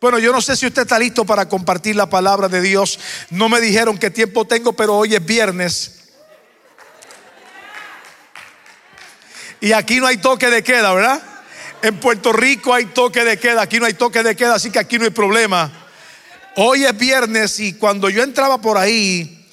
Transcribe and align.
Bueno, 0.00 0.18
yo 0.18 0.30
no 0.30 0.42
sé 0.42 0.56
si 0.56 0.66
usted 0.66 0.82
está 0.82 0.98
listo 0.98 1.24
para 1.24 1.48
compartir 1.48 1.96
la 1.96 2.10
palabra 2.10 2.48
de 2.48 2.60
Dios. 2.60 2.98
No 3.30 3.48
me 3.48 3.60
dijeron 3.60 3.96
qué 3.96 4.10
tiempo 4.10 4.46
tengo, 4.46 4.74
pero 4.74 4.94
hoy 4.96 5.14
es 5.14 5.24
viernes. 5.24 5.92
Y 9.60 9.72
aquí 9.72 10.00
no 10.00 10.06
hay 10.06 10.18
toque 10.18 10.50
de 10.50 10.62
queda, 10.62 10.92
¿verdad? 10.92 11.22
En 11.82 11.98
Puerto 11.98 12.32
Rico 12.32 12.74
hay 12.74 12.86
toque 12.86 13.24
de 13.24 13.38
queda, 13.38 13.62
aquí 13.62 13.80
no 13.80 13.86
hay 13.86 13.94
toque 13.94 14.22
de 14.22 14.36
queda, 14.36 14.54
así 14.54 14.70
que 14.70 14.78
aquí 14.78 14.98
no 14.98 15.04
hay 15.04 15.10
problema. 15.10 15.72
Hoy 16.56 16.84
es 16.84 16.96
viernes 16.96 17.58
y 17.60 17.74
cuando 17.74 18.10
yo 18.10 18.22
entraba 18.22 18.60
por 18.60 18.76
ahí 18.76 19.48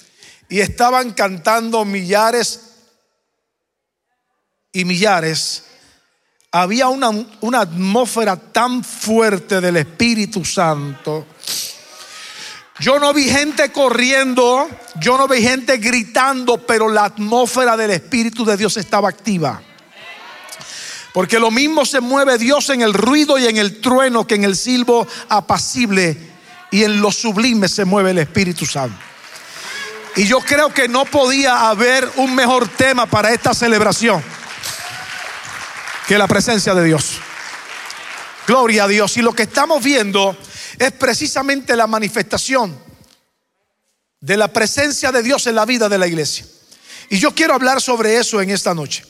y 0.48 0.60
estaban 0.60 1.12
cantando 1.12 1.84
millares 1.84 2.60
y 4.72 4.84
millares, 4.84 5.64
había 6.54 6.86
una, 6.86 7.10
una 7.40 7.62
atmósfera 7.62 8.36
tan 8.36 8.84
fuerte 8.84 9.60
del 9.60 9.76
Espíritu 9.76 10.44
Santo. 10.44 11.26
Yo 12.78 13.00
no 13.00 13.12
vi 13.12 13.24
gente 13.24 13.72
corriendo, 13.72 14.68
yo 15.00 15.18
no 15.18 15.26
vi 15.26 15.42
gente 15.42 15.78
gritando, 15.78 16.58
pero 16.58 16.88
la 16.88 17.06
atmósfera 17.06 17.76
del 17.76 17.90
Espíritu 17.90 18.44
de 18.44 18.56
Dios 18.56 18.76
estaba 18.76 19.08
activa. 19.08 19.60
Porque 21.12 21.40
lo 21.40 21.50
mismo 21.50 21.84
se 21.84 22.00
mueve 22.00 22.38
Dios 22.38 22.70
en 22.70 22.82
el 22.82 22.94
ruido 22.94 23.36
y 23.36 23.46
en 23.46 23.56
el 23.56 23.80
trueno 23.80 24.24
que 24.24 24.36
en 24.36 24.44
el 24.44 24.54
silbo 24.54 25.08
apacible 25.28 26.16
y 26.70 26.84
en 26.84 27.00
lo 27.00 27.10
sublime 27.10 27.68
se 27.68 27.84
mueve 27.84 28.12
el 28.12 28.18
Espíritu 28.18 28.64
Santo. 28.64 28.96
Y 30.14 30.24
yo 30.24 30.38
creo 30.38 30.72
que 30.72 30.86
no 30.86 31.04
podía 31.04 31.68
haber 31.68 32.08
un 32.14 32.32
mejor 32.32 32.68
tema 32.68 33.06
para 33.06 33.32
esta 33.32 33.54
celebración 33.54 34.22
que 36.06 36.18
la 36.18 36.28
presencia 36.28 36.74
de 36.74 36.84
Dios. 36.84 37.18
Gloria 38.46 38.84
a 38.84 38.88
Dios. 38.88 39.16
Y 39.16 39.22
lo 39.22 39.32
que 39.32 39.44
estamos 39.44 39.82
viendo 39.82 40.36
es 40.78 40.92
precisamente 40.92 41.76
la 41.76 41.86
manifestación 41.86 42.78
de 44.20 44.36
la 44.36 44.52
presencia 44.52 45.12
de 45.12 45.22
Dios 45.22 45.46
en 45.46 45.54
la 45.54 45.64
vida 45.64 45.88
de 45.88 45.98
la 45.98 46.06
iglesia. 46.06 46.46
Y 47.10 47.18
yo 47.18 47.34
quiero 47.34 47.54
hablar 47.54 47.80
sobre 47.80 48.16
eso 48.18 48.40
en 48.40 48.50
esta 48.50 48.74
noche 48.74 49.04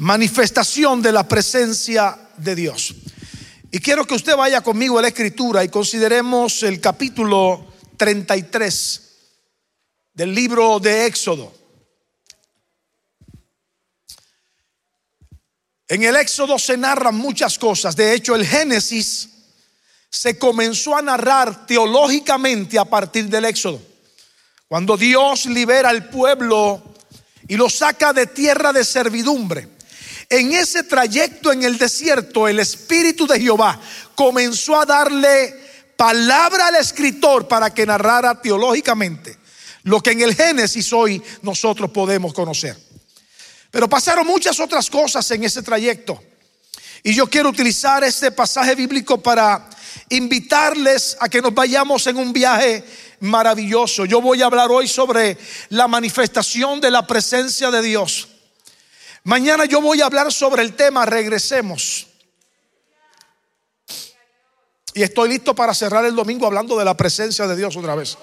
manifestación 0.00 1.02
de 1.02 1.12
la 1.12 1.28
presencia 1.28 2.18
de 2.38 2.54
Dios. 2.54 2.94
Y 3.70 3.80
quiero 3.80 4.06
que 4.06 4.14
usted 4.14 4.34
vaya 4.34 4.62
conmigo 4.62 4.98
a 4.98 5.02
la 5.02 5.08
escritura 5.08 5.62
y 5.62 5.68
consideremos 5.68 6.62
el 6.62 6.80
capítulo 6.80 7.74
33 7.98 9.10
del 10.14 10.34
libro 10.34 10.80
de 10.80 11.04
Éxodo. 11.04 11.59
En 15.90 16.04
el 16.04 16.14
Éxodo 16.14 16.56
se 16.56 16.76
narran 16.76 17.16
muchas 17.16 17.58
cosas. 17.58 17.96
De 17.96 18.14
hecho, 18.14 18.36
el 18.36 18.46
Génesis 18.46 19.28
se 20.08 20.38
comenzó 20.38 20.96
a 20.96 21.02
narrar 21.02 21.66
teológicamente 21.66 22.78
a 22.78 22.84
partir 22.84 23.26
del 23.26 23.44
Éxodo. 23.44 23.82
Cuando 24.68 24.96
Dios 24.96 25.46
libera 25.46 25.88
al 25.88 26.08
pueblo 26.08 26.80
y 27.48 27.56
lo 27.56 27.68
saca 27.68 28.12
de 28.12 28.28
tierra 28.28 28.72
de 28.72 28.84
servidumbre 28.84 29.68
en 30.28 30.52
ese 30.52 30.84
trayecto 30.84 31.50
en 31.50 31.64
el 31.64 31.76
desierto, 31.76 32.46
el 32.46 32.60
Espíritu 32.60 33.26
de 33.26 33.40
Jehová 33.40 33.80
comenzó 34.14 34.80
a 34.80 34.86
darle 34.86 35.56
palabra 35.96 36.68
al 36.68 36.76
escritor 36.76 37.48
para 37.48 37.74
que 37.74 37.84
narrara 37.84 38.40
teológicamente 38.40 39.36
lo 39.82 40.00
que 40.00 40.12
en 40.12 40.20
el 40.20 40.36
Génesis 40.36 40.92
hoy 40.92 41.20
nosotros 41.42 41.90
podemos 41.90 42.32
conocer. 42.32 42.89
Pero 43.70 43.88
pasaron 43.88 44.26
muchas 44.26 44.58
otras 44.58 44.90
cosas 44.90 45.30
en 45.30 45.44
ese 45.44 45.62
trayecto. 45.62 46.20
Y 47.02 47.14
yo 47.14 47.28
quiero 47.28 47.48
utilizar 47.48 48.04
este 48.04 48.30
pasaje 48.30 48.74
bíblico 48.74 49.22
para 49.22 49.68
invitarles 50.08 51.16
a 51.20 51.28
que 51.28 51.40
nos 51.40 51.54
vayamos 51.54 52.06
en 52.06 52.16
un 52.16 52.32
viaje 52.32 52.84
maravilloso. 53.20 54.04
Yo 54.04 54.20
voy 54.20 54.42
a 54.42 54.46
hablar 54.46 54.70
hoy 54.70 54.88
sobre 54.88 55.38
la 55.70 55.88
manifestación 55.88 56.80
de 56.80 56.90
la 56.90 57.06
presencia 57.06 57.70
de 57.70 57.82
Dios. 57.82 58.28
Mañana 59.24 59.66
yo 59.66 59.80
voy 59.80 60.00
a 60.00 60.06
hablar 60.06 60.32
sobre 60.32 60.62
el 60.62 60.74
tema 60.74 61.06
regresemos. 61.06 62.06
Y 64.92 65.02
estoy 65.02 65.28
listo 65.28 65.54
para 65.54 65.72
cerrar 65.72 66.04
el 66.04 66.16
domingo 66.16 66.46
hablando 66.46 66.76
de 66.76 66.84
la 66.84 66.96
presencia 66.96 67.46
de 67.46 67.54
Dios 67.54 67.76
otra 67.76 67.94
vez. 67.94 68.18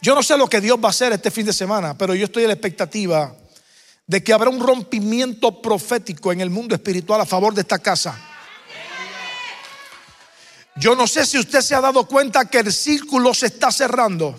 Yo 0.00 0.14
no 0.14 0.22
sé 0.22 0.36
lo 0.36 0.48
que 0.48 0.60
Dios 0.60 0.78
va 0.78 0.88
a 0.88 0.90
hacer 0.90 1.12
este 1.12 1.30
fin 1.30 1.46
de 1.46 1.52
semana, 1.52 1.98
pero 1.98 2.14
yo 2.14 2.26
estoy 2.26 2.44
en 2.44 2.50
la 2.50 2.54
expectativa 2.54 3.34
de 4.06 4.22
que 4.22 4.32
habrá 4.32 4.50
un 4.50 4.60
rompimiento 4.60 5.60
profético 5.60 6.32
en 6.32 6.40
el 6.40 6.50
mundo 6.50 6.74
espiritual 6.74 7.20
a 7.20 7.26
favor 7.26 7.54
de 7.54 7.62
esta 7.62 7.78
casa. 7.78 8.18
Yo 10.76 10.94
no 10.94 11.06
sé 11.06 11.24
si 11.24 11.38
usted 11.38 11.60
se 11.60 11.74
ha 11.74 11.80
dado 11.80 12.06
cuenta 12.06 12.44
que 12.48 12.58
el 12.58 12.72
círculo 12.72 13.32
se 13.32 13.46
está 13.46 13.72
cerrando 13.72 14.38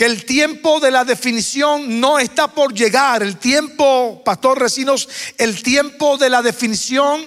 que 0.00 0.06
el 0.06 0.24
tiempo 0.24 0.80
de 0.80 0.90
la 0.90 1.04
definición 1.04 2.00
no 2.00 2.18
está 2.18 2.48
por 2.48 2.72
llegar. 2.72 3.22
El 3.22 3.36
tiempo, 3.36 4.22
Pastor 4.24 4.58
Recinos, 4.58 5.06
el 5.36 5.62
tiempo 5.62 6.16
de 6.16 6.30
la 6.30 6.40
definición 6.40 7.22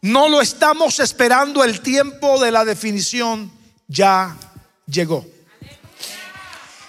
no 0.00 0.26
lo 0.30 0.40
estamos 0.40 0.98
esperando. 0.98 1.62
El 1.62 1.82
tiempo 1.82 2.42
de 2.42 2.52
la 2.52 2.64
definición 2.64 3.52
ya 3.86 4.34
llegó. 4.86 5.26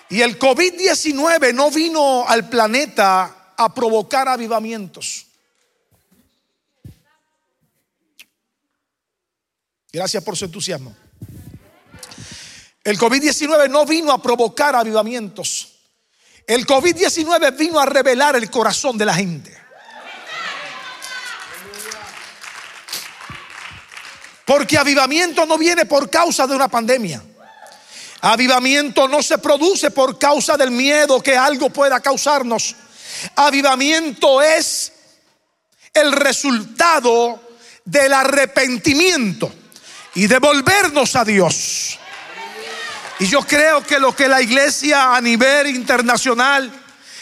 Y 0.09 0.22
el 0.22 0.40
COVID-19 0.40 1.53
no 1.53 1.69
vino 1.69 2.28
al 2.28 2.47
planeta 2.50 3.53
a 3.57 3.73
provocar 3.73 4.29
avivamientos. 4.29 5.25
Gracias 9.91 10.23
por 10.23 10.38
su 10.38 10.45
entusiasmo. 10.45 10.95
El 12.84 12.97
COVID-19 12.97 13.69
no 13.69 13.85
vino 13.85 14.13
a 14.13 14.22
provocar 14.22 14.75
avivamientos. 14.75 15.73
El 16.45 16.66
COVID-19 16.66 17.57
vino 17.57 17.79
a 17.79 17.85
revelar 17.85 18.38
el 18.38 18.50
corazón 18.50 18.97
de 18.97 19.06
la 19.06 19.13
gente. 19.13 19.57
Porque 24.45 24.78
avivamiento 24.78 25.45
no 25.45 25.57
viene 25.57 25.85
por 25.85 26.09
causa 26.09 26.47
de 26.47 26.56
una 26.56 26.69
pandemia. 26.69 27.22
Avivamiento 28.22 29.07
no 29.07 29.22
se 29.22 29.38
produce 29.38 29.91
por 29.91 30.17
causa 30.17 30.57
del 30.57 30.72
miedo 30.72 31.22
que 31.22 31.38
algo 31.38 31.69
pueda 31.69 32.00
causarnos. 32.00 32.75
Avivamiento 33.35 34.41
es 34.41 34.91
el 35.94 36.11
resultado 36.11 37.41
del 37.85 38.13
arrepentimiento 38.13 39.51
y 40.16 40.27
de 40.27 40.39
volvernos 40.39 41.16
a 41.16 41.23
Dios. 41.23 42.00
Y 43.19 43.27
yo 43.27 43.41
creo 43.41 43.85
que 43.85 44.00
lo 44.00 44.16
que 44.16 44.27
la 44.27 44.41
iglesia 44.41 45.16
a 45.16 45.22
nivel 45.22 45.67
internacional, 45.67 46.72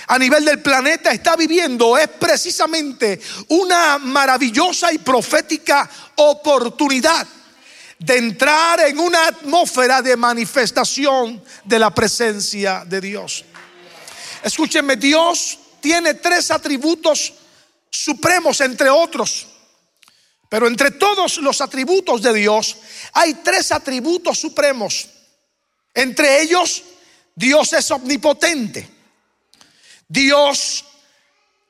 a 0.08 0.20
nivel 0.20 0.44
del 0.44 0.62
planeta 0.62 1.12
está 1.12 1.36
viviendo 1.36 1.98
es 1.98 2.08
precisamente 2.08 3.20
una 3.50 3.98
maravillosa 3.98 4.92
y 4.94 4.98
profética 4.98 5.90
oportunidad 6.16 7.28
de 8.00 8.18
entrar 8.18 8.80
en 8.82 9.00
una 9.00 9.28
atmósfera 9.28 10.02
de 10.02 10.16
manifestación 10.16 11.44
de 11.64 11.80
la 11.80 11.94
presencia 11.94 12.84
de 12.86 13.02
Dios. 13.02 13.46
Escúchenme, 14.44 14.96
Dios 14.96 15.58
tiene 15.82 16.16
tres 16.16 16.52
atributos 16.52 17.34
supremos 17.90 18.60
entre 18.62 18.90
otros. 18.90 19.48
Pero 20.50 20.68
entre 20.68 20.92
todos 20.92 21.38
los 21.38 21.60
atributos 21.62 22.22
de 22.22 22.34
Dios 22.34 22.78
hay 23.14 23.34
tres 23.36 23.72
atributos 23.72 24.40
supremos 24.40 25.10
entre 25.96 26.42
ellos, 26.42 26.84
Dios 27.34 27.72
es 27.72 27.90
omnipotente. 27.90 28.88
Dios 30.08 30.84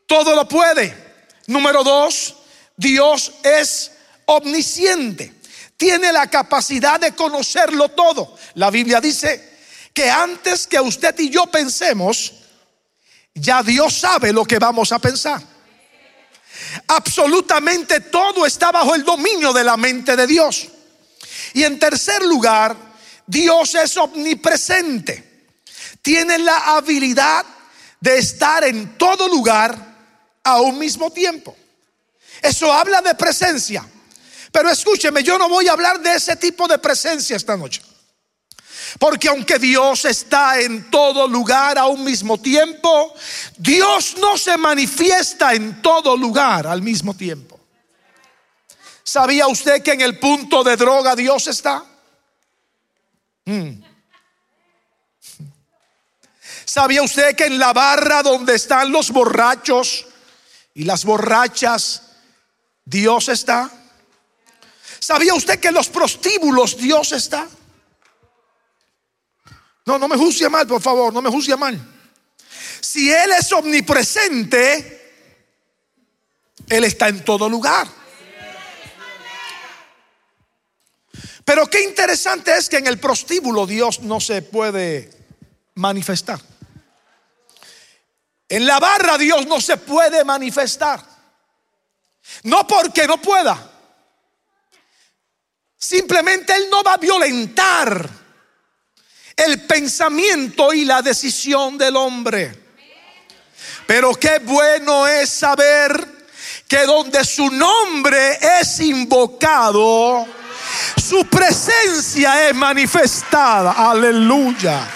todo 0.07 0.35
lo 0.35 0.47
puede. 0.47 1.05
Número 1.45 1.83
dos, 1.83 2.35
Dios 2.75 3.31
es 3.43 3.91
omnisciente. 4.25 5.34
Tiene 5.77 6.11
la 6.11 6.29
capacidad 6.29 6.99
de 6.99 7.13
conocerlo 7.13 7.89
todo. 7.89 8.37
La 8.55 8.69
Biblia 8.69 9.01
dice 9.01 9.57
que 9.93 10.09
antes 10.09 10.67
que 10.67 10.79
usted 10.79 11.17
y 11.19 11.29
yo 11.29 11.47
pensemos, 11.47 12.33
ya 13.33 13.61
Dios 13.61 13.93
sabe 13.93 14.31
lo 14.31 14.45
que 14.45 14.59
vamos 14.59 14.91
a 14.91 14.99
pensar. 14.99 15.41
Absolutamente 16.87 17.99
todo 17.99 18.45
está 18.45 18.71
bajo 18.71 18.95
el 18.95 19.03
dominio 19.03 19.51
de 19.51 19.63
la 19.63 19.75
mente 19.75 20.15
de 20.15 20.25
Dios. 20.25 20.67
Y 21.53 21.63
en 21.63 21.77
tercer 21.77 22.23
lugar, 22.23 22.75
Dios 23.25 23.75
es 23.75 23.97
omnipresente. 23.97 25.49
Tiene 26.01 26.37
la 26.37 26.75
habilidad 26.75 27.45
de 27.99 28.17
estar 28.17 28.63
en 28.63 28.97
todo 28.97 29.27
lugar 29.27 29.77
a 30.43 30.61
un 30.61 30.77
mismo 30.77 31.11
tiempo. 31.11 31.55
Eso 32.41 32.71
habla 32.71 33.01
de 33.01 33.15
presencia. 33.15 33.85
Pero 34.55 34.69
escúcheme, 34.69 35.21
yo 35.21 35.37
no 35.37 35.49
voy 35.49 35.67
a 35.67 35.73
hablar 35.73 35.99
de 35.99 36.15
ese 36.15 36.37
tipo 36.37 36.65
de 36.65 36.77
presencia 36.77 37.35
esta 37.35 37.57
noche. 37.57 37.81
Porque 38.97 39.27
aunque 39.27 39.59
Dios 39.59 40.05
está 40.05 40.61
en 40.61 40.89
todo 40.89 41.27
lugar 41.27 41.77
a 41.77 41.87
un 41.87 42.05
mismo 42.05 42.39
tiempo, 42.39 43.13
Dios 43.57 44.15
no 44.17 44.37
se 44.37 44.55
manifiesta 44.55 45.53
en 45.53 45.81
todo 45.81 46.15
lugar 46.15 46.67
al 46.67 46.81
mismo 46.81 47.13
tiempo. 47.13 47.59
¿Sabía 49.03 49.45
usted 49.47 49.83
que 49.83 49.91
en 49.91 49.99
el 49.99 50.19
punto 50.19 50.63
de 50.63 50.77
droga 50.77 51.17
Dios 51.17 51.47
está? 51.47 51.83
Mm. 53.43 53.83
¿Sabía 56.63 57.03
usted 57.03 57.35
que 57.35 57.47
en 57.47 57.59
la 57.59 57.73
barra 57.73 58.23
donde 58.23 58.55
están 58.55 58.89
los 58.89 59.11
borrachos 59.11 60.05
y 60.73 60.85
las 60.85 61.03
borrachas, 61.03 62.03
Dios 62.85 63.27
está? 63.27 63.69
¿Sabía 65.05 65.35
usted 65.35 65.59
que 65.59 65.67
en 65.67 65.75
los 65.75 65.87
prostíbulos 65.87 66.77
Dios 66.77 67.11
está? 67.11 67.47
No, 69.85 69.99
no 69.99 70.07
me 70.07 70.17
juzgue 70.17 70.49
mal, 70.49 70.65
por 70.65 70.81
favor, 70.81 71.13
no 71.13 71.21
me 71.21 71.29
juzgue 71.29 71.55
mal. 71.55 71.79
Si 72.81 73.11
Él 73.11 73.33
es 73.33 73.51
omnipresente, 73.51 75.13
Él 76.67 76.85
está 76.85 77.09
en 77.09 77.23
todo 77.23 77.47
lugar. 77.47 77.87
Pero 81.43 81.69
qué 81.69 81.83
interesante 81.83 82.57
es 82.57 82.67
que 82.67 82.77
en 82.77 82.87
el 82.87 82.97
prostíbulo 82.97 83.67
Dios 83.67 83.99
no 83.99 84.19
se 84.19 84.41
puede 84.41 85.11
manifestar. 85.75 86.41
En 88.49 88.65
la 88.65 88.79
barra 88.79 89.19
Dios 89.19 89.45
no 89.45 89.61
se 89.61 89.77
puede 89.77 90.25
manifestar. 90.25 90.99
No 92.41 92.65
porque 92.65 93.05
no 93.05 93.21
pueda. 93.21 93.73
Simplemente 95.87 96.51
Él 96.55 96.65
no 96.71 96.81
va 96.81 96.93
a 96.93 96.97
violentar 96.97 98.09
el 99.35 99.61
pensamiento 99.67 100.73
y 100.73 100.83
la 100.83 101.03
decisión 101.03 101.77
del 101.77 101.95
hombre. 101.95 102.51
Pero 103.85 104.15
qué 104.15 104.39
bueno 104.39 105.05
es 105.05 105.29
saber 105.29 106.25
que 106.67 106.87
donde 106.87 107.23
su 107.23 107.51
nombre 107.51 108.39
es 108.59 108.79
invocado, 108.79 110.25
su 111.07 111.23
presencia 111.27 112.49
es 112.49 112.55
manifestada. 112.55 113.73
Aleluya. 113.73 114.89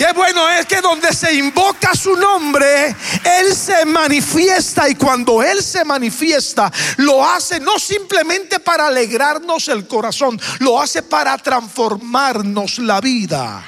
Qué 0.00 0.14
bueno 0.14 0.48
es 0.48 0.64
que 0.64 0.80
donde 0.80 1.12
se 1.12 1.34
invoca 1.34 1.94
su 1.94 2.16
nombre, 2.16 2.96
Él 3.22 3.54
se 3.54 3.84
manifiesta 3.84 4.88
y 4.88 4.94
cuando 4.94 5.42
Él 5.42 5.62
se 5.62 5.84
manifiesta, 5.84 6.72
lo 6.96 7.22
hace 7.22 7.60
no 7.60 7.78
simplemente 7.78 8.60
para 8.60 8.86
alegrarnos 8.86 9.68
el 9.68 9.86
corazón, 9.86 10.40
lo 10.60 10.80
hace 10.80 11.02
para 11.02 11.36
transformarnos 11.36 12.78
la 12.78 12.98
vida. 13.02 13.62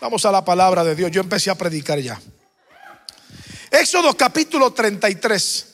Vamos 0.00 0.24
a 0.24 0.32
la 0.32 0.44
palabra 0.44 0.82
de 0.82 0.96
Dios. 0.96 1.12
Yo 1.12 1.20
empecé 1.20 1.48
a 1.48 1.54
predicar 1.54 2.00
ya. 2.00 2.20
Éxodo 3.70 4.16
capítulo 4.16 4.72
33. 4.72 5.66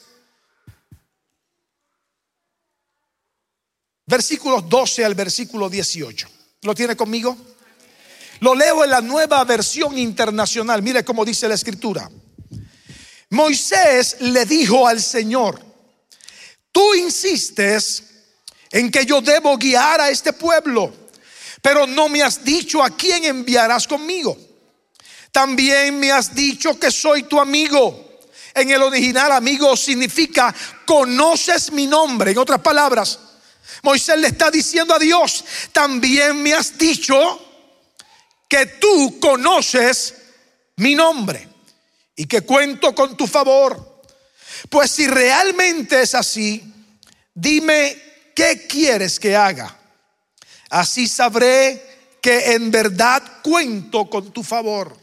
Versículos 4.05 4.69
12 4.69 5.03
al 5.03 5.15
versículo 5.15 5.71
18. 5.71 6.29
¿Lo 6.61 6.75
tiene 6.75 6.95
conmigo? 6.95 7.56
Lo 8.41 8.55
leo 8.55 8.85
en 8.85 8.91
la 8.91 9.01
nueva 9.01 9.43
versión 9.45 9.99
internacional. 9.99 10.83
Mire 10.83 11.05
cómo 11.05 11.25
dice 11.25 11.49
la 11.49 11.55
escritura. 11.55 12.11
Moisés 13.31 14.17
le 14.21 14.45
dijo 14.45 14.87
al 14.87 15.03
Señor, 15.03 15.61
tú 16.71 16.95
insistes 16.95 18.05
en 18.71 18.91
que 18.91 19.05
yo 19.05 19.21
debo 19.21 19.57
guiar 19.57 20.01
a 20.01 20.11
este 20.11 20.33
pueblo, 20.33 20.93
pero 21.61 21.87
no 21.87 22.09
me 22.09 22.23
has 22.23 22.45
dicho 22.45 22.83
a 22.83 22.91
quién 22.91 23.25
enviarás 23.25 23.89
conmigo. 23.89 24.37
También 25.33 25.99
me 25.99 26.13
has 26.13 26.35
dicho 26.35 26.79
que 26.79 26.91
soy 26.91 27.25
tu 27.25 27.41
amigo. 27.41 28.21
En 28.55 28.71
el 28.71 28.83
original 28.83 29.33
amigo 29.33 29.77
significa 29.77 30.55
conoces 30.87 31.73
mi 31.73 31.87
nombre. 31.87 32.31
En 32.31 32.39
otras 32.39 32.61
palabras, 32.61 33.19
Moisés 33.83 34.19
le 34.19 34.29
está 34.29 34.51
diciendo 34.51 34.95
a 34.95 34.99
Dios, 34.99 35.45
también 35.73 36.43
me 36.43 36.55
has 36.55 36.79
dicho 36.79 37.46
que 38.49 38.67
tú 38.67 39.19
conoces 39.21 40.15
mi 40.77 40.95
nombre 40.95 41.49
y 42.15 42.27
que 42.27 42.43
cuento 42.43 42.95
con 42.95 43.17
tu 43.17 43.27
favor. 43.27 44.03
Pues 44.71 44.91
si 44.91 45.07
realmente 45.07 46.03
es 46.03 46.15
así, 46.15 46.63
dime 47.35 48.01
qué 48.35 48.67
quieres 48.67 49.19
que 49.21 49.37
haga. 49.37 49.77
Así 50.71 51.07
sabré 51.07 52.19
que 52.21 52.53
en 52.53 52.71
verdad 52.71 53.23
cuento 53.43 54.09
con 54.09 54.33
tu 54.33 54.43
favor. 54.43 54.97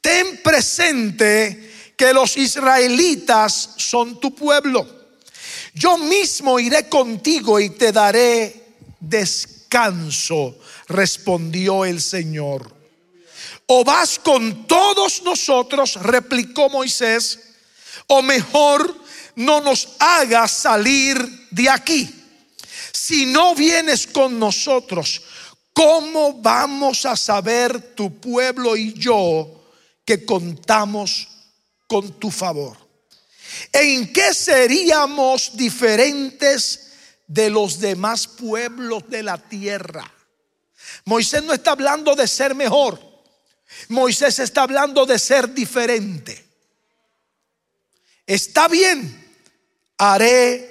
Ten 0.00 0.42
presente 0.42 1.92
que 1.96 2.12
los 2.12 2.36
israelitas 2.36 3.70
son 3.76 4.18
tu 4.18 4.34
pueblo. 4.34 5.00
Yo 5.74 5.98
mismo 5.98 6.58
iré 6.58 6.88
contigo 6.88 7.60
y 7.60 7.70
te 7.70 7.92
daré 7.92 8.74
descanso 8.98 10.58
respondió 10.90 11.84
el 11.84 12.00
Señor. 12.02 12.76
O 13.66 13.84
vas 13.84 14.18
con 14.18 14.66
todos 14.66 15.22
nosotros, 15.22 15.94
replicó 16.02 16.68
Moisés, 16.68 17.38
o 18.08 18.20
mejor 18.20 18.94
no 19.36 19.60
nos 19.60 19.88
hagas 19.98 20.50
salir 20.50 21.48
de 21.50 21.70
aquí. 21.70 22.14
Si 22.92 23.26
no 23.26 23.54
vienes 23.54 24.06
con 24.06 24.38
nosotros, 24.38 25.22
¿cómo 25.72 26.34
vamos 26.34 27.06
a 27.06 27.16
saber 27.16 27.94
tu 27.94 28.20
pueblo 28.20 28.76
y 28.76 28.92
yo 28.92 29.64
que 30.04 30.24
contamos 30.24 31.28
con 31.86 32.18
tu 32.18 32.30
favor? 32.30 32.76
¿En 33.72 34.12
qué 34.12 34.34
seríamos 34.34 35.56
diferentes 35.56 36.92
de 37.26 37.50
los 37.50 37.78
demás 37.78 38.26
pueblos 38.26 39.08
de 39.08 39.22
la 39.22 39.38
tierra? 39.38 40.12
Moisés 41.04 41.42
no 41.42 41.52
está 41.52 41.72
hablando 41.72 42.14
de 42.14 42.26
ser 42.26 42.54
mejor. 42.54 43.00
Moisés 43.88 44.38
está 44.38 44.62
hablando 44.62 45.06
de 45.06 45.18
ser 45.18 45.52
diferente. 45.52 46.44
Está 48.26 48.68
bien, 48.68 49.34
haré 49.98 50.70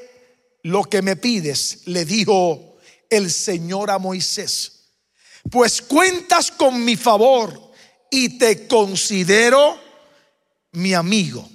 lo 0.63 0.83
que 0.83 1.01
me 1.01 1.15
pides, 1.15 1.81
le 1.85 2.05
dijo 2.05 2.77
el 3.09 3.31
Señor 3.31 3.91
a 3.91 3.97
Moisés. 3.97 4.91
Pues 5.49 5.81
cuentas 5.81 6.51
con 6.51 6.83
mi 6.83 6.95
favor 6.95 7.71
y 8.11 8.37
te 8.37 8.67
considero 8.67 9.79
mi 10.73 10.93
amigo. 10.93 11.49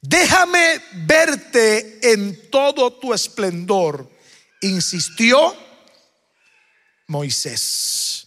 Déjame 0.00 0.82
verte 1.06 2.12
en 2.12 2.50
todo 2.50 2.92
tu 2.94 3.14
esplendor, 3.14 4.10
insistió 4.60 5.54
Moisés. 7.06 8.26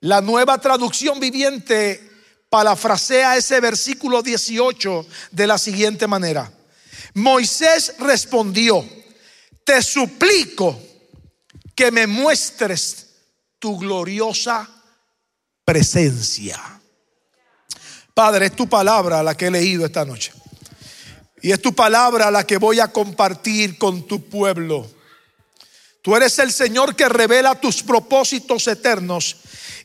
La 0.00 0.20
nueva 0.20 0.58
traducción 0.58 1.18
viviente 1.18 2.08
parafrasea 2.48 3.36
ese 3.36 3.60
versículo 3.60 4.22
18 4.22 5.06
de 5.32 5.46
la 5.46 5.58
siguiente 5.58 6.06
manera. 6.06 6.52
Moisés 7.14 7.94
respondió, 7.98 8.86
te 9.64 9.82
suplico 9.82 10.80
que 11.74 11.90
me 11.90 12.06
muestres 12.06 13.08
tu 13.58 13.78
gloriosa 13.78 14.68
presencia. 15.64 16.80
Padre, 18.14 18.46
es 18.46 18.56
tu 18.56 18.68
palabra 18.68 19.22
la 19.22 19.36
que 19.36 19.46
he 19.46 19.50
leído 19.50 19.84
esta 19.84 20.04
noche. 20.04 20.32
Y 21.40 21.52
es 21.52 21.62
tu 21.62 21.74
palabra 21.74 22.30
la 22.30 22.44
que 22.44 22.56
voy 22.56 22.80
a 22.80 22.88
compartir 22.88 23.78
con 23.78 24.06
tu 24.06 24.28
pueblo. 24.28 24.90
Tú 26.08 26.16
eres 26.16 26.38
el 26.38 26.50
Señor 26.50 26.96
que 26.96 27.06
revela 27.06 27.60
tus 27.60 27.82
propósitos 27.82 28.66
eternos 28.66 29.36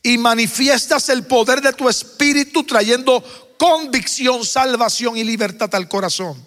y 0.02 0.18
manifiestas 0.18 1.10
el 1.10 1.26
poder 1.26 1.60
de 1.60 1.74
tu 1.74 1.90
espíritu 1.90 2.64
trayendo 2.64 3.22
convicción, 3.58 4.46
salvación 4.46 5.18
y 5.18 5.26
libertad 5.26 5.76
al 5.76 5.90
corazón, 5.90 6.42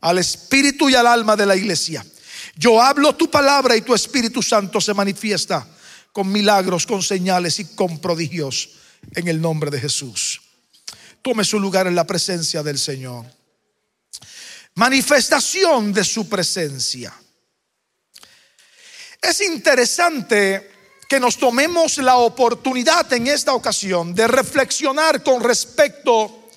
al 0.00 0.18
espíritu 0.18 0.90
y 0.90 0.96
al 0.96 1.06
alma 1.06 1.36
de 1.36 1.46
la 1.46 1.54
iglesia. 1.54 2.04
Yo 2.56 2.82
hablo 2.82 3.14
tu 3.14 3.30
palabra 3.30 3.76
y 3.76 3.82
tu 3.82 3.94
Espíritu 3.94 4.42
Santo 4.42 4.80
se 4.80 4.92
manifiesta 4.92 5.68
con 6.12 6.32
milagros, 6.32 6.84
con 6.84 7.00
señales 7.00 7.60
y 7.60 7.76
con 7.76 8.00
prodigios 8.00 8.70
en 9.14 9.28
el 9.28 9.40
nombre 9.40 9.70
de 9.70 9.78
Jesús. 9.78 10.42
Tome 11.22 11.44
su 11.44 11.60
lugar 11.60 11.86
en 11.86 11.94
la 11.94 12.08
presencia 12.08 12.64
del 12.64 12.76
Señor. 12.76 13.24
Manifestación 14.74 15.92
de 15.92 16.02
su 16.02 16.28
presencia. 16.28 17.14
Es 19.22 19.40
interesante 19.40 20.70
que 21.08 21.20
nos 21.20 21.38
tomemos 21.38 21.98
la 21.98 22.16
oportunidad 22.16 23.10
en 23.12 23.28
esta 23.28 23.54
ocasión 23.54 24.14
de 24.14 24.26
reflexionar 24.26 25.22
con 25.22 25.42
respecto 25.42 26.48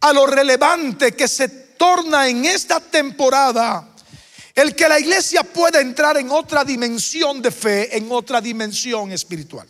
a 0.00 0.12
lo 0.12 0.26
relevante 0.26 1.12
que 1.12 1.28
se 1.28 1.48
torna 1.48 2.28
en 2.28 2.44
esta 2.44 2.80
temporada 2.80 3.88
el 4.54 4.74
que 4.74 4.88
la 4.88 5.00
iglesia 5.00 5.44
pueda 5.44 5.80
entrar 5.80 6.18
en 6.18 6.30
otra 6.30 6.64
dimensión 6.64 7.40
de 7.40 7.50
fe, 7.50 7.96
en 7.96 8.10
otra 8.10 8.40
dimensión 8.40 9.12
espiritual. 9.12 9.66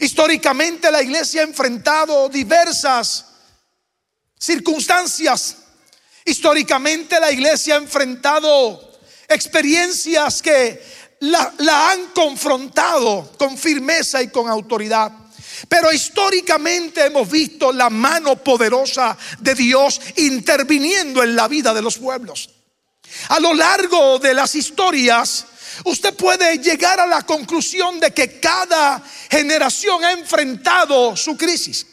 Históricamente 0.00 0.90
la 0.90 1.02
iglesia 1.02 1.42
ha 1.42 1.44
enfrentado 1.44 2.28
diversas 2.28 3.26
circunstancias 4.38 5.56
Históricamente 6.24 7.18
la 7.18 7.32
iglesia 7.32 7.74
ha 7.74 7.78
enfrentado 7.78 8.92
experiencias 9.28 10.40
que 10.40 10.80
la, 11.22 11.90
han 11.90 12.06
confrontado 12.08 13.32
con 13.38 13.56
firmeza 13.56 14.22
y 14.22 14.28
con 14.28 14.48
autoridad. 14.48 15.12
Pero 15.68 15.92
históricamente 15.92 17.06
hemos 17.06 17.30
visto 17.30 17.72
la 17.72 17.88
mano 17.88 18.36
poderosa 18.36 19.16
de 19.38 19.54
Dios 19.54 20.00
interviniendo 20.16 21.22
en 21.22 21.36
la 21.36 21.46
vida 21.46 21.72
de 21.72 21.82
los 21.82 21.98
pueblos. 21.98 22.50
A 23.28 23.38
lo 23.38 23.54
largo 23.54 24.18
de 24.18 24.34
las 24.34 24.54
historias, 24.54 25.46
usted 25.84 26.14
puede 26.16 26.58
llegar 26.58 26.98
a 26.98 27.06
la 27.06 27.22
conclusión 27.22 28.00
de 28.00 28.12
que 28.12 28.40
cada 28.40 29.00
generación 29.30 30.04
ha 30.04 30.12
enfrentado 30.12 31.16
su 31.16 31.36
crisis. 31.36 31.86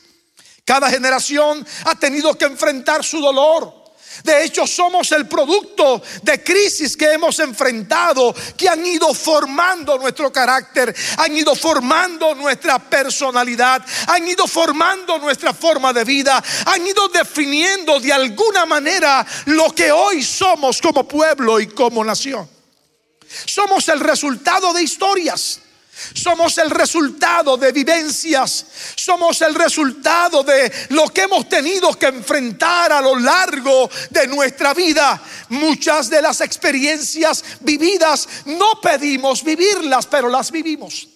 Cada 0.65 0.89
generación 0.89 1.65
ha 1.85 1.95
tenido 1.95 2.35
que 2.35 2.45
enfrentar 2.45 3.03
su 3.03 3.19
dolor, 3.19 3.78
de 4.23 4.43
hecho, 4.43 4.67
somos 4.67 5.11
el 5.11 5.27
producto 5.27 6.01
de 6.21 6.43
crisis 6.43 6.95
que 6.97 7.13
hemos 7.13 7.39
enfrentado, 7.39 8.33
que 8.57 8.67
han 8.67 8.85
ido 8.85 9.13
formando 9.13 9.97
nuestro 9.97 10.31
carácter, 10.31 10.95
han 11.17 11.35
ido 11.35 11.55
formando 11.55 12.35
nuestra 12.35 12.79
personalidad, 12.79 13.85
han 14.07 14.27
ido 14.27 14.47
formando 14.47 15.17
nuestra 15.19 15.53
forma 15.53 15.93
de 15.93 16.03
vida, 16.03 16.43
han 16.65 16.85
ido 16.85 17.07
definiendo 17.09 17.99
de 17.99 18.11
alguna 18.11 18.65
manera 18.65 19.25
lo 19.45 19.73
que 19.73 19.91
hoy 19.91 20.23
somos 20.23 20.81
como 20.81 21.07
pueblo 21.07 21.59
y 21.59 21.67
como 21.67 22.03
nación. 22.03 22.49
Somos 23.45 23.87
el 23.89 23.99
resultado 23.99 24.73
de 24.73 24.83
historias. 24.83 25.61
Somos 26.13 26.57
el 26.57 26.69
resultado 26.69 27.57
de 27.57 27.71
vivencias. 27.71 28.65
Somos 28.95 29.41
el 29.41 29.55
resultado 29.55 30.43
de 30.43 30.71
lo 30.89 31.07
que 31.09 31.21
hemos 31.21 31.47
tenido 31.47 31.97
que 31.97 32.07
enfrentar 32.07 32.91
a 32.91 33.01
lo 33.01 33.17
largo 33.17 33.89
de 34.09 34.27
nuestra 34.27 34.73
vida. 34.73 35.21
Muchas 35.49 36.09
de 36.09 36.21
las 36.21 36.41
experiencias 36.41 37.43
vividas 37.61 38.27
no 38.45 38.79
pedimos 38.81 39.43
vivirlas, 39.43 40.05
pero 40.05 40.29
las 40.29 40.51
vivimos. 40.51 41.07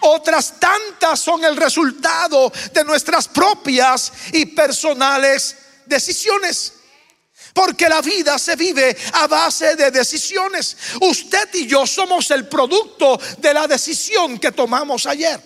Otras 0.00 0.60
tantas 0.60 1.20
son 1.20 1.44
el 1.44 1.56
resultado 1.56 2.52
de 2.72 2.84
nuestras 2.84 3.28
propias 3.28 4.12
y 4.32 4.46
personales 4.46 5.56
decisiones. 5.86 6.74
Porque 7.52 7.88
la 7.88 8.00
vida 8.00 8.38
se 8.38 8.56
vive 8.56 8.96
a 9.12 9.26
base 9.26 9.76
de 9.76 9.90
decisiones. 9.90 10.76
Usted 11.00 11.48
y 11.54 11.66
yo 11.66 11.86
somos 11.86 12.30
el 12.30 12.48
producto 12.48 13.20
de 13.38 13.52
la 13.52 13.66
decisión 13.66 14.38
que 14.38 14.52
tomamos 14.52 15.06
ayer. 15.06 15.40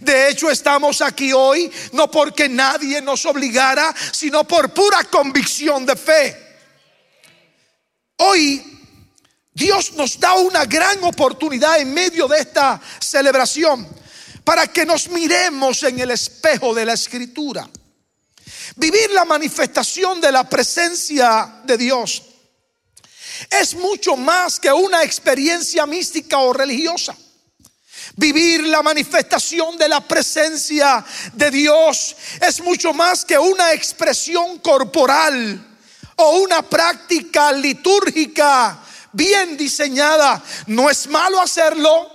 De 0.00 0.28
hecho, 0.28 0.50
estamos 0.50 1.00
aquí 1.02 1.32
hoy 1.32 1.70
no 1.92 2.10
porque 2.10 2.48
nadie 2.48 3.00
nos 3.00 3.24
obligara, 3.26 3.94
sino 4.12 4.44
por 4.44 4.72
pura 4.72 5.04
convicción 5.04 5.84
de 5.84 5.96
fe. 5.96 6.56
Hoy 8.16 8.62
Dios 9.52 9.92
nos 9.92 10.18
da 10.18 10.34
una 10.34 10.64
gran 10.64 11.02
oportunidad 11.04 11.78
en 11.78 11.92
medio 11.92 12.26
de 12.26 12.40
esta 12.40 12.80
celebración 13.00 13.86
para 14.42 14.66
que 14.66 14.84
nos 14.84 15.08
miremos 15.08 15.82
en 15.84 16.00
el 16.00 16.10
espejo 16.10 16.74
de 16.74 16.84
la 16.84 16.94
escritura. 16.94 17.68
Vivir 18.76 19.10
la 19.10 19.24
manifestación 19.24 20.20
de 20.20 20.32
la 20.32 20.48
presencia 20.48 21.60
de 21.64 21.76
Dios 21.76 22.22
es 23.50 23.74
mucho 23.74 24.16
más 24.16 24.60
que 24.60 24.72
una 24.72 25.02
experiencia 25.02 25.86
mística 25.86 26.38
o 26.38 26.52
religiosa. 26.52 27.16
Vivir 28.16 28.64
la 28.64 28.82
manifestación 28.82 29.76
de 29.76 29.88
la 29.88 30.00
presencia 30.00 31.04
de 31.32 31.50
Dios 31.50 32.16
es 32.40 32.60
mucho 32.60 32.92
más 32.92 33.24
que 33.24 33.38
una 33.38 33.72
expresión 33.72 34.58
corporal 34.58 35.78
o 36.16 36.38
una 36.38 36.62
práctica 36.62 37.50
litúrgica 37.52 38.78
bien 39.12 39.56
diseñada. 39.56 40.42
No 40.66 40.90
es 40.90 41.06
malo 41.08 41.40
hacerlo, 41.40 42.13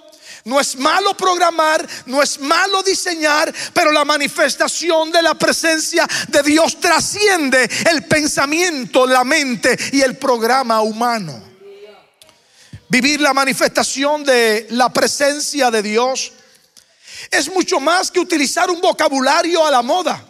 no 0.50 0.60
es 0.60 0.76
malo 0.76 1.16
programar, 1.16 1.88
no 2.08 2.22
es 2.24 2.40
malo 2.40 2.82
diseñar, 2.82 3.54
pero 3.72 3.92
la 3.92 4.04
manifestación 4.04 5.12
de 5.12 5.22
la 5.22 5.36
presencia 5.36 6.08
de 6.28 6.42
Dios 6.42 6.80
trasciende 6.80 7.70
el 7.92 8.06
pensamiento, 8.06 9.06
la 9.06 9.24
mente 9.24 9.78
y 9.94 10.02
el 10.02 10.18
programa 10.18 10.82
humano. 10.82 11.42
Vivir 12.88 13.22
la 13.22 13.34
manifestación 13.34 14.24
de 14.24 14.66
la 14.72 14.92
presencia 14.92 15.70
de 15.70 15.84
Dios 15.84 16.32
es 17.30 17.48
mucho 17.54 17.80
más 17.80 18.10
que 18.10 18.20
utilizar 18.20 18.72
un 18.72 18.82
vocabulario 18.82 19.64
a 19.64 19.70
la 19.70 19.84
moda. 19.84 20.29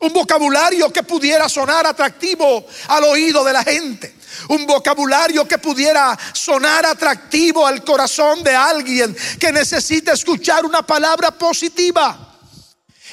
Un 0.00 0.12
vocabulario 0.12 0.92
que 0.92 1.02
pudiera 1.02 1.48
sonar 1.48 1.86
atractivo 1.86 2.64
al 2.88 3.04
oído 3.04 3.44
de 3.44 3.52
la 3.52 3.64
gente 3.64 4.18
un 4.48 4.66
vocabulario 4.66 5.46
que 5.46 5.58
pudiera 5.58 6.16
sonar 6.32 6.86
atractivo 6.86 7.66
al 7.66 7.82
corazón 7.82 8.42
de 8.42 8.54
alguien 8.54 9.16
que 9.38 9.52
necesita 9.52 10.12
escuchar 10.12 10.64
una 10.64 10.82
palabra 10.82 11.32
positiva. 11.32 12.36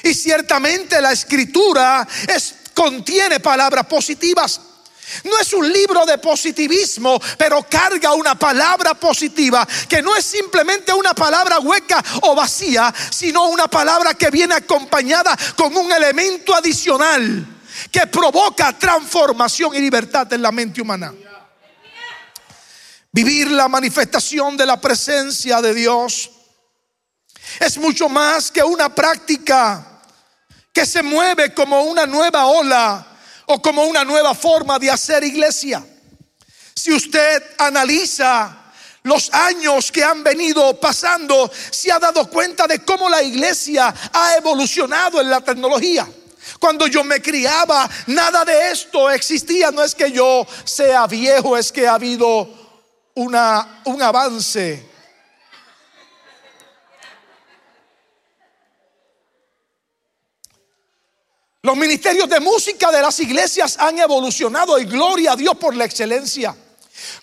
Y 0.02 0.14
ciertamente 0.14 1.00
la 1.00 1.12
escritura 1.12 2.06
es, 2.28 2.54
contiene 2.74 3.40
palabras 3.40 3.86
positivas. 3.86 4.60
No 5.24 5.38
es 5.38 5.52
un 5.52 5.70
libro 5.72 6.04
de 6.04 6.18
positivismo, 6.18 7.20
pero 7.38 7.62
carga 7.62 8.14
una 8.14 8.34
palabra 8.36 8.94
positiva 8.94 9.66
que 9.88 10.02
no 10.02 10.16
es 10.16 10.24
simplemente 10.26 10.92
una 10.92 11.14
palabra 11.14 11.60
hueca 11.60 12.02
o 12.22 12.34
vacía, 12.34 12.92
sino 13.10 13.46
una 13.46 13.68
palabra 13.68 14.14
que 14.14 14.30
viene 14.30 14.54
acompañada 14.54 15.36
con 15.56 15.76
un 15.76 15.92
elemento 15.92 16.54
adicional 16.54 17.46
que 17.90 18.06
provoca 18.06 18.76
transformación 18.76 19.74
y 19.74 19.78
libertad 19.78 20.32
en 20.32 20.42
la 20.42 20.50
mente 20.50 20.80
humana. 20.80 21.14
Vivir 23.12 23.50
la 23.50 23.68
manifestación 23.68 24.56
de 24.56 24.66
la 24.66 24.80
presencia 24.80 25.62
de 25.62 25.72
Dios 25.72 26.30
es 27.60 27.78
mucho 27.78 28.08
más 28.08 28.50
que 28.50 28.62
una 28.62 28.94
práctica 28.94 30.02
que 30.72 30.84
se 30.84 31.02
mueve 31.02 31.54
como 31.54 31.82
una 31.84 32.06
nueva 32.06 32.46
ola 32.46 33.15
o 33.46 33.62
como 33.62 33.84
una 33.84 34.04
nueva 34.04 34.34
forma 34.34 34.78
de 34.78 34.90
hacer 34.90 35.24
iglesia. 35.24 35.84
Si 36.74 36.92
usted 36.92 37.42
analiza 37.58 38.64
los 39.02 39.32
años 39.32 39.92
que 39.92 40.02
han 40.02 40.22
venido 40.24 40.78
pasando, 40.80 41.50
se 41.70 41.92
ha 41.92 41.98
dado 41.98 42.28
cuenta 42.28 42.66
de 42.66 42.84
cómo 42.84 43.08
la 43.08 43.22
iglesia 43.22 43.94
ha 44.12 44.36
evolucionado 44.36 45.20
en 45.20 45.30
la 45.30 45.40
tecnología. 45.40 46.08
Cuando 46.58 46.86
yo 46.86 47.04
me 47.04 47.20
criaba, 47.20 47.88
nada 48.06 48.44
de 48.44 48.70
esto 48.70 49.10
existía. 49.10 49.70
No 49.70 49.82
es 49.82 49.94
que 49.94 50.10
yo 50.10 50.46
sea 50.64 51.06
viejo, 51.06 51.56
es 51.56 51.70
que 51.70 51.86
ha 51.86 51.94
habido 51.94 52.48
una, 53.14 53.80
un 53.84 54.02
avance. 54.02 54.95
Los 61.66 61.76
ministerios 61.76 62.28
de 62.28 62.38
música 62.38 62.92
de 62.92 63.02
las 63.02 63.18
iglesias 63.18 63.76
han 63.80 63.98
evolucionado 63.98 64.78
y 64.78 64.84
gloria 64.84 65.32
a 65.32 65.36
Dios 65.36 65.56
por 65.56 65.74
la 65.74 65.84
excelencia. 65.84 66.54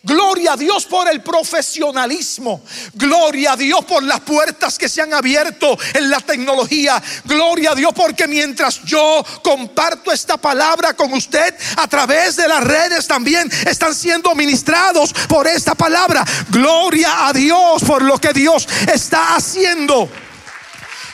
Gloria 0.04 0.52
a 0.52 0.58
Dios 0.58 0.86
por 0.86 1.08
el 1.08 1.24
profesionalismo. 1.24 2.62
Gloria 2.94 3.54
a 3.54 3.56
Dios 3.56 3.86
por 3.86 4.04
las 4.04 4.20
puertas 4.20 4.78
que 4.78 4.90
se 4.90 5.02
han 5.02 5.14
abierto 5.14 5.78
en 5.94 6.10
la 6.10 6.20
tecnología. 6.20 7.02
Gloria 7.24 7.72
a 7.72 7.76
Dios 7.76 7.94
porque 7.96 8.28
mientras 8.28 8.84
yo 8.84 9.26
comparto 9.42 10.12
esta 10.12 10.36
palabra 10.36 10.94
con 10.94 11.14
usted 11.14 11.56
a 11.78 11.88
través 11.88 12.36
de 12.36 12.46
las 12.46 12.66
redes 12.66 13.08
también 13.08 13.50
están 13.66 13.96
siendo 13.96 14.36
ministrados 14.36 15.14
por 15.30 15.48
esta 15.48 15.74
palabra. 15.74 16.26
Gloria 16.50 17.30
a 17.30 17.32
Dios 17.32 17.82
por 17.88 18.02
lo 18.02 18.20
que 18.20 18.34
Dios 18.34 18.68
está 18.94 19.36
haciendo. 19.36 20.10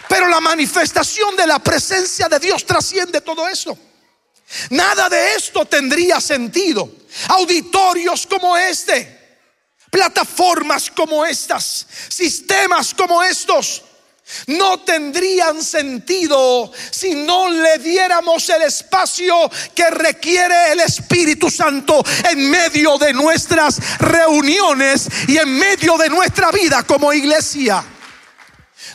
Pero 0.10 0.28
la 0.28 0.42
manifestación 0.42 1.36
de 1.36 1.48
la 1.48 1.60
presencia 1.60 2.28
de 2.28 2.40
Dios 2.40 2.66
trasciende 2.66 3.22
todo 3.22 3.48
eso. 3.48 3.78
Nada 4.72 5.08
de 5.08 5.36
esto 5.36 5.66
tendría 5.66 6.20
sentido 6.20 6.92
auditorios 7.28 8.26
como 8.26 8.58
este, 8.58 9.38
plataformas 9.92 10.90
como 10.90 11.24
estas, 11.24 11.86
sistemas 12.10 12.94
como 12.96 13.22
estos, 13.22 13.84
no 14.48 14.80
tendrían 14.82 15.64
sentido 15.64 16.72
si 16.92 17.16
no 17.16 17.50
le 17.50 17.78
diéramos 17.80 18.48
el 18.50 18.64
espacio 18.64 19.50
que 19.74 19.90
requiere 19.90 20.72
el 20.72 20.80
Espíritu 20.82 21.50
Santo 21.50 22.04
en 22.30 22.50
medio 22.50 22.98
de 22.98 23.14
nuestras 23.14 24.00
reuniones 24.00 25.08
y 25.28 25.38
en 25.38 25.50
medio 25.50 25.98
de 25.98 26.10
nuestra 26.10 26.52
vida 26.52 26.84
como 26.84 27.12
iglesia. 27.14 27.84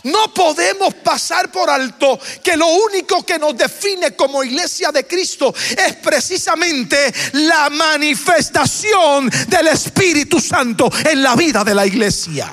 No 0.05 0.33
podemos 0.35 0.95
pasar 0.95 1.51
por 1.51 1.69
alto 1.71 2.19
que 2.43 2.57
lo 2.57 2.67
único 2.67 3.25
que 3.25 3.39
nos 3.39 3.57
define 3.57 4.15
como 4.15 4.45
iglesia 4.45 4.91
de 4.93 5.07
Cristo 5.07 5.55
es 5.77 5.97
precisamente 5.97 7.13
la 7.33 7.71
manifestación 7.71 9.31
del 9.49 9.69
Espíritu 9.69 10.41
Santo 10.41 10.91
en 11.05 11.23
la 11.23 11.35
vida 11.35 11.65
de 11.65 11.75
la 11.75 11.87
iglesia. 11.87 12.53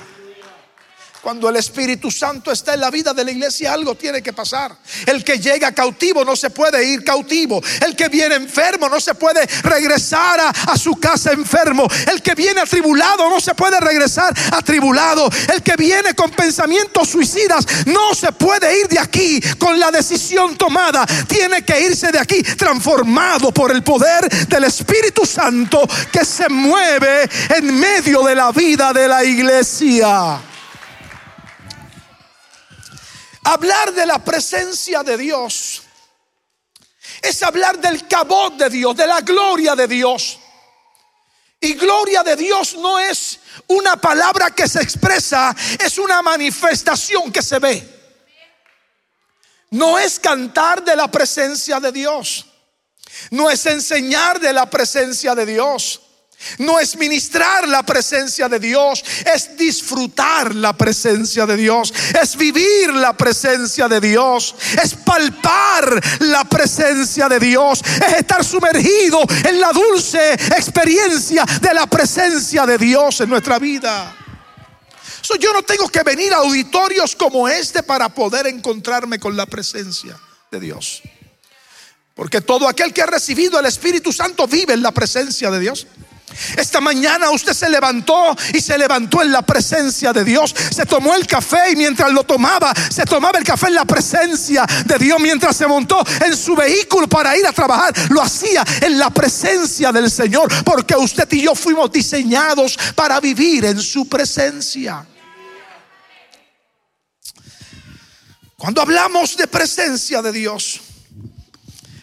Cuando 1.22 1.48
el 1.48 1.54
Espíritu 1.54 2.10
Santo 2.10 2.50
está 2.50 2.74
en 2.74 2.80
la 2.80 2.90
vida 2.90 3.14
de 3.14 3.24
la 3.24 3.30
iglesia, 3.30 3.72
algo 3.72 3.94
tiene 3.94 4.20
que 4.20 4.32
pasar. 4.32 4.76
El 5.06 5.22
que 5.22 5.38
llega 5.38 5.70
cautivo 5.70 6.24
no 6.24 6.34
se 6.34 6.50
puede 6.50 6.84
ir 6.84 7.04
cautivo. 7.04 7.62
El 7.80 7.94
que 7.94 8.08
viene 8.08 8.34
enfermo 8.34 8.88
no 8.88 9.00
se 9.00 9.14
puede 9.14 9.46
regresar 9.62 10.40
a, 10.40 10.76
su 10.76 10.96
casa 10.96 11.30
enfermo. 11.30 11.86
El 12.10 12.22
que 12.22 12.34
viene 12.34 12.60
atribulado 12.60 13.30
no 13.30 13.40
se 13.40 13.54
puede 13.54 13.78
regresar 13.78 14.34
atribulado. 14.50 15.30
El 15.54 15.62
que 15.62 15.76
viene 15.76 16.12
con 16.14 16.28
pensamientos 16.32 17.10
suicidas 17.10 17.64
no 17.86 18.16
se 18.16 18.32
puede 18.32 18.80
ir 18.80 18.88
de 18.88 18.98
aquí 18.98 19.40
con 19.58 19.78
la 19.78 19.92
decisión 19.92 20.56
tomada. 20.56 21.06
Tiene 21.28 21.62
que 21.62 21.82
irse 21.82 22.10
de 22.10 22.18
aquí 22.18 22.42
transformado 22.42 23.52
por 23.52 23.70
el 23.70 23.84
poder 23.84 24.28
del 24.48 24.64
Espíritu 24.64 25.24
Santo 25.24 25.88
que 26.10 26.24
se 26.24 26.48
mueve 26.48 27.28
en 27.50 27.78
medio 27.78 28.24
de 28.24 28.34
la 28.34 28.50
vida 28.50 28.92
de 28.92 29.06
la 29.06 29.22
iglesia. 29.22 30.40
Hablar 33.44 33.92
de 33.92 34.06
la 34.06 34.18
presencia 34.22 35.02
de 35.02 35.16
Dios 35.16 35.82
es 37.20 37.42
hablar 37.42 37.78
del 37.78 38.06
cabot 38.06 38.56
de 38.56 38.70
Dios, 38.70 38.96
de 38.96 39.06
la 39.06 39.20
gloria 39.20 39.74
de 39.74 39.88
Dios. 39.88 40.38
Y 41.60 41.74
gloria 41.74 42.22
de 42.22 42.34
Dios 42.36 42.74
no 42.74 42.98
es 42.98 43.38
una 43.68 43.96
palabra 43.96 44.50
que 44.50 44.68
se 44.68 44.82
expresa, 44.82 45.54
es 45.78 45.98
una 45.98 46.20
manifestación 46.22 47.30
que 47.30 47.42
se 47.42 47.58
ve. 47.58 47.88
No 49.70 49.98
es 49.98 50.18
cantar 50.18 50.84
de 50.84 50.96
la 50.96 51.10
presencia 51.10 51.80
de 51.80 51.92
Dios. 51.92 52.46
No 53.30 53.48
es 53.50 53.64
enseñar 53.66 54.40
de 54.40 54.52
la 54.52 54.68
presencia 54.68 55.34
de 55.34 55.46
Dios. 55.46 56.00
No 56.58 56.78
es 56.78 56.96
ministrar 56.96 57.68
la 57.68 57.82
presencia 57.82 58.48
de 58.48 58.58
Dios, 58.58 59.04
es 59.34 59.56
disfrutar 59.56 60.54
la 60.54 60.76
presencia 60.76 61.46
de 61.46 61.56
Dios, 61.56 61.92
es 62.20 62.36
vivir 62.36 62.92
la 62.94 63.16
presencia 63.16 63.88
de 63.88 64.00
Dios, 64.00 64.54
es 64.82 64.94
palpar 64.94 66.00
la 66.20 66.44
presencia 66.44 67.28
de 67.28 67.38
Dios, 67.38 67.82
es 68.06 68.14
estar 68.18 68.44
sumergido 68.44 69.20
en 69.44 69.60
la 69.60 69.72
dulce 69.72 70.34
experiencia 70.34 71.44
de 71.60 71.74
la 71.74 71.86
presencia 71.86 72.66
de 72.66 72.78
Dios 72.78 73.20
en 73.20 73.30
nuestra 73.30 73.58
vida. 73.58 74.16
yo 75.40 75.52
no 75.52 75.62
tengo 75.62 75.88
que 75.88 76.02
venir 76.02 76.32
a 76.34 76.38
auditorios 76.38 77.16
como 77.16 77.48
este 77.48 77.82
para 77.82 78.08
poder 78.10 78.46
encontrarme 78.46 79.18
con 79.18 79.36
la 79.36 79.46
presencia 79.46 80.18
de 80.50 80.60
Dios. 80.60 81.02
Porque 82.14 82.40
todo 82.40 82.68
aquel 82.68 82.92
que 82.92 83.02
ha 83.02 83.06
recibido 83.06 83.58
el 83.58 83.66
Espíritu 83.66 84.12
Santo 84.12 84.46
vive 84.46 84.74
en 84.74 84.82
la 84.82 84.92
presencia 84.92 85.50
de 85.50 85.60
Dios. 85.60 85.86
Esta 86.56 86.80
mañana 86.80 87.30
usted 87.30 87.52
se 87.52 87.68
levantó 87.68 88.36
y 88.52 88.60
se 88.60 88.76
levantó 88.78 89.22
en 89.22 89.32
la 89.32 89.42
presencia 89.42 90.12
de 90.12 90.24
Dios. 90.24 90.54
Se 90.70 90.86
tomó 90.86 91.14
el 91.14 91.26
café 91.26 91.70
y 91.72 91.76
mientras 91.76 92.12
lo 92.12 92.24
tomaba, 92.24 92.72
se 92.90 93.04
tomaba 93.04 93.38
el 93.38 93.44
café 93.44 93.68
en 93.68 93.74
la 93.74 93.84
presencia 93.84 94.66
de 94.84 94.98
Dios. 94.98 95.20
Mientras 95.20 95.56
se 95.56 95.66
montó 95.66 96.04
en 96.24 96.36
su 96.36 96.54
vehículo 96.54 97.08
para 97.08 97.36
ir 97.36 97.46
a 97.46 97.52
trabajar, 97.52 97.94
lo 98.10 98.22
hacía 98.22 98.64
en 98.80 98.98
la 98.98 99.10
presencia 99.10 99.92
del 99.92 100.10
Señor. 100.10 100.52
Porque 100.64 100.96
usted 100.96 101.30
y 101.32 101.42
yo 101.42 101.54
fuimos 101.54 101.90
diseñados 101.90 102.78
para 102.94 103.20
vivir 103.20 103.64
en 103.64 103.80
su 103.80 104.08
presencia. 104.08 105.06
Cuando 108.56 108.80
hablamos 108.80 109.36
de 109.36 109.48
presencia 109.48 110.22
de 110.22 110.30
Dios, 110.30 110.80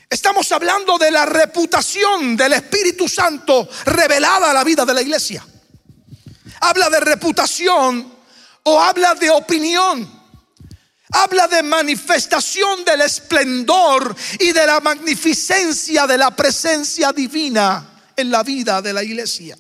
Estamos 0.10 0.52
hablando 0.52 0.98
de 0.98 1.12
la 1.12 1.24
reputación 1.28 2.36
del 2.36 2.54
Espíritu 2.54 3.08
Santo 3.08 3.70
revelada 3.86 4.50
a 4.50 4.54
la 4.54 4.64
vida 4.64 4.84
de 4.84 4.96
la 4.96 5.04
iglesia. 5.04 5.46
Habla 6.62 6.90
de 6.90 7.00
reputación 7.00 8.12
o 8.64 8.82
habla 8.82 9.14
de 9.14 9.30
opinión. 9.30 10.20
Habla 11.12 11.48
de 11.48 11.62
manifestación 11.62 12.84
del 12.84 13.02
esplendor 13.02 14.16
y 14.40 14.52
de 14.52 14.66
la 14.66 14.80
magnificencia 14.80 16.08
de 16.08 16.18
la 16.18 16.36
presencia 16.36 17.12
divina 17.12 18.02
en 18.16 18.32
la 18.32 18.42
vida 18.42 18.82
de 18.82 18.94
la 18.94 19.04
iglesia. 19.04 19.58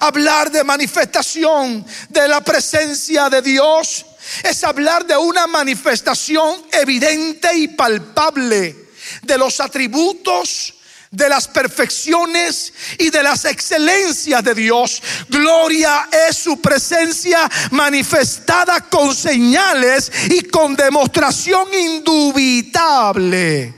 Hablar 0.00 0.50
de 0.50 0.64
manifestación 0.64 1.86
de 2.08 2.26
la 2.26 2.40
presencia 2.40 3.30
de 3.30 3.42
Dios 3.42 4.06
es 4.42 4.64
hablar 4.64 5.06
de 5.06 5.16
una 5.16 5.46
manifestación 5.46 6.64
evidente 6.72 7.56
y 7.56 7.68
palpable 7.68 8.89
de 9.22 9.38
los 9.38 9.60
atributos, 9.60 10.74
de 11.10 11.28
las 11.28 11.48
perfecciones 11.48 12.72
y 12.98 13.10
de 13.10 13.22
las 13.22 13.44
excelencias 13.44 14.44
de 14.44 14.54
Dios. 14.54 15.02
Gloria 15.28 16.08
es 16.28 16.36
su 16.36 16.60
presencia 16.60 17.50
manifestada 17.72 18.88
con 18.88 19.14
señales 19.14 20.10
y 20.30 20.42
con 20.42 20.76
demostración 20.76 21.72
indubitable 21.74 23.74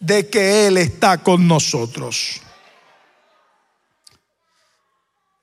de 0.00 0.28
que 0.28 0.66
Él 0.66 0.78
está 0.78 1.22
con 1.22 1.46
nosotros. 1.46 2.40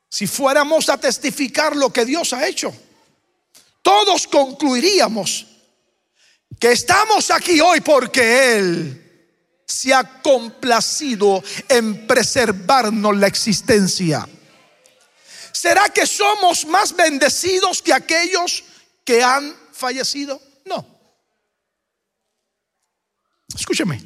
Si 0.09 0.27
fuéramos 0.27 0.89
a 0.89 0.97
testificar 0.97 1.75
lo 1.75 1.91
que 1.91 2.03
Dios 2.03 2.33
ha 2.33 2.45
hecho, 2.45 2.75
todos 3.81 4.27
concluiríamos 4.27 5.47
que 6.61 6.71
estamos 6.71 7.31
aquí 7.31 7.59
hoy 7.59 7.81
porque 7.81 8.55
Él 8.55 9.63
se 9.65 9.91
ha 9.95 10.21
complacido 10.21 11.43
en 11.67 12.05
preservarnos 12.05 13.17
la 13.17 13.25
existencia. 13.25 14.29
¿Será 15.51 15.89
que 15.89 16.05
somos 16.05 16.65
más 16.67 16.95
bendecidos 16.95 17.81
que 17.81 17.91
aquellos 17.91 18.63
que 19.03 19.23
han 19.23 19.55
fallecido? 19.71 20.39
No. 20.65 20.85
Escúcheme. 23.57 23.99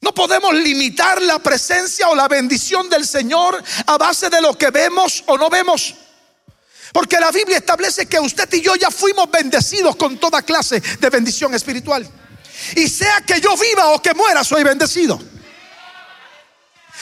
No 0.00 0.14
podemos 0.14 0.54
limitar 0.54 1.20
la 1.20 1.40
presencia 1.40 2.08
o 2.08 2.14
la 2.14 2.26
bendición 2.26 2.88
del 2.88 3.06
Señor 3.06 3.62
a 3.86 3.98
base 3.98 4.30
de 4.30 4.40
lo 4.40 4.56
que 4.56 4.70
vemos 4.70 5.24
o 5.26 5.36
no 5.36 5.50
vemos. 5.50 5.94
Porque 6.92 7.20
la 7.20 7.30
Biblia 7.30 7.58
establece 7.58 8.06
que 8.06 8.18
usted 8.18 8.52
y 8.52 8.60
yo 8.60 8.74
ya 8.74 8.90
fuimos 8.90 9.30
bendecidos 9.30 9.96
con 9.96 10.18
toda 10.18 10.42
clase 10.42 10.80
de 10.80 11.10
bendición 11.10 11.54
espiritual. 11.54 12.06
Y 12.76 12.88
sea 12.88 13.22
que 13.22 13.40
yo 13.40 13.56
viva 13.56 13.90
o 13.90 14.02
que 14.02 14.12
muera, 14.14 14.42
soy 14.44 14.64
bendecido. 14.64 15.20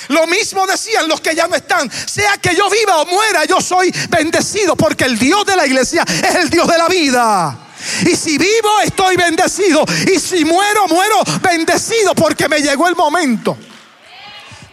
Lo 0.09 0.27
mismo 0.27 0.67
decían 0.67 1.09
los 1.09 1.21
que 1.21 1.35
ya 1.35 1.49
no 1.49 1.57
están. 1.57 1.91
Sea 1.91 2.39
que 2.39 2.55
yo 2.55 2.71
viva 2.71 2.99
o 2.99 3.07
muera, 3.07 3.45
yo 3.45 3.61
soy 3.61 3.93
bendecido. 4.09 4.77
Porque 4.77 5.05
el 5.05 5.19
Dios 5.19 5.45
de 5.45 5.57
la 5.57 5.67
iglesia 5.67 6.05
es 6.07 6.35
el 6.37 6.51
Dios 6.51 6.69
de 6.69 6.79
la 6.79 6.89
vida. 6.89 7.59
Y 8.07 8.15
si 8.17 8.39
vivo, 8.39 8.81
estoy 8.85 9.17
bendecido. 9.17 9.85
Y 10.13 10.19
si 10.19 10.45
muero, 10.45 10.87
muero 10.89 11.17
bendecido 11.43 12.15
porque 12.15 12.49
me 12.49 12.61
llegó 12.61 12.89
el 12.89 12.97
momento. 12.97 13.57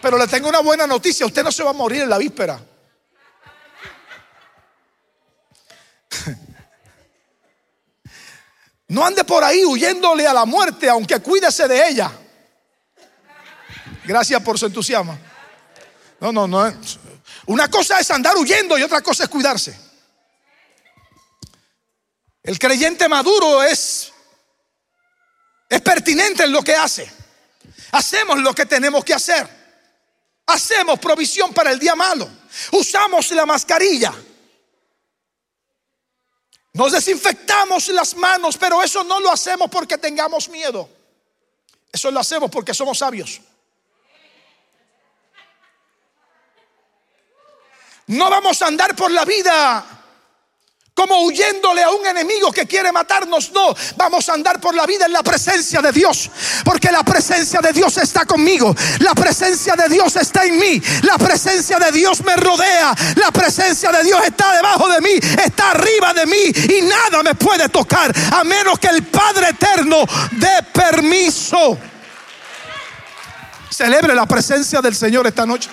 Pero 0.00 0.18
le 0.18 0.28
tengo 0.28 0.48
una 0.48 0.60
buena 0.60 0.86
noticia. 0.86 1.26
Usted 1.26 1.42
no 1.42 1.50
se 1.50 1.62
va 1.62 1.70
a 1.70 1.74
morir 1.74 2.02
en 2.02 2.10
la 2.10 2.18
víspera. 2.18 2.60
No 8.88 9.04
ande 9.04 9.24
por 9.24 9.42
ahí 9.42 9.64
huyéndole 9.64 10.26
a 10.26 10.32
la 10.32 10.44
muerte, 10.44 10.88
aunque 10.88 11.18
cuídese 11.18 11.66
de 11.66 11.88
ella. 11.88 12.12
Gracias 14.04 14.40
por 14.42 14.58
su 14.58 14.66
entusiasmo. 14.66 15.18
No, 16.20 16.32
no, 16.32 16.46
no. 16.46 16.72
Una 17.46 17.68
cosa 17.68 17.98
es 17.98 18.10
andar 18.10 18.36
huyendo 18.36 18.78
y 18.78 18.82
otra 18.82 19.00
cosa 19.00 19.24
es 19.24 19.28
cuidarse. 19.28 19.76
El 22.42 22.58
creyente 22.60 23.08
maduro 23.08 23.64
es, 23.64 24.12
es 25.68 25.80
pertinente 25.80 26.44
en 26.44 26.52
lo 26.52 26.62
que 26.62 26.76
hace. 26.76 27.10
Hacemos 27.90 28.38
lo 28.38 28.54
que 28.54 28.66
tenemos 28.66 29.04
que 29.04 29.14
hacer. 29.14 29.48
Hacemos 30.46 31.00
provisión 31.00 31.52
para 31.52 31.72
el 31.72 31.80
día 31.80 31.96
malo. 31.96 32.28
Usamos 32.70 33.32
la 33.32 33.44
mascarilla. 33.46 34.14
Nos 36.76 36.92
desinfectamos 36.92 37.88
las 37.88 38.14
manos, 38.16 38.58
pero 38.58 38.82
eso 38.82 39.02
no 39.02 39.18
lo 39.18 39.32
hacemos 39.32 39.70
porque 39.70 39.96
tengamos 39.96 40.50
miedo. 40.50 40.86
Eso 41.90 42.10
lo 42.10 42.20
hacemos 42.20 42.50
porque 42.50 42.74
somos 42.74 42.98
sabios. 42.98 43.40
No 48.08 48.28
vamos 48.28 48.60
a 48.60 48.66
andar 48.66 48.94
por 48.94 49.10
la 49.10 49.24
vida 49.24 49.95
como 50.96 51.26
huyéndole 51.26 51.82
a 51.82 51.90
un 51.90 52.06
enemigo 52.06 52.50
que 52.50 52.66
quiere 52.66 52.90
matarnos. 52.90 53.52
No, 53.52 53.76
vamos 53.96 54.26
a 54.30 54.32
andar 54.32 54.58
por 54.58 54.74
la 54.74 54.86
vida 54.86 55.04
en 55.04 55.12
la 55.12 55.22
presencia 55.22 55.82
de 55.82 55.92
Dios, 55.92 56.30
porque 56.64 56.90
la 56.90 57.04
presencia 57.04 57.60
de 57.60 57.70
Dios 57.74 57.98
está 57.98 58.24
conmigo, 58.24 58.74
la 59.00 59.14
presencia 59.14 59.74
de 59.74 59.90
Dios 59.90 60.16
está 60.16 60.46
en 60.46 60.58
mí, 60.58 60.82
la 61.02 61.18
presencia 61.18 61.78
de 61.78 61.92
Dios 61.92 62.24
me 62.24 62.34
rodea, 62.36 62.94
la 63.16 63.30
presencia 63.30 63.92
de 63.92 64.04
Dios 64.04 64.22
está 64.24 64.54
debajo 64.56 64.88
de 64.88 65.02
mí, 65.02 65.20
está 65.44 65.72
arriba 65.72 66.14
de 66.14 66.24
mí 66.24 66.76
y 66.78 66.82
nada 66.82 67.22
me 67.22 67.34
puede 67.34 67.68
tocar 67.68 68.10
a 68.32 68.42
menos 68.42 68.78
que 68.78 68.88
el 68.88 69.02
Padre 69.02 69.50
Eterno 69.50 69.98
dé 70.32 70.62
permiso. 70.72 71.76
Celebre 73.68 74.14
la 74.14 74.24
presencia 74.24 74.80
del 74.80 74.96
Señor 74.96 75.26
esta 75.26 75.44
noche. 75.44 75.68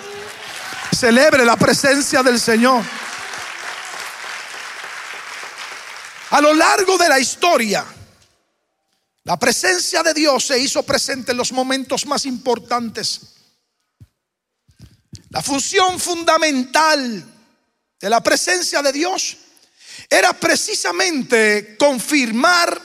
Celebre 0.94 1.46
la 1.46 1.56
presencia 1.56 2.22
del 2.22 2.38
Señor. 2.38 2.82
A 6.30 6.40
lo 6.40 6.54
largo 6.54 6.96
de 6.98 7.08
la 7.08 7.18
historia, 7.18 7.84
la 9.24 9.38
presencia 9.38 10.02
de 10.02 10.14
Dios 10.14 10.46
se 10.46 10.58
hizo 10.58 10.82
presente 10.82 11.32
en 11.32 11.38
los 11.38 11.52
momentos 11.52 12.06
más 12.06 12.26
importantes. 12.26 13.20
La 15.30 15.42
función 15.42 15.98
fundamental 15.98 17.24
de 18.00 18.10
la 18.10 18.22
presencia 18.22 18.82
de 18.82 18.92
Dios 18.92 19.36
era 20.10 20.32
precisamente 20.32 21.76
confirmar 21.78 22.80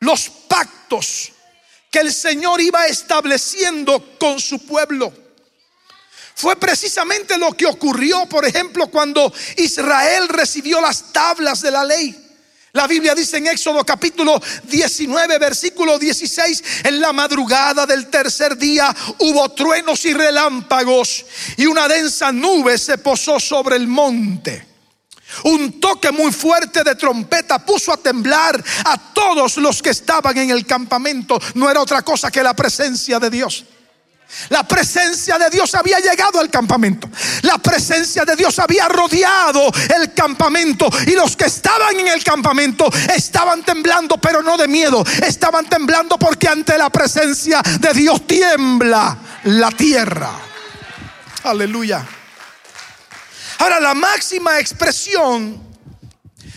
los 0.00 0.28
pactos 0.48 1.32
que 1.90 2.00
el 2.00 2.12
Señor 2.12 2.60
iba 2.60 2.86
estableciendo 2.86 4.16
con 4.18 4.38
su 4.38 4.64
pueblo. 4.64 5.12
Fue 6.34 6.54
precisamente 6.54 7.36
lo 7.36 7.52
que 7.52 7.66
ocurrió, 7.66 8.26
por 8.26 8.44
ejemplo, 8.44 8.86
cuando 8.88 9.32
Israel 9.56 10.28
recibió 10.28 10.80
las 10.80 11.12
tablas 11.12 11.62
de 11.62 11.70
la 11.72 11.84
ley. 11.84 12.27
La 12.72 12.86
Biblia 12.86 13.14
dice 13.14 13.38
en 13.38 13.46
Éxodo 13.46 13.84
capítulo 13.84 14.40
19, 14.64 15.38
versículo 15.38 15.98
16, 15.98 16.62
en 16.84 17.00
la 17.00 17.14
madrugada 17.14 17.86
del 17.86 18.08
tercer 18.08 18.58
día 18.58 18.94
hubo 19.18 19.48
truenos 19.52 20.04
y 20.04 20.12
relámpagos 20.12 21.24
y 21.56 21.64
una 21.64 21.88
densa 21.88 22.30
nube 22.30 22.76
se 22.76 22.98
posó 22.98 23.40
sobre 23.40 23.76
el 23.76 23.86
monte. 23.86 24.66
Un 25.44 25.80
toque 25.80 26.10
muy 26.10 26.30
fuerte 26.30 26.84
de 26.84 26.94
trompeta 26.94 27.58
puso 27.64 27.92
a 27.92 27.96
temblar 27.96 28.62
a 28.84 29.12
todos 29.14 29.56
los 29.56 29.82
que 29.82 29.90
estaban 29.90 30.36
en 30.36 30.50
el 30.50 30.66
campamento. 30.66 31.38
No 31.54 31.70
era 31.70 31.80
otra 31.80 32.02
cosa 32.02 32.30
que 32.30 32.42
la 32.42 32.54
presencia 32.54 33.18
de 33.18 33.30
Dios. 33.30 33.64
La 34.50 34.62
presencia 34.66 35.38
de 35.38 35.48
Dios 35.50 35.74
había 35.74 35.98
llegado 35.98 36.38
al 36.38 36.50
campamento. 36.50 37.08
La 37.42 37.58
presencia 37.58 38.24
de 38.24 38.36
Dios 38.36 38.58
había 38.58 38.88
rodeado 38.88 39.70
el 39.96 40.12
campamento. 40.12 40.88
Y 41.06 41.12
los 41.12 41.36
que 41.36 41.46
estaban 41.46 41.98
en 41.98 42.08
el 42.08 42.22
campamento 42.22 42.90
estaban 43.14 43.62
temblando, 43.64 44.18
pero 44.18 44.42
no 44.42 44.56
de 44.56 44.68
miedo. 44.68 45.04
Estaban 45.26 45.68
temblando 45.68 46.18
porque 46.18 46.46
ante 46.48 46.76
la 46.76 46.90
presencia 46.90 47.62
de 47.62 47.92
Dios 47.94 48.26
tiembla 48.26 49.16
la 49.44 49.70
tierra. 49.70 50.32
Aleluya. 51.44 52.06
Ahora, 53.58 53.80
la 53.80 53.94
máxima 53.94 54.60
expresión 54.60 55.68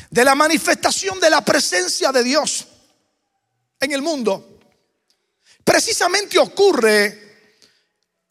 de 0.10 0.26
la 0.26 0.36
manifestación 0.36 1.20
de 1.20 1.30
la 1.30 1.44
presencia 1.44 2.12
de 2.12 2.24
Dios 2.24 2.68
en 3.80 3.92
el 3.94 4.02
mundo 4.02 4.60
precisamente 5.64 6.38
ocurre 6.38 7.31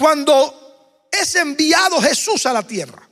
cuando 0.01 1.09
es 1.13 1.35
enviado 1.35 2.01
Jesús 2.01 2.47
a 2.47 2.55
la 2.55 2.67
tierra. 2.67 3.07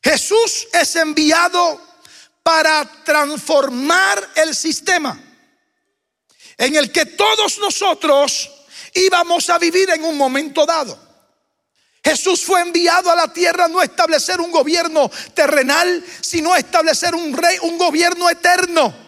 Jesús 0.00 0.68
es 0.72 0.94
enviado 0.94 1.82
para 2.40 2.88
transformar 3.04 4.30
el 4.36 4.54
sistema 4.54 5.20
en 6.56 6.76
el 6.76 6.92
que 6.92 7.04
todos 7.04 7.58
nosotros 7.58 8.48
íbamos 8.94 9.50
a 9.50 9.58
vivir 9.58 9.90
en 9.90 10.04
un 10.04 10.16
momento 10.16 10.64
dado. 10.64 10.96
Jesús 12.04 12.44
fue 12.44 12.60
enviado 12.60 13.10
a 13.10 13.16
la 13.16 13.32
tierra 13.32 13.66
no 13.66 13.80
a 13.80 13.84
establecer 13.84 14.40
un 14.40 14.52
gobierno 14.52 15.10
terrenal, 15.34 16.04
sino 16.20 16.52
a 16.54 16.60
establecer 16.60 17.16
un 17.16 17.36
rey, 17.36 17.58
un 17.62 17.76
gobierno 17.76 18.30
eterno. 18.30 19.07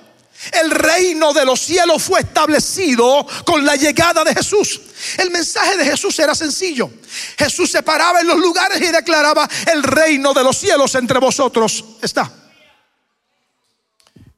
El 0.53 0.71
reino 0.71 1.33
de 1.35 1.45
los 1.45 1.61
cielos 1.61 2.03
fue 2.03 2.21
establecido 2.21 3.27
con 3.45 3.65
la 3.65 3.77
llegada 3.77 4.25
de 4.25 4.35
Jesús. 4.35 4.81
El 5.19 5.31
mensaje 5.31 5.77
de 5.77 5.85
Jesús 5.85 6.19
era 6.19 6.35
sencillo. 6.35 6.91
Jesús 7.39 7.71
se 7.71 7.83
paraba 7.83 8.21
en 8.21 8.27
los 8.27 8.39
lugares 8.39 8.81
y 8.81 8.87
declaraba, 8.87 9.49
el 9.71 9.83
reino 9.83 10.33
de 10.33 10.43
los 10.43 10.57
cielos 10.57 10.95
entre 10.95 11.19
vosotros 11.19 11.85
está. 12.01 12.31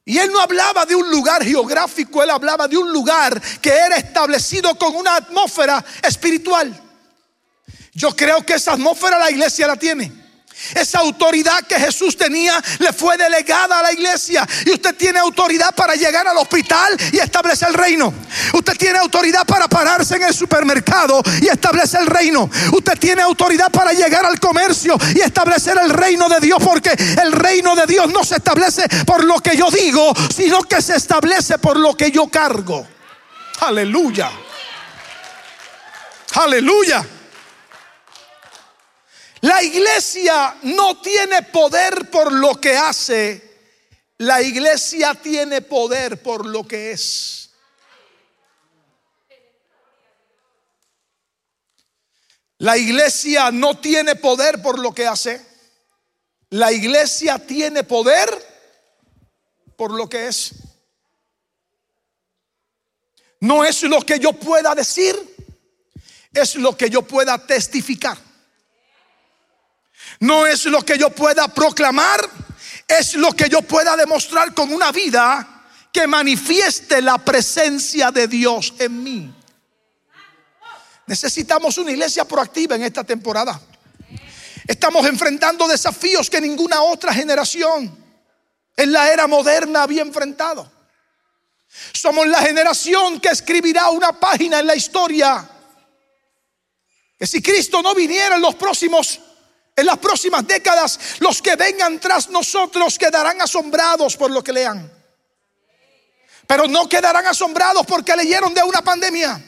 Y 0.04 0.18
él 0.18 0.32
no 0.32 0.40
hablaba 0.40 0.84
de 0.84 0.96
un 0.96 1.08
lugar 1.08 1.44
geográfico, 1.44 2.22
él 2.22 2.30
hablaba 2.30 2.66
de 2.66 2.76
un 2.76 2.92
lugar 2.92 3.40
que 3.60 3.70
era 3.70 3.96
establecido 3.96 4.74
con 4.74 4.96
una 4.96 5.14
atmósfera 5.16 5.84
espiritual. 6.02 6.80
Yo 7.94 8.14
creo 8.16 8.44
que 8.44 8.54
esa 8.54 8.72
atmósfera 8.72 9.18
la 9.18 9.30
iglesia 9.30 9.68
la 9.68 9.76
tiene. 9.76 10.21
Esa 10.74 10.98
autoridad 11.00 11.64
que 11.66 11.78
Jesús 11.78 12.16
tenía 12.16 12.62
le 12.78 12.92
fue 12.92 13.16
delegada 13.16 13.80
a 13.80 13.82
la 13.82 13.92
iglesia. 13.92 14.46
Y 14.66 14.70
usted 14.70 14.94
tiene 14.94 15.18
autoridad 15.18 15.74
para 15.74 15.94
llegar 15.94 16.26
al 16.26 16.36
hospital 16.38 16.96
y 17.12 17.18
establecer 17.18 17.68
el 17.68 17.74
reino. 17.74 18.12
Usted 18.52 18.76
tiene 18.76 18.98
autoridad 18.98 19.44
para 19.46 19.68
pararse 19.68 20.16
en 20.16 20.24
el 20.24 20.34
supermercado 20.34 21.22
y 21.40 21.48
establecer 21.48 22.02
el 22.02 22.06
reino. 22.06 22.48
Usted 22.72 22.98
tiene 22.98 23.22
autoridad 23.22 23.70
para 23.70 23.92
llegar 23.92 24.24
al 24.24 24.38
comercio 24.38 24.96
y 25.14 25.20
establecer 25.20 25.78
el 25.82 25.90
reino 25.90 26.28
de 26.28 26.40
Dios. 26.40 26.58
Porque 26.62 26.90
el 26.90 27.32
reino 27.32 27.74
de 27.74 27.86
Dios 27.86 28.08
no 28.12 28.24
se 28.24 28.36
establece 28.36 28.88
por 29.04 29.24
lo 29.24 29.40
que 29.40 29.56
yo 29.56 29.70
digo, 29.70 30.12
sino 30.34 30.62
que 30.62 30.80
se 30.80 30.96
establece 30.96 31.58
por 31.58 31.78
lo 31.78 31.94
que 31.94 32.10
yo 32.10 32.28
cargo. 32.28 32.86
Aleluya. 33.60 34.30
Aleluya. 36.34 37.04
La 39.42 39.60
iglesia 39.60 40.56
no 40.62 41.00
tiene 41.00 41.42
poder 41.42 42.08
por 42.10 42.32
lo 42.32 42.60
que 42.60 42.76
hace, 42.76 43.42
la 44.18 44.40
iglesia 44.40 45.16
tiene 45.16 45.62
poder 45.62 46.22
por 46.22 46.46
lo 46.46 46.64
que 46.64 46.92
es. 46.92 47.50
La 52.58 52.78
iglesia 52.78 53.50
no 53.50 53.80
tiene 53.80 54.14
poder 54.14 54.62
por 54.62 54.78
lo 54.78 54.94
que 54.94 55.08
hace, 55.08 55.44
la 56.50 56.70
iglesia 56.70 57.40
tiene 57.40 57.82
poder 57.82 58.30
por 59.76 59.90
lo 59.90 60.08
que 60.08 60.28
es. 60.28 60.52
No 63.40 63.64
es 63.64 63.82
lo 63.82 64.02
que 64.02 64.20
yo 64.20 64.34
pueda 64.34 64.72
decir, 64.76 65.16
es 66.32 66.54
lo 66.54 66.76
que 66.76 66.88
yo 66.88 67.02
pueda 67.02 67.44
testificar. 67.44 68.31
No 70.22 70.46
es 70.46 70.66
lo 70.66 70.84
que 70.84 70.96
yo 70.96 71.10
pueda 71.10 71.48
proclamar, 71.48 72.30
es 72.86 73.14
lo 73.14 73.32
que 73.32 73.48
yo 73.48 73.60
pueda 73.62 73.96
demostrar 73.96 74.54
con 74.54 74.72
una 74.72 74.92
vida 74.92 75.64
que 75.92 76.06
manifieste 76.06 77.02
la 77.02 77.18
presencia 77.18 78.12
de 78.12 78.28
Dios 78.28 78.72
en 78.78 79.02
mí. 79.02 79.34
Necesitamos 81.08 81.76
una 81.76 81.90
iglesia 81.90 82.24
proactiva 82.24 82.76
en 82.76 82.84
esta 82.84 83.02
temporada. 83.02 83.60
Estamos 84.64 85.04
enfrentando 85.06 85.66
desafíos 85.66 86.30
que 86.30 86.40
ninguna 86.40 86.82
otra 86.82 87.12
generación 87.12 87.92
en 88.76 88.92
la 88.92 89.12
era 89.12 89.26
moderna 89.26 89.82
había 89.82 90.02
enfrentado. 90.02 90.70
Somos 91.92 92.28
la 92.28 92.38
generación 92.42 93.18
que 93.18 93.30
escribirá 93.30 93.88
una 93.88 94.12
página 94.12 94.60
en 94.60 94.68
la 94.68 94.76
historia. 94.76 95.50
Que 97.18 97.26
si 97.26 97.42
Cristo 97.42 97.82
no 97.82 97.92
viniera 97.92 98.36
en 98.36 98.42
los 98.42 98.54
próximos 98.54 99.18
en 99.74 99.86
las 99.86 99.98
próximas 99.98 100.46
décadas, 100.46 100.98
los 101.20 101.40
que 101.40 101.56
vengan 101.56 101.98
tras 101.98 102.28
nosotros 102.28 102.98
quedarán 102.98 103.40
asombrados 103.40 104.16
por 104.16 104.30
lo 104.30 104.44
que 104.44 104.52
lean. 104.52 104.90
Pero 106.46 106.68
no 106.68 106.88
quedarán 106.88 107.26
asombrados 107.26 107.86
porque 107.86 108.14
leyeron 108.14 108.52
de 108.52 108.62
una 108.62 108.82
pandemia. 108.82 109.40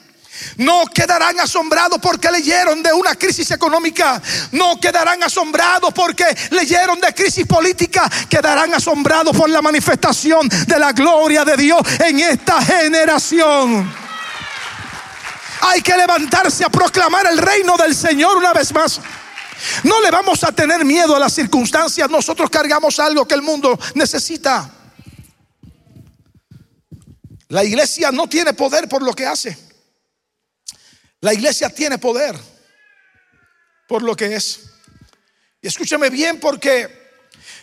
No 0.57 0.85
quedarán 0.87 1.39
asombrados 1.39 1.99
porque 2.01 2.31
leyeron 2.31 2.81
de 2.81 2.91
una 2.91 3.15
crisis 3.15 3.51
económica. 3.51 4.21
No 4.51 4.79
quedarán 4.79 5.23
asombrados 5.23 5.93
porque 5.93 6.25
leyeron 6.51 6.99
de 6.99 7.13
crisis 7.13 7.45
política. 7.45 8.09
Quedarán 8.29 8.73
asombrados 8.73 9.35
por 9.37 9.49
la 9.49 9.61
manifestación 9.61 10.49
de 10.49 10.79
la 10.79 10.91
gloria 10.91 11.45
de 11.45 11.55
Dios 11.55 11.81
en 11.99 12.19
esta 12.19 12.61
generación. 12.61 13.93
Hay 15.61 15.81
que 15.81 15.95
levantarse 15.95 16.65
a 16.65 16.69
proclamar 16.69 17.27
el 17.27 17.37
reino 17.37 17.77
del 17.77 17.95
Señor 17.95 18.37
una 18.37 18.53
vez 18.53 18.73
más. 18.73 18.99
No 19.83 20.01
le 20.01 20.11
vamos 20.11 20.43
a 20.43 20.51
tener 20.51 20.83
miedo 20.85 21.15
a 21.15 21.19
las 21.19 21.33
circunstancias. 21.33 22.09
Nosotros 22.09 22.49
cargamos 22.49 22.99
algo 22.99 23.27
que 23.27 23.35
el 23.35 23.41
mundo 23.41 23.77
necesita. 23.93 24.71
La 27.49 27.63
iglesia 27.63 28.11
no 28.11 28.27
tiene 28.27 28.53
poder 28.53 28.89
por 28.89 29.01
lo 29.01 29.13
que 29.13 29.25
hace. 29.25 29.57
La 31.21 31.33
iglesia 31.33 31.69
tiene 31.69 31.97
poder 31.97 32.35
por 33.87 34.01
lo 34.01 34.15
que 34.15 34.35
es. 34.35 34.61
Y 35.61 35.67
escúcheme 35.67 36.09
bien 36.09 36.39
porque 36.39 37.05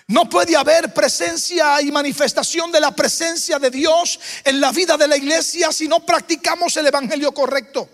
no 0.09 0.29
puede 0.29 0.57
haber 0.57 0.93
presencia 0.93 1.81
y 1.81 1.93
manifestación 1.93 2.73
de 2.73 2.81
la 2.81 2.95
presencia 2.95 3.59
de 3.59 3.71
Dios 3.71 4.19
en 4.45 4.61
la 4.61 4.73
vida 4.73 4.97
de 4.97 5.09
la 5.09 5.17
iglesia 5.17 5.73
si 5.73 5.89
no 5.89 6.05
practicamos 6.05 6.77
el 6.77 6.87
evangelio 6.87 7.33
correcto. 7.33 7.89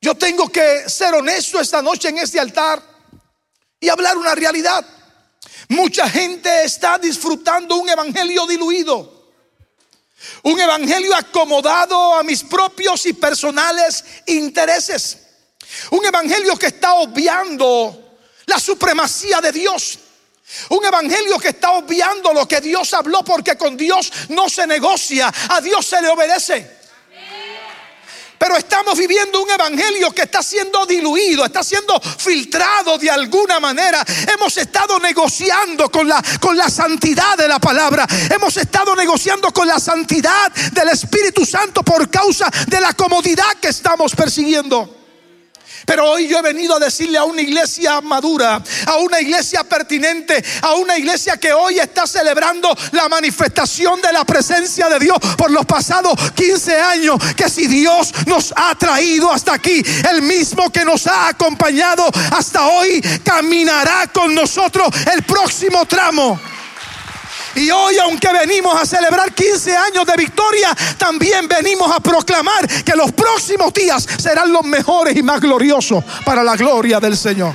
Yo 0.00 0.14
tengo 0.14 0.48
que 0.48 0.88
ser 0.88 1.14
honesto 1.14 1.60
esta 1.60 1.82
noche 1.82 2.08
en 2.08 2.18
este 2.18 2.38
altar 2.38 2.82
y 3.80 3.88
hablar 3.88 4.16
una 4.16 4.34
realidad. 4.34 4.86
Mucha 5.68 6.08
gente 6.08 6.64
está 6.64 6.98
disfrutando 6.98 7.76
un 7.76 7.88
evangelio 7.88 8.46
diluido. 8.46 9.18
Un 10.42 10.58
evangelio 10.58 11.14
acomodado 11.14 12.14
a 12.14 12.22
mis 12.22 12.42
propios 12.44 13.06
y 13.06 13.12
personales 13.12 14.04
intereses. 14.26 15.18
Un 15.90 16.04
evangelio 16.04 16.56
que 16.56 16.66
está 16.66 16.94
obviando 16.94 18.18
la 18.46 18.58
supremacía 18.58 19.40
de 19.40 19.52
Dios. 19.52 19.98
Un 20.70 20.84
evangelio 20.84 21.38
que 21.38 21.48
está 21.48 21.72
obviando 21.72 22.32
lo 22.32 22.48
que 22.48 22.60
Dios 22.60 22.94
habló 22.94 23.22
porque 23.22 23.56
con 23.56 23.76
Dios 23.76 24.10
no 24.30 24.48
se 24.48 24.66
negocia, 24.66 25.32
a 25.50 25.60
Dios 25.60 25.84
se 25.84 26.00
le 26.00 26.08
obedece. 26.08 26.77
Pero 28.38 28.56
estamos 28.56 28.96
viviendo 28.96 29.42
un 29.42 29.50
evangelio 29.50 30.12
que 30.12 30.22
está 30.22 30.42
siendo 30.42 30.86
diluido, 30.86 31.44
está 31.44 31.62
siendo 31.62 32.00
filtrado 32.00 32.98
de 32.98 33.10
alguna 33.10 33.58
manera. 33.60 34.04
Hemos 34.32 34.56
estado 34.56 34.98
negociando 35.00 35.90
con 35.90 36.08
la, 36.08 36.22
con 36.40 36.56
la 36.56 36.70
santidad 36.70 37.36
de 37.36 37.48
la 37.48 37.58
palabra. 37.58 38.06
Hemos 38.30 38.56
estado 38.56 38.94
negociando 38.94 39.52
con 39.52 39.66
la 39.66 39.80
santidad 39.80 40.52
del 40.72 40.88
Espíritu 40.90 41.44
Santo 41.44 41.82
por 41.82 42.08
causa 42.10 42.50
de 42.66 42.80
la 42.80 42.92
comodidad 42.92 43.56
que 43.60 43.68
estamos 43.68 44.14
persiguiendo. 44.14 44.97
Pero 45.88 46.04
hoy 46.04 46.28
yo 46.28 46.40
he 46.40 46.42
venido 46.42 46.76
a 46.76 46.78
decirle 46.78 47.16
a 47.16 47.24
una 47.24 47.40
iglesia 47.40 48.02
madura, 48.02 48.62
a 48.84 48.96
una 48.96 49.22
iglesia 49.22 49.64
pertinente, 49.64 50.44
a 50.60 50.74
una 50.74 50.98
iglesia 50.98 51.38
que 51.38 51.50
hoy 51.54 51.78
está 51.78 52.06
celebrando 52.06 52.68
la 52.92 53.08
manifestación 53.08 53.98
de 54.02 54.12
la 54.12 54.22
presencia 54.26 54.90
de 54.90 54.98
Dios 54.98 55.16
por 55.38 55.50
los 55.50 55.64
pasados 55.64 56.12
15 56.32 56.78
años, 56.78 57.16
que 57.34 57.48
si 57.48 57.66
Dios 57.66 58.12
nos 58.26 58.52
ha 58.54 58.74
traído 58.74 59.32
hasta 59.32 59.54
aquí, 59.54 59.82
el 60.10 60.20
mismo 60.20 60.70
que 60.70 60.84
nos 60.84 61.06
ha 61.06 61.28
acompañado 61.28 62.06
hasta 62.32 62.66
hoy, 62.66 63.00
caminará 63.24 64.08
con 64.12 64.34
nosotros 64.34 64.88
el 65.14 65.22
próximo 65.22 65.86
tramo. 65.86 66.38
Y 67.58 67.72
hoy, 67.72 67.98
aunque 67.98 68.32
venimos 68.32 68.80
a 68.80 68.86
celebrar 68.86 69.34
15 69.34 69.76
años 69.76 70.06
de 70.06 70.14
victoria, 70.16 70.76
también 70.96 71.48
venimos 71.48 71.90
a 71.90 71.98
proclamar 71.98 72.68
que 72.84 72.94
los 72.94 73.10
próximos 73.10 73.72
días 73.74 74.06
serán 74.16 74.52
los 74.52 74.64
mejores 74.64 75.16
y 75.16 75.24
más 75.24 75.40
gloriosos 75.40 76.04
para 76.24 76.44
la 76.44 76.54
gloria 76.54 77.00
del 77.00 77.16
Señor. 77.16 77.52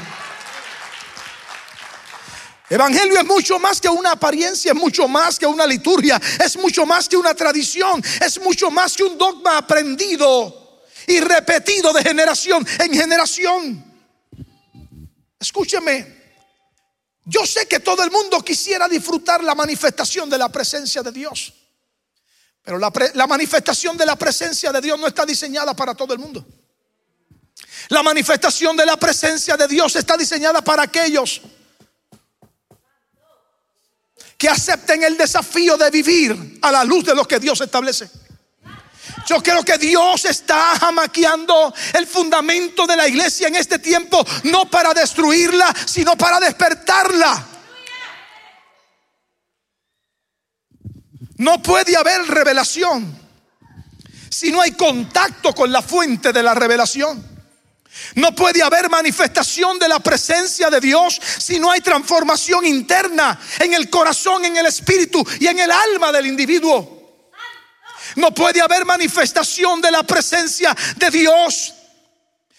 Evangelio 2.70 3.18
es 3.18 3.26
mucho 3.26 3.60
más 3.60 3.80
que 3.80 3.88
una 3.88 4.12
apariencia, 4.12 4.74
es 4.74 4.78
mucho 4.78 5.08
más 5.08 5.40
que 5.40 5.46
una 5.46 5.66
liturgia, 5.66 6.20
es 6.44 6.58
mucho 6.58 6.86
más 6.86 7.08
que 7.08 7.16
una 7.16 7.34
tradición, 7.34 8.04
es 8.20 8.42
mucho 8.42 8.70
más 8.72 8.96
que 8.96 9.04
un 9.04 9.18
dogma 9.18 9.60
aprendido 9.60 10.84
y 11.08 11.22
repetido 11.22 11.94
de 11.94 12.04
generación 12.04 12.68
en 12.80 12.94
generación. 12.94 13.86
Escúcheme, 15.40 16.23
yo 17.26 17.46
sé 17.46 17.68
que 17.68 17.80
todo 17.80 18.04
el 18.04 18.12
mundo 18.12 18.44
quisiera 18.44 18.88
disfrutar 18.88 19.44
la 19.44 19.56
manifestación 19.56 20.30
de 20.30 20.38
la 20.38 20.50
presencia 20.50 21.02
de 21.02 21.12
Dios. 21.12 21.54
Pero 22.64 22.80
la, 22.80 23.28
manifestación 23.28 23.98
de 23.98 24.06
la 24.06 24.16
presencia 24.16 24.72
de 24.72 24.82
Dios 24.82 25.00
no 25.00 25.08
está 25.08 25.26
diseñada 25.26 25.76
para 25.76 25.94
todo 25.96 26.14
el 26.14 26.20
mundo. 26.20 26.46
La 27.90 28.02
manifestación 28.02 28.76
de 28.78 28.86
la 28.86 28.98
presencia 28.98 29.58
de 29.58 29.68
Dios 29.68 29.96
está 29.96 30.16
diseñada 30.16 30.62
para 30.64 30.84
aquellos 30.84 31.42
que 34.38 34.50
acepten 34.50 35.04
el 35.04 35.18
desafío 35.18 35.78
de 35.78 35.90
vivir 35.90 36.60
a 36.62 36.72
la 36.72 36.84
luz 36.84 37.06
de 37.06 37.16
lo 37.16 37.26
que 37.26 37.40
Dios 37.40 37.60
establece. 37.62 38.10
Yo 39.26 39.42
creo 39.42 39.64
que 39.64 39.78
Dios 39.78 40.26
está 40.26 40.78
jamaqueando 40.80 41.74
el 41.94 42.08
fundamento 42.08 42.86
de 42.86 42.98
la 42.98 43.08
iglesia 43.08 43.48
en 43.48 43.56
este 43.56 43.80
tiempo, 43.80 44.26
no 44.44 44.70
para 44.70 44.94
destruirla, 44.94 45.74
sino 45.86 46.18
para 46.18 46.40
despertarla. 46.40 47.48
No 51.38 51.62
puede 51.62 51.96
haber 51.98 52.26
revelación 52.28 53.20
si 54.30 54.52
no 54.52 54.62
hay 54.62 54.72
contacto 54.72 55.54
con 55.54 55.72
la 55.72 55.82
fuente 55.82 56.34
de 56.34 56.44
la 56.44 56.54
revelación. 56.54 57.34
No 58.16 58.34
puede 58.34 58.64
haber 58.64 58.90
manifestación 58.90 59.78
de 59.78 59.88
la 59.88 60.00
presencia 60.00 60.70
de 60.70 60.80
Dios 60.80 61.22
si 61.38 61.60
no 61.60 61.72
hay 61.72 61.82
transformación 61.82 62.66
interna 62.66 63.40
en 63.60 63.74
el 63.74 63.90
corazón, 63.90 64.46
en 64.46 64.58
el 64.58 64.66
espíritu 64.66 65.24
y 65.40 65.48
en 65.48 65.60
el 65.60 65.72
alma 65.72 66.12
del 66.12 66.26
individuo. 66.26 66.93
No 68.16 68.34
puede 68.34 68.62
haber 68.62 68.86
manifestación 68.86 69.82
de 69.82 69.92
la 69.92 70.04
presencia 70.04 70.76
de 70.96 71.10
Dios 71.10 71.74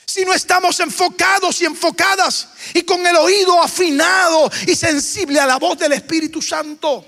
si 0.06 0.24
no 0.24 0.32
estamos 0.32 0.78
enfocados 0.80 1.60
y 1.60 1.64
enfocadas 1.64 2.48
y 2.72 2.82
con 2.82 3.04
el 3.04 3.16
oído 3.16 3.60
afinado 3.60 4.50
y 4.66 4.76
sensible 4.76 5.40
a 5.40 5.46
la 5.46 5.56
voz 5.56 5.78
del 5.78 5.92
Espíritu 5.92 6.40
Santo. 6.40 7.04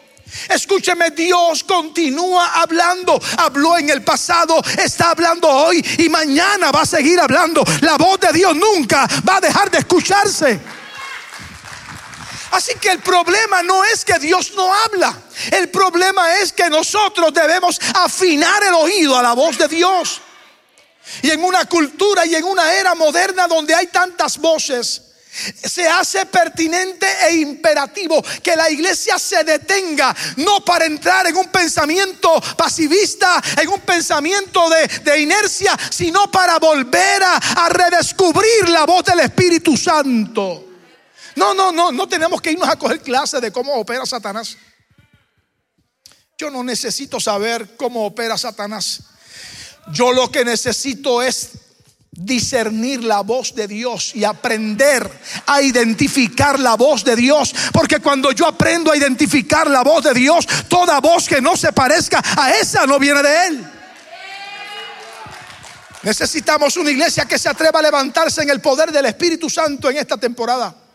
Escúcheme, 0.48 1.10
Dios 1.10 1.62
continúa 1.64 2.60
hablando. 2.60 3.20
Habló 3.38 3.78
en 3.78 3.90
el 3.90 4.02
pasado, 4.02 4.60
está 4.82 5.10
hablando 5.10 5.48
hoy 5.48 5.84
y 5.98 6.08
mañana 6.08 6.72
va 6.72 6.82
a 6.82 6.86
seguir 6.86 7.20
hablando. 7.20 7.62
La 7.82 7.96
voz 7.96 8.18
de 8.20 8.32
Dios 8.32 8.56
nunca 8.56 9.08
va 9.28 9.36
a 9.36 9.40
dejar 9.40 9.70
de 9.70 9.78
escucharse. 9.78 10.60
Así 12.56 12.72
que 12.76 12.88
el 12.88 13.00
problema 13.00 13.62
no 13.62 13.84
es 13.84 14.02
que 14.02 14.18
Dios 14.18 14.52
no 14.56 14.72
habla. 14.72 15.14
El 15.52 15.68
problema 15.68 16.36
es 16.36 16.54
que 16.54 16.70
nosotros 16.70 17.34
debemos 17.34 17.78
afinar 17.94 18.62
el 18.62 18.72
oído 18.72 19.14
a 19.14 19.22
la 19.22 19.34
voz 19.34 19.58
de 19.58 19.68
Dios. 19.68 20.22
Y 21.20 21.30
en 21.30 21.44
una 21.44 21.66
cultura 21.66 22.24
y 22.24 22.34
en 22.34 22.44
una 22.44 22.72
era 22.72 22.94
moderna 22.94 23.46
donde 23.46 23.74
hay 23.74 23.88
tantas 23.88 24.38
voces, 24.38 25.02
se 25.62 25.86
hace 25.86 26.24
pertinente 26.24 27.06
e 27.28 27.36
imperativo 27.36 28.24
que 28.42 28.56
la 28.56 28.70
iglesia 28.70 29.18
se 29.18 29.44
detenga, 29.44 30.16
no 30.36 30.64
para 30.64 30.86
entrar 30.86 31.26
en 31.26 31.36
un 31.36 31.48
pensamiento 31.48 32.40
pasivista, 32.56 33.38
en 33.60 33.68
un 33.68 33.80
pensamiento 33.80 34.70
de, 35.04 35.20
inercia, 35.20 35.76
sino 35.90 36.30
para 36.30 36.58
volver 36.58 37.22
a 37.22 37.68
redescubrir 37.68 38.70
la 38.70 38.86
voz 38.86 39.04
del 39.04 39.20
Espíritu 39.20 39.76
Santo. 39.76 40.65
No, 41.36 41.52
no, 41.52 41.70
no, 41.70 41.92
no 41.92 42.08
tenemos 42.08 42.40
que 42.40 42.52
irnos 42.52 42.68
a 42.68 42.76
coger 42.76 43.00
clases 43.00 43.42
de 43.42 43.52
cómo 43.52 43.74
opera 43.74 44.06
Satanás. 44.06 44.56
Yo 46.38 46.50
no 46.50 46.64
necesito 46.64 47.20
saber 47.20 47.76
cómo 47.76 48.06
opera 48.06 48.38
Satanás. 48.38 49.02
Yo 49.92 50.12
lo 50.12 50.30
que 50.30 50.44
necesito 50.44 51.22
es 51.22 51.50
discernir 52.10 53.04
la 53.04 53.20
voz 53.20 53.54
de 53.54 53.68
Dios 53.68 54.14
y 54.14 54.24
aprender 54.24 55.10
a 55.46 55.60
identificar 55.60 56.58
la 56.58 56.74
voz 56.74 57.04
de 57.04 57.14
Dios. 57.14 57.54
Porque 57.70 58.00
cuando 58.00 58.32
yo 58.32 58.46
aprendo 58.46 58.90
a 58.90 58.96
identificar 58.96 59.68
la 59.68 59.82
voz 59.82 60.04
de 60.04 60.14
Dios, 60.14 60.46
toda 60.68 61.00
voz 61.00 61.28
que 61.28 61.42
no 61.42 61.54
se 61.54 61.70
parezca 61.72 62.22
a 62.36 62.52
esa 62.52 62.86
no 62.86 62.98
viene 62.98 63.22
de 63.22 63.46
Él. 63.46 63.70
Necesitamos 66.02 66.78
una 66.78 66.90
iglesia 66.90 67.26
que 67.26 67.38
se 67.38 67.50
atreva 67.50 67.80
a 67.80 67.82
levantarse 67.82 68.42
en 68.42 68.48
el 68.48 68.62
poder 68.62 68.90
del 68.90 69.04
Espíritu 69.04 69.50
Santo 69.50 69.90
en 69.90 69.98
esta 69.98 70.16
temporada 70.16 70.85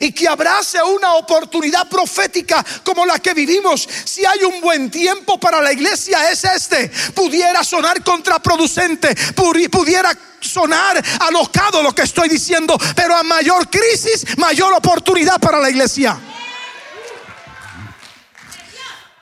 y 0.00 0.12
que 0.12 0.28
abrace 0.28 0.82
una 0.82 1.14
oportunidad 1.14 1.88
profética 1.88 2.64
como 2.84 3.04
la 3.06 3.18
que 3.18 3.34
vivimos. 3.34 3.88
Si 4.04 4.24
hay 4.24 4.44
un 4.44 4.60
buen 4.60 4.90
tiempo 4.90 5.38
para 5.38 5.60
la 5.60 5.72
iglesia 5.72 6.30
es 6.30 6.44
este. 6.44 6.88
Pudiera 7.14 7.62
sonar 7.64 8.02
contraproducente, 8.02 9.14
pudiera 9.34 10.16
sonar 10.40 11.02
alocado 11.20 11.82
lo 11.82 11.94
que 11.94 12.02
estoy 12.02 12.28
diciendo, 12.28 12.76
pero 12.94 13.16
a 13.16 13.22
mayor 13.22 13.68
crisis, 13.70 14.36
mayor 14.38 14.72
oportunidad 14.72 15.40
para 15.40 15.60
la 15.60 15.70
iglesia. 15.70 16.18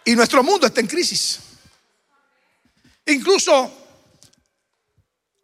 Y 0.05 0.17
nuestro 0.17 0.43
mundo 0.43 0.67
está 0.67 0.81
en 0.81 0.87
crisis. 0.87 1.39
Incluso 3.07 3.80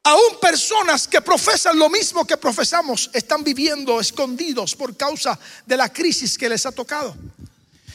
Aún 0.07 0.39
personas 0.41 1.09
que 1.09 1.21
profesan 1.21 1.77
lo 1.77 1.91
mismo 1.91 2.25
que 2.25 2.37
profesamos 2.37 3.11
están 3.13 3.43
viviendo 3.43 3.99
escondidos 3.99 4.77
por 4.77 4.97
causa 4.97 5.37
de 5.67 5.77
la 5.77 5.93
crisis 5.93 6.39
que 6.39 6.49
les 6.49 6.65
ha 6.65 6.71
tocado. 6.71 7.17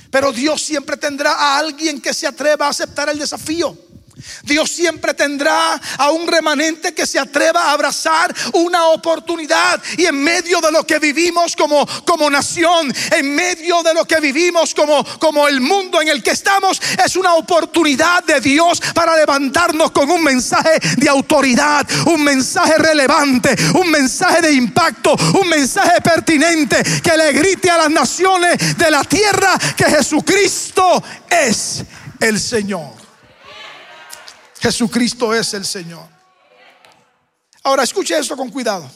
Pero 0.10 0.34
Dios 0.34 0.62
siempre 0.62 0.97
tendrá 0.97 1.32
a 1.32 1.58
alguien 1.58 2.02
que 2.02 2.13
se 2.13 2.28
atreva 2.28 2.65
a 2.65 2.71
aceptar 2.71 3.08
el 3.08 3.17
desafío. 3.17 3.78
Dios 4.43 4.71
siempre 4.71 5.13
tendrá 5.13 5.79
a 5.97 6.12
un 6.12 6.27
remanente 6.27 6.93
que 6.93 7.05
se 7.05 7.19
atreva 7.19 7.65
a 7.65 7.71
abrazar 7.71 8.34
una 8.53 8.88
oportunidad 8.88 9.81
y 9.97 10.05
en 10.05 10.21
medio 10.21 10.60
de 10.62 10.71
lo 10.71 10.86
que 10.86 10.99
vivimos 10.99 11.55
como, 11.55 11.86
como 12.05 12.29
nación, 12.29 12.93
en 13.12 13.36
medio 13.36 13.84
de 13.84 13.93
lo 13.93 14.05
que 14.05 14.19
vivimos 14.19 14.73
como, 14.73 15.03
como 15.19 15.47
el 15.47 15.62
mundo 15.62 16.01
en 16.01 16.10
el 16.10 16.23
que 16.23 16.31
estamos, 16.31 16.81
es 17.03 17.15
una 17.15 17.36
oportunidad 17.36 18.23
de 18.23 18.39
Dios 18.41 18.81
para 18.93 19.15
levantarnos 19.15 19.91
con 19.91 20.10
un 20.10 20.23
mensaje 20.23 20.79
de 20.97 21.10
autoridad, 21.10 21.88
un 22.05 22.23
mensaje 22.23 22.77
relevante, 22.77 23.55
un 23.75 23.89
mensaje 23.89 24.41
de 24.41 24.53
impacto, 24.53 25.15
un 25.41 25.47
mensaje 25.49 26.01
pertinente 26.01 26.81
que 27.01 27.17
le 27.17 27.31
grite 27.34 27.69
a 27.69 27.77
las 27.77 27.89
naciones 27.89 28.77
de 28.77 28.91
la 28.91 29.03
tierra 29.03 29.57
que 29.75 29.86
Jesucristo 29.86 31.03
es 31.29 31.84
el 32.19 32.39
Señor. 32.39 33.00
Jesucristo 34.62 35.34
es 35.34 35.54
el 35.56 35.65
Señor. 35.65 36.08
Ahora 37.63 37.84
escuche 37.84 38.17
esto 38.17 38.38
con 38.38 38.52
cuidado. 38.52 38.89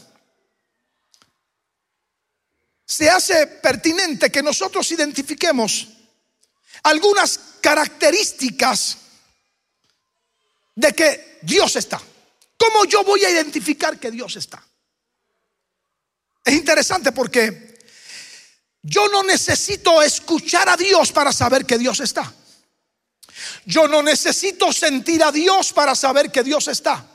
Se 2.86 3.10
hace 3.10 3.48
pertinente 3.48 4.32
que 4.32 4.44
nosotros 4.44 4.92
identifiquemos 4.92 5.88
algunas 6.84 7.40
características 7.62 8.98
de 10.76 10.94
que 10.94 11.40
Dios 11.42 11.76
está. 11.76 12.00
¿Cómo 12.58 12.86
yo 12.86 13.04
voy 13.04 13.26
a 13.26 13.30
identificar 13.32 14.00
que 14.00 14.12
Dios 14.12 14.36
está? 14.36 14.64
Es 16.44 16.54
interesante 16.54 17.12
porque 17.12 17.66
Yo 18.88 19.10
no 19.10 19.24
necesito 19.24 20.04
escuchar 20.04 20.70
a 20.70 20.78
Dios 20.78 21.12
para 21.12 21.34
saber 21.34 21.66
que 21.66 21.80
Dios 21.80 22.00
está. 22.02 22.32
Yo 23.66 23.88
no 23.88 24.04
necesito 24.04 24.72
sentir 24.72 25.24
a 25.24 25.32
Dios 25.32 25.74
para 25.74 25.96
saber 25.96 26.32
que 26.32 26.44
Dios 26.44 26.68
está. 26.68 27.06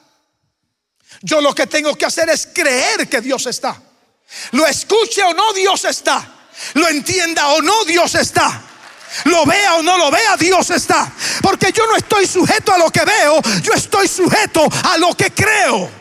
Yo 1.22 1.40
lo 1.40 1.54
que 1.54 1.66
tengo 1.66 1.96
que 1.96 2.06
hacer 2.06 2.28
es 2.30 2.48
creer 2.52 3.08
que 3.08 3.20
Dios 3.20 3.46
está. 3.46 3.80
Lo 4.52 4.66
escuche 4.66 5.22
o 5.22 5.34
no, 5.34 5.52
Dios 5.52 5.84
está. 5.84 6.26
Lo 6.74 6.88
entienda 6.88 7.48
o 7.48 7.62
no, 7.62 7.84
Dios 7.84 8.14
está. 8.14 8.62
Lo 9.24 9.44
vea 9.44 9.74
o 9.74 9.82
no 9.82 9.98
lo 9.98 10.10
vea, 10.10 10.36
Dios 10.36 10.70
está. 10.70 11.10
Porque 11.42 11.72
yo 11.72 11.86
no 11.86 11.96
estoy 11.96 12.26
sujeto 12.26 12.72
a 12.72 12.78
lo 12.78 12.90
que 12.90 13.04
veo, 13.04 13.40
yo 13.62 13.72
estoy 13.72 14.08
sujeto 14.08 14.68
a 14.84 14.98
lo 14.98 15.14
que 15.16 15.32
creo. 15.32 15.99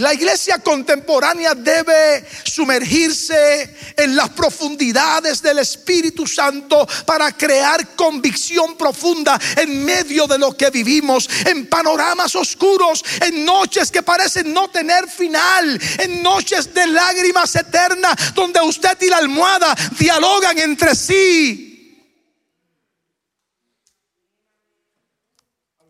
La 0.00 0.14
iglesia 0.14 0.60
contemporánea 0.60 1.54
debe 1.54 2.24
sumergirse 2.44 3.76
en 3.94 4.16
las 4.16 4.30
profundidades 4.30 5.42
del 5.42 5.58
Espíritu 5.58 6.26
Santo 6.26 6.88
para 7.04 7.36
crear 7.36 7.94
convicción 7.94 8.78
profunda 8.78 9.38
en 9.56 9.84
medio 9.84 10.26
de 10.26 10.38
lo 10.38 10.56
que 10.56 10.70
vivimos, 10.70 11.28
en 11.44 11.66
panoramas 11.66 12.34
oscuros, 12.34 13.04
en 13.20 13.44
noches 13.44 13.90
que 13.90 14.02
parecen 14.02 14.54
no 14.54 14.70
tener 14.70 15.06
final, 15.06 15.78
en 15.98 16.22
noches 16.22 16.72
de 16.72 16.86
lágrimas 16.86 17.54
eternas 17.54 18.34
donde 18.34 18.58
usted 18.62 18.96
y 19.02 19.06
la 19.10 19.18
almohada 19.18 19.76
dialogan 19.98 20.58
entre 20.60 20.94
sí. 20.94 22.16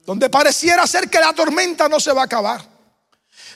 Donde 0.04 0.28
pareciera 0.28 0.84
ser 0.88 1.08
que 1.08 1.20
la 1.20 1.32
tormenta 1.32 1.88
no 1.88 2.00
se 2.00 2.12
va 2.12 2.22
a 2.22 2.24
acabar 2.24 2.79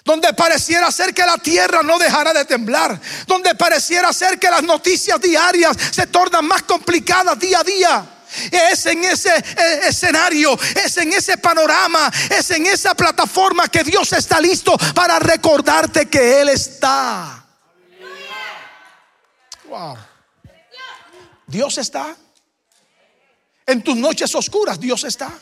donde 0.04 0.34
pareciera 0.34 0.92
ser 0.92 1.14
que 1.14 1.24
la 1.24 1.38
tierra 1.38 1.82
no 1.82 1.98
dejará 1.98 2.34
de 2.34 2.44
temblar, 2.44 3.00
donde 3.26 3.54
pareciera 3.54 4.12
ser 4.12 4.38
que 4.38 4.50
las 4.50 4.62
noticias 4.62 5.18
diarias 5.18 5.76
se 5.90 6.06
tornan 6.08 6.46
más 6.46 6.62
complicadas 6.64 7.38
día 7.38 7.60
a 7.60 7.64
día. 7.64 8.10
Es 8.50 8.84
en 8.86 9.02
ese 9.04 9.34
eh, 9.34 9.80
escenario, 9.88 10.58
es 10.84 10.96
en 10.98 11.12
ese 11.12 11.38
panorama, 11.38 12.12
es 12.30 12.50
en 12.50 12.66
esa 12.66 12.94
plataforma 12.94 13.68
que 13.68 13.82
Dios 13.82 14.12
está 14.12 14.40
listo 14.40 14.76
para 14.94 15.18
recordarte 15.18 16.06
que 16.06 16.40
Él 16.40 16.48
está. 16.50 17.46
Wow. 19.66 19.96
Dios 21.46 21.78
está. 21.78 22.14
En 23.66 23.82
tus 23.82 23.96
noches 23.96 24.34
oscuras, 24.34 24.78
Dios 24.78 25.04
está. 25.04 25.32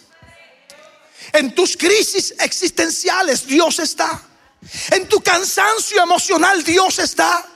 En 1.33 1.53
tus 1.55 1.77
crisis 1.77 2.35
existenciales, 2.39 3.47
Dios 3.47 3.79
está. 3.81 4.23
En 4.91 5.09
tu 5.09 5.21
cansancio 5.21 6.03
emocional 6.03 6.63
Dios 6.63 6.99
está. 6.99 7.47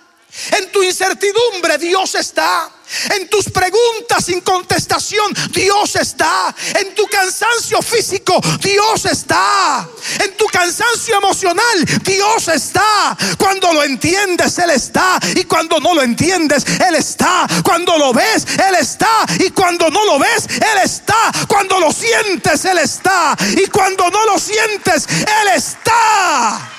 En 0.53 0.71
tu 0.71 0.83
incertidumbre 0.83 1.79
Dios 1.79 2.15
está. 2.15 2.71
En 3.11 3.29
tus 3.29 3.47
preguntas 3.51 4.25
sin 4.27 4.41
contestación 4.43 5.33
Dios 5.51 5.97
está. 5.97 6.55
En 6.75 6.95
tu 6.95 7.07
cansancio 7.07 7.81
físico 7.81 8.39
Dios 8.61 9.07
está. 9.07 9.89
En 10.23 10.37
tu 10.37 10.47
cansancio 10.47 11.17
emocional 11.17 11.85
Dios 12.03 12.49
está. 12.49 13.17
Cuando 13.39 13.73
lo 13.73 13.83
entiendes 13.83 14.59
Él 14.59 14.71
está. 14.71 15.19
Y 15.35 15.45
cuando 15.45 15.81
no 15.81 15.95
lo 15.95 16.03
entiendes 16.03 16.65
Él 16.87 16.97
está. 16.97 17.47
Cuando 17.65 17.97
lo 17.97 18.13
ves 18.13 18.47
Él 18.69 18.75
está. 18.79 19.27
Y 19.39 19.51
cuando 19.51 19.91
no 19.91 20.05
lo 20.05 20.19
ves 20.19 20.47
Él 20.49 20.79
está. 20.85 21.33
Cuando 21.49 21.81
lo 21.81 21.93
sientes 21.93 22.65
Él 22.67 22.79
está. 22.79 23.37
Y 23.57 23.67
cuando 23.69 24.11
no 24.11 24.27
lo 24.27 24.39
sientes 24.39 25.07
Él 25.09 25.49
está. 25.55 26.73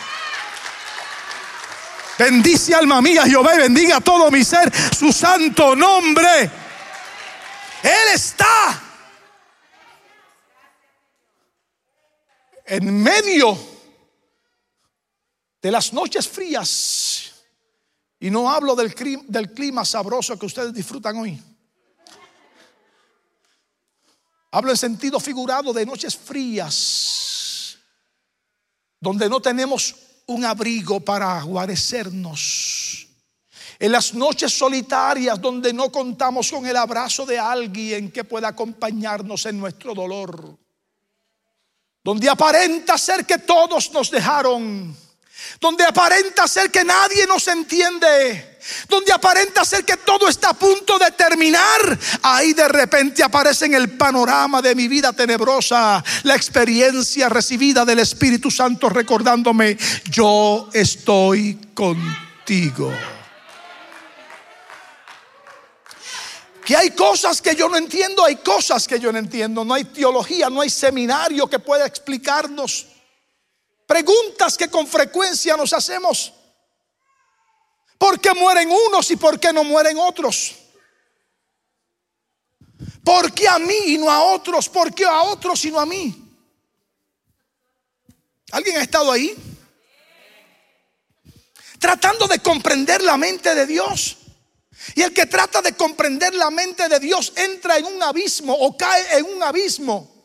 Bendice 2.17 2.73
alma 2.73 3.01
mía 3.01 3.23
Jehová 3.25 3.55
y 3.55 3.59
bendiga 3.59 4.01
todo 4.01 4.31
mi 4.31 4.43
ser 4.43 4.71
su 4.95 5.11
santo 5.11 5.75
nombre. 5.75 6.49
Él 7.83 8.13
está 8.13 8.81
en 12.65 13.01
medio 13.03 13.57
de 15.61 15.71
las 15.71 15.93
noches 15.93 16.27
frías. 16.27 17.33
Y 18.19 18.31
no 18.31 18.49
hablo 18.49 18.75
del 18.75 18.95
clima, 18.95 19.23
del 19.27 19.53
clima 19.53 19.85
sabroso 19.85 20.39
que 20.39 20.47
ustedes 20.47 20.73
disfrutan 20.73 21.17
hoy. 21.17 21.39
Hablo 24.51 24.71
en 24.71 24.77
sentido 24.77 25.19
figurado 25.19 25.71
de 25.71 25.85
noches 25.85 26.15
frías, 26.17 27.77
donde 28.99 29.29
no 29.29 29.39
tenemos 29.39 30.06
un 30.27 30.45
abrigo 30.45 30.99
para 30.99 31.41
guarecernos. 31.41 33.07
En 33.79 33.91
las 33.91 34.13
noches 34.13 34.57
solitarias 34.57 35.39
donde 35.39 35.71
no 35.71 35.91
contamos 35.91 36.51
con 36.51 36.65
el 36.65 36.75
abrazo 36.75 37.25
de 37.25 37.37
alguien 37.37 38.11
que 38.11 38.23
pueda 38.23 38.49
acompañarnos 38.49 39.45
en 39.45 39.59
nuestro 39.59 39.93
dolor. 39.93 40.57
Donde 42.03 42.29
aparenta 42.29 42.97
ser 42.97 43.25
que 43.25 43.39
todos 43.39 43.91
nos 43.91 44.09
dejaron. 44.09 44.95
Donde 45.59 45.83
aparenta 45.83 46.47
ser 46.47 46.71
que 46.71 46.83
nadie 46.83 47.25
nos 47.27 47.47
entiende 47.47 48.57
donde 48.87 49.11
aparenta 49.11 49.63
ser 49.63 49.85
que 49.85 49.97
todo 49.97 50.27
está 50.27 50.49
a 50.49 50.53
punto 50.53 50.97
de 50.99 51.11
terminar, 51.11 51.97
ahí 52.21 52.53
de 52.53 52.67
repente 52.67 53.23
aparece 53.23 53.65
en 53.65 53.73
el 53.73 53.97
panorama 53.97 54.61
de 54.61 54.75
mi 54.75 54.87
vida 54.87 55.13
tenebrosa 55.13 56.03
la 56.23 56.35
experiencia 56.35 57.29
recibida 57.29 57.85
del 57.85 57.99
Espíritu 57.99 58.51
Santo 58.51 58.89
recordándome, 58.89 59.77
yo 60.09 60.69
estoy 60.73 61.59
contigo. 61.73 62.91
Que 66.65 66.75
hay 66.75 66.91
cosas 66.91 67.41
que 67.41 67.55
yo 67.55 67.69
no 67.69 67.77
entiendo, 67.77 68.25
hay 68.25 68.35
cosas 68.37 68.85
que 68.89 68.99
yo 68.99 69.09
no 69.13 69.17
entiendo. 69.17 69.63
No 69.63 69.73
hay 69.73 69.85
teología, 69.85 70.49
no 70.49 70.59
hay 70.59 70.69
seminario 70.69 71.47
que 71.47 71.59
pueda 71.59 71.85
explicarnos. 71.85 72.87
Preguntas 73.87 74.57
que 74.57 74.69
con 74.69 74.85
frecuencia 74.85 75.55
nos 75.55 75.71
hacemos. 75.71 76.33
¿Por 77.97 78.19
qué 78.19 78.33
mueren 78.33 78.69
unos 78.69 79.09
y 79.09 79.15
por 79.15 79.39
qué 79.39 79.53
no 79.53 79.63
mueren 79.63 79.97
otros? 79.97 80.55
¿Por 83.03 83.33
qué 83.33 83.47
a 83.47 83.57
mí 83.57 83.77
y 83.85 83.97
no 83.97 84.11
a 84.11 84.21
otros? 84.23 84.67
¿Por 84.67 84.93
qué 84.93 85.05
a 85.05 85.21
otros 85.21 85.63
y 85.63 85.71
no 85.71 85.79
a 85.79 85.85
mí? 85.85 86.13
¿Alguien 88.51 88.75
ha 88.77 88.81
estado 88.81 89.09
ahí? 89.09 89.33
Tratando 91.79 92.27
de 92.27 92.39
comprender 92.39 93.01
la 93.01 93.15
mente 93.15 93.55
de 93.55 93.65
Dios. 93.65 94.17
Y 94.95 95.01
el 95.01 95.13
que 95.13 95.25
trata 95.25 95.61
de 95.61 95.73
comprender 95.73 96.33
la 96.35 96.51
mente 96.51 96.89
de 96.89 96.99
Dios 96.99 97.31
entra 97.37 97.77
en 97.77 97.85
un 97.85 98.03
abismo 98.03 98.53
o 98.53 98.75
cae 98.75 99.17
en 99.17 99.25
un 99.25 99.41
abismo 99.41 100.16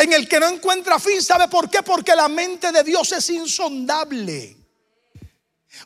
en 0.00 0.12
el 0.12 0.28
que 0.28 0.40
no 0.40 0.48
encuentra 0.48 0.98
fin. 0.98 1.22
¿Sabe 1.22 1.48
por 1.48 1.68
qué? 1.70 1.82
Porque 1.82 2.14
la 2.14 2.28
mente 2.28 2.72
de 2.72 2.82
Dios 2.82 3.12
es 3.12 3.28
insondable. 3.30 4.56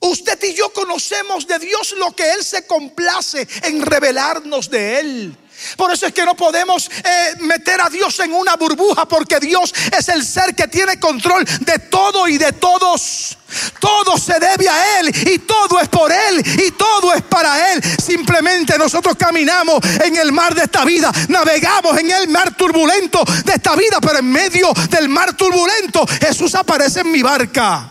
Usted 0.00 0.42
y 0.42 0.54
yo 0.54 0.72
conocemos 0.72 1.46
de 1.46 1.58
Dios 1.58 1.94
lo 1.98 2.14
que 2.14 2.32
Él 2.32 2.44
se 2.44 2.66
complace 2.66 3.46
en 3.64 3.84
revelarnos 3.84 4.70
de 4.70 5.00
Él. 5.00 5.38
Por 5.76 5.92
eso 5.92 6.06
es 6.06 6.12
que 6.12 6.24
no 6.24 6.34
podemos 6.34 6.88
eh, 6.88 7.34
meter 7.40 7.80
a 7.80 7.88
Dios 7.88 8.18
en 8.20 8.32
una 8.32 8.56
burbuja 8.56 9.06
porque 9.06 9.40
Dios 9.40 9.72
es 9.96 10.08
el 10.08 10.24
ser 10.24 10.54
que 10.54 10.68
tiene 10.68 10.98
control 10.98 11.44
de 11.60 11.78
todo 11.78 12.28
y 12.28 12.38
de 12.38 12.52
todos. 12.52 13.38
Todo 13.80 14.18
se 14.18 14.38
debe 14.38 14.68
a 14.68 15.00
Él 15.00 15.14
y 15.32 15.38
todo 15.40 15.80
es 15.80 15.88
por 15.88 16.10
Él 16.10 16.42
y 16.66 16.70
todo 16.72 17.12
es 17.14 17.22
para 17.22 17.72
Él. 17.72 17.82
Simplemente 18.02 18.76
nosotros 18.78 19.16
caminamos 19.16 19.78
en 20.04 20.16
el 20.16 20.32
mar 20.32 20.54
de 20.54 20.64
esta 20.64 20.84
vida, 20.84 21.12
navegamos 21.28 21.98
en 21.98 22.10
el 22.10 22.28
mar 22.28 22.56
turbulento 22.56 23.22
de 23.44 23.52
esta 23.52 23.76
vida, 23.76 23.98
pero 24.00 24.18
en 24.18 24.30
medio 24.30 24.72
del 24.90 25.08
mar 25.08 25.34
turbulento 25.36 26.06
Jesús 26.20 26.54
aparece 26.54 27.00
en 27.00 27.10
mi 27.10 27.22
barca. 27.22 27.90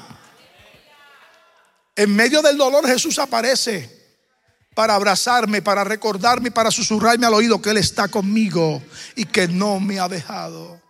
En 1.95 2.15
medio 2.15 2.41
del 2.41 2.58
dolor 2.58 2.88
Jesús 2.88 3.19
aparece 3.19 4.03
para 4.74 4.96
abrazarme, 4.96 5.62
para 5.62 5.84
recordarme, 5.84 6.52
para 6.52 6.72
susurrarme 6.72 7.26
al 7.26 7.34
oído 7.34 7.62
que 7.62 7.70
Él 7.70 7.78
está 7.78 8.08
conmigo 8.08 8.82
y 9.16 9.26
que 9.26 9.47
no 9.47 9.80
me 9.80 10.00
ha 10.00 10.08
dejado. 10.08 10.82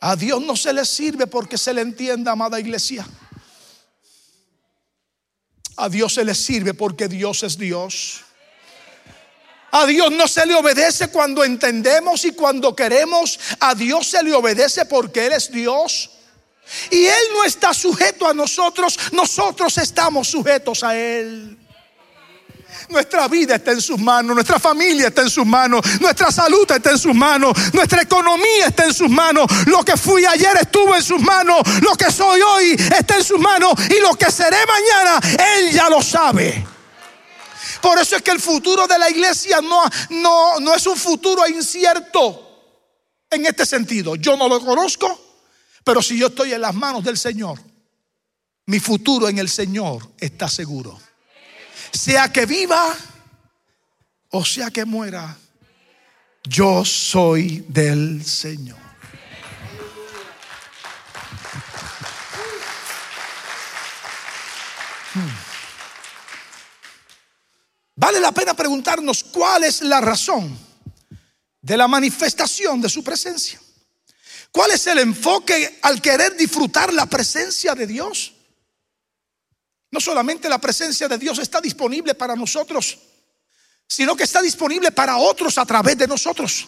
A 0.00 0.16
Dios 0.16 0.42
no 0.42 0.54
se 0.54 0.72
le 0.72 0.84
sirve 0.84 1.26
porque 1.26 1.56
se 1.56 1.72
le 1.72 1.80
entienda, 1.80 2.32
amada 2.32 2.60
iglesia. 2.60 3.06
A 5.76 5.88
Dios 5.88 6.14
se 6.14 6.24
le 6.24 6.34
sirve 6.34 6.74
porque 6.74 7.08
Dios 7.08 7.42
es 7.42 7.58
Dios. 7.58 8.20
A 9.72 9.86
Dios 9.86 10.12
no 10.12 10.28
se 10.28 10.46
le 10.46 10.54
obedece 10.54 11.08
cuando 11.08 11.42
entendemos 11.42 12.24
y 12.24 12.32
cuando 12.32 12.76
queremos. 12.76 13.40
A 13.58 13.74
Dios 13.74 14.06
se 14.06 14.22
le 14.22 14.32
obedece 14.32 14.84
porque 14.84 15.26
Él 15.26 15.32
es 15.32 15.50
Dios. 15.50 16.10
Y 16.90 17.06
Él 17.06 17.24
no 17.32 17.44
está 17.44 17.74
sujeto 17.74 18.28
a 18.28 18.34
nosotros, 18.34 18.98
nosotros 19.12 19.76
estamos 19.78 20.28
sujetos 20.28 20.84
a 20.84 20.96
Él. 20.96 21.58
Nuestra 22.88 23.28
vida 23.28 23.56
está 23.56 23.72
en 23.72 23.80
sus 23.80 23.98
manos, 23.98 24.34
nuestra 24.34 24.58
familia 24.58 25.08
está 25.08 25.22
en 25.22 25.30
sus 25.30 25.46
manos, 25.46 25.80
nuestra 26.00 26.30
salud 26.30 26.70
está 26.70 26.90
en 26.90 26.98
sus 26.98 27.14
manos, 27.14 27.52
nuestra 27.72 28.02
economía 28.02 28.66
está 28.66 28.84
en 28.84 28.94
sus 28.94 29.08
manos, 29.08 29.46
lo 29.66 29.84
que 29.84 29.96
fui 29.96 30.24
ayer 30.24 30.56
estuvo 30.60 30.94
en 30.94 31.02
sus 31.02 31.20
manos, 31.20 31.62
lo 31.80 31.94
que 31.94 32.10
soy 32.10 32.40
hoy 32.40 32.72
está 32.72 33.16
en 33.16 33.24
sus 33.24 33.40
manos 33.40 33.72
y 33.88 34.00
lo 34.00 34.14
que 34.14 34.30
seré 34.30 34.58
mañana, 34.66 35.20
Él 35.56 35.72
ya 35.72 35.88
lo 35.88 36.02
sabe. 36.02 36.66
Por 37.80 37.98
eso 37.98 38.16
es 38.16 38.22
que 38.22 38.30
el 38.30 38.40
futuro 38.40 38.86
de 38.86 38.98
la 38.98 39.10
iglesia 39.10 39.60
no, 39.60 39.82
no, 40.10 40.60
no 40.60 40.74
es 40.74 40.86
un 40.86 40.96
futuro 40.96 41.46
incierto 41.46 42.44
en 43.30 43.46
este 43.46 43.66
sentido. 43.66 44.16
Yo 44.16 44.36
no 44.36 44.48
lo 44.48 44.60
conozco, 44.64 45.20
pero 45.84 46.00
si 46.00 46.16
yo 46.16 46.28
estoy 46.28 46.52
en 46.52 46.62
las 46.62 46.74
manos 46.74 47.04
del 47.04 47.18
Señor, 47.18 47.60
mi 48.66 48.80
futuro 48.80 49.28
en 49.28 49.38
el 49.38 49.48
Señor 49.48 50.14
está 50.18 50.48
seguro. 50.48 50.98
Sea 51.94 52.30
que 52.30 52.44
viva 52.44 52.96
o 54.36 54.44
sea 54.44 54.68
que 54.68 54.84
muera, 54.84 55.38
yo 56.42 56.84
soy 56.84 57.64
del 57.68 58.24
Señor. 58.26 58.76
Hmm. 65.14 65.20
Vale 67.94 68.18
la 68.18 68.32
pena 68.32 68.54
preguntarnos 68.54 69.22
cuál 69.22 69.62
es 69.62 69.80
la 69.82 70.00
razón 70.00 70.58
de 71.62 71.76
la 71.76 71.86
manifestación 71.86 72.80
de 72.80 72.88
su 72.88 73.04
presencia. 73.04 73.60
¿Cuál 74.50 74.72
es 74.72 74.84
el 74.88 74.98
enfoque 74.98 75.78
al 75.82 76.02
querer 76.02 76.36
disfrutar 76.36 76.92
la 76.92 77.06
presencia 77.06 77.76
de 77.76 77.86
Dios? 77.86 78.33
No 79.94 80.00
solamente 80.00 80.48
la 80.48 80.58
presencia 80.58 81.06
de 81.06 81.16
Dios 81.16 81.38
está 81.38 81.60
disponible 81.60 82.16
para 82.16 82.34
nosotros, 82.34 82.98
sino 83.86 84.16
que 84.16 84.24
está 84.24 84.42
disponible 84.42 84.90
para 84.90 85.18
otros 85.18 85.56
a 85.56 85.64
través 85.64 85.96
de 85.96 86.08
nosotros. 86.08 86.66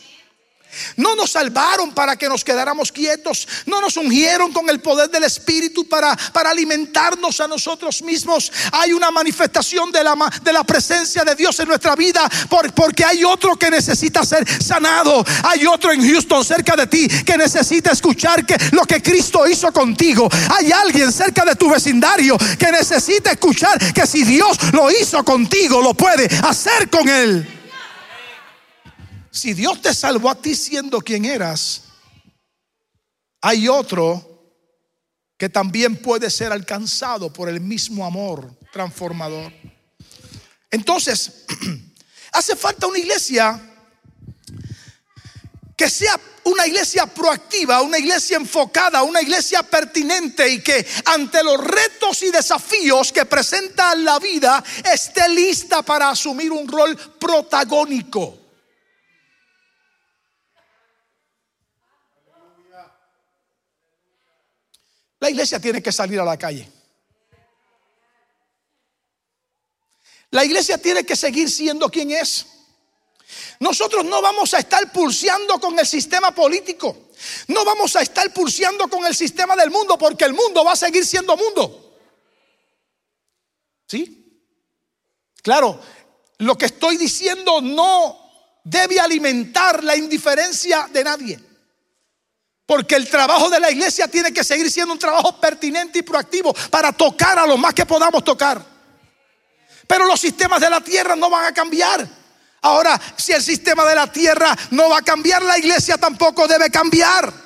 No 0.97 1.15
nos 1.17 1.31
salvaron 1.31 1.93
para 1.93 2.17
que 2.17 2.29
nos 2.29 2.45
quedáramos 2.45 2.93
quietos. 2.93 3.47
No 3.67 3.81
nos 3.81 3.97
ungieron 3.97 4.53
con 4.53 4.69
el 4.69 4.81
poder 4.81 5.11
del 5.11 5.25
Espíritu 5.25 5.89
para, 5.89 6.17
para 6.33 6.51
alimentarnos 6.51 7.41
a 7.41 7.49
nosotros 7.49 8.03
mismos. 8.03 8.53
Hay 8.73 8.93
una 8.93 9.11
manifestación 9.11 9.91
de 9.93 10.05
la, 10.05 10.17
de 10.43 10.53
la 10.53 10.65
presencia 10.65 11.25
de 11.25 11.35
Dios 11.35 11.59
en 11.61 11.69
nuestra 11.69 11.95
vida 11.97 12.29
porque 12.75 13.05
hay 13.05 13.25
otro 13.25 13.57
que 13.57 13.71
necesita 13.71 14.25
ser 14.25 14.47
sanado. 14.63 15.25
Hay 15.45 15.67
otro 15.67 15.93
en 15.93 16.07
Houston 16.07 16.45
cerca 16.45 16.77
de 16.77 16.87
ti 16.87 17.09
que 17.09 17.37
necesita 17.37 17.93
escuchar 17.93 18.45
que 18.45 18.57
lo 18.73 18.85
que 18.85 19.03
Cristo 19.03 19.47
hizo 19.47 19.73
contigo. 19.73 20.29
Hay 20.57 20.73
alguien 20.73 21.13
cerca 21.13 21.45
de 21.45 21.57
tu 21.57 21.71
vecindario 21.71 22.37
que 22.59 22.71
necesita 22.71 23.33
escuchar 23.33 23.93
que 23.93 24.07
si 24.07 24.25
Dios 24.25 24.59
lo 24.73 24.91
hizo 24.91 25.25
contigo, 25.25 25.83
lo 25.83 25.95
puede 25.95 26.27
hacer 26.43 26.89
con 26.91 27.09
él. 27.09 27.56
Si 29.37 29.53
Dios 29.53 29.83
te 29.83 29.93
salvó 29.93 30.31
a 30.31 30.41
ti 30.41 30.55
siendo 30.55 30.99
quien 30.99 31.27
eras, 31.27 31.83
hay 33.43 33.69
otro 33.69 34.55
que 35.37 35.51
también 35.51 35.97
puede 35.97 36.31
ser 36.31 36.53
alcanzado 36.53 37.31
por 37.31 37.51
el 37.51 37.61
mismo 37.61 38.07
amor 38.07 38.51
transformador. 38.73 39.53
Entonces, 40.71 41.45
hace 42.33 42.57
falta 42.57 42.87
una 42.87 42.99
iglesia 42.99 43.61
que 45.77 45.91
sea 45.91 46.19
una 46.45 46.67
iglesia 46.67 47.05
proactiva, 47.05 47.83
una 47.83 47.99
iglesia 47.99 48.39
enfocada, 48.39 49.03
una 49.03 49.21
iglesia 49.21 49.63
pertinente 49.63 50.49
y 50.49 50.63
que 50.63 50.87
ante 51.05 51.45
los 51.45 51.63
retos 51.63 52.23
y 52.23 52.31
desafíos 52.31 53.13
que 53.13 53.27
presenta 53.27 53.95
la 53.97 54.19
vida 54.19 54.65
esté 54.91 55.29
lista 55.29 55.83
para 55.83 56.09
asumir 56.09 56.51
un 56.51 56.67
rol 56.67 56.97
protagónico. 57.19 58.46
La 65.21 65.31
iglesia 65.31 65.59
tiene 65.59 65.83
que 65.83 65.93
salir 65.93 66.21
a 66.21 66.25
la 66.25 66.37
calle. 66.37 66.71
La 70.31 70.45
iglesia 70.45 70.79
tiene 70.79 71.05
que 71.05 71.17
seguir 71.17 71.51
siendo 71.51 71.89
quien 71.89 72.11
es. 72.11 72.47
Nosotros 73.61 74.05
no 74.05 74.21
vamos 74.21 74.53
a 74.55 74.59
estar 74.59 74.93
pulseando 74.93 75.59
con 75.59 75.79
el 75.79 75.87
sistema 75.87 76.33
político. 76.33 77.09
No 77.49 77.65
vamos 77.65 77.97
a 77.97 78.03
estar 78.03 78.33
pulseando 78.33 78.89
con 78.89 79.05
el 79.07 79.15
sistema 79.15 79.57
del 79.57 79.71
mundo 79.71 79.97
porque 79.97 80.25
el 80.25 80.35
mundo 80.35 80.65
va 80.65 80.73
a 80.73 80.77
seguir 80.77 81.07
siendo 81.07 81.37
mundo. 81.37 81.99
¿Sí? 83.89 84.43
Claro, 85.43 85.81
lo 86.39 86.59
que 86.59 86.67
estoy 86.67 86.97
diciendo 86.97 87.61
no 87.61 88.19
debe 88.65 89.01
alimentar 89.01 89.83
la 89.85 89.97
indiferencia 89.97 90.89
de 90.93 91.05
nadie. 91.05 91.46
Porque 92.67 92.97
el 92.97 93.09
trabajo 93.09 93.49
de 93.49 93.61
la 93.61 93.71
iglesia 93.71 94.09
tiene 94.09 94.33
que 94.33 94.43
seguir 94.43 94.71
siendo 94.71 94.93
un 94.93 94.99
trabajo 94.99 95.41
pertinente 95.41 96.01
y 96.01 96.03
proactivo 96.03 96.53
para 96.71 96.93
tocar 96.93 97.39
a 97.39 97.47
lo 97.47 97.57
más 97.57 97.73
que 97.73 97.87
podamos 97.87 98.25
tocar. 98.25 98.61
Pero 99.87 100.05
los 100.05 100.21
sistemas 100.21 100.61
de 100.61 100.69
la 100.69 100.81
tierra 100.81 101.15
no 101.15 101.31
van 101.31 101.45
a 101.45 101.55
cambiar. 101.55 102.07
Ahora, 102.63 103.01
si 103.17 103.33
el 103.33 103.43
sistema 103.43 103.85
de 103.85 103.95
la 103.95 104.11
tierra 104.11 104.57
no 104.73 104.91
va 104.91 104.99
a 104.99 105.03
cambiar, 105.03 105.43
la 105.43 105.57
iglesia 105.57 105.97
tampoco 105.97 106.49
debe 106.49 106.69
cambiar. 106.69 107.46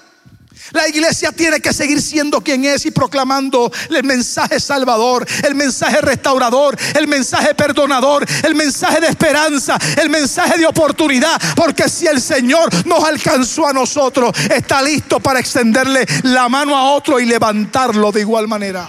La 0.73 0.89
iglesia 0.89 1.33
tiene 1.33 1.61
que 1.61 1.73
seguir 1.73 2.01
siendo 2.01 2.41
quien 2.41 2.65
es 2.65 2.87
y 2.87 2.91
proclamando 2.91 3.71
el 3.89 4.05
mensaje 4.05 4.61
salvador, 4.61 5.27
el 5.45 5.55
mensaje 5.55 6.01
restaurador, 6.01 6.77
el 6.95 7.09
mensaje 7.09 7.55
perdonador, 7.55 8.27
el 8.45 8.55
mensaje 8.55 9.01
de 9.01 9.09
esperanza, 9.09 9.79
el 10.01 10.11
mensaje 10.11 10.59
de 10.59 10.67
oportunidad. 10.67 11.41
Porque 11.57 11.89
si 11.89 12.07
el 12.07 12.21
Señor 12.21 12.87
nos 12.87 13.03
alcanzó 13.05 13.67
a 13.67 13.73
nosotros, 13.73 14.33
está 14.51 14.83
listo 14.83 15.21
para 15.21 15.41
extenderle 15.41 16.07
la 16.23 16.49
mano 16.49 16.77
a 16.77 16.93
otro 16.93 17.19
y 17.19 17.27
levantarlo 17.27 18.13
de 18.13 18.21
igual 18.21 18.47
manera. 18.47 18.89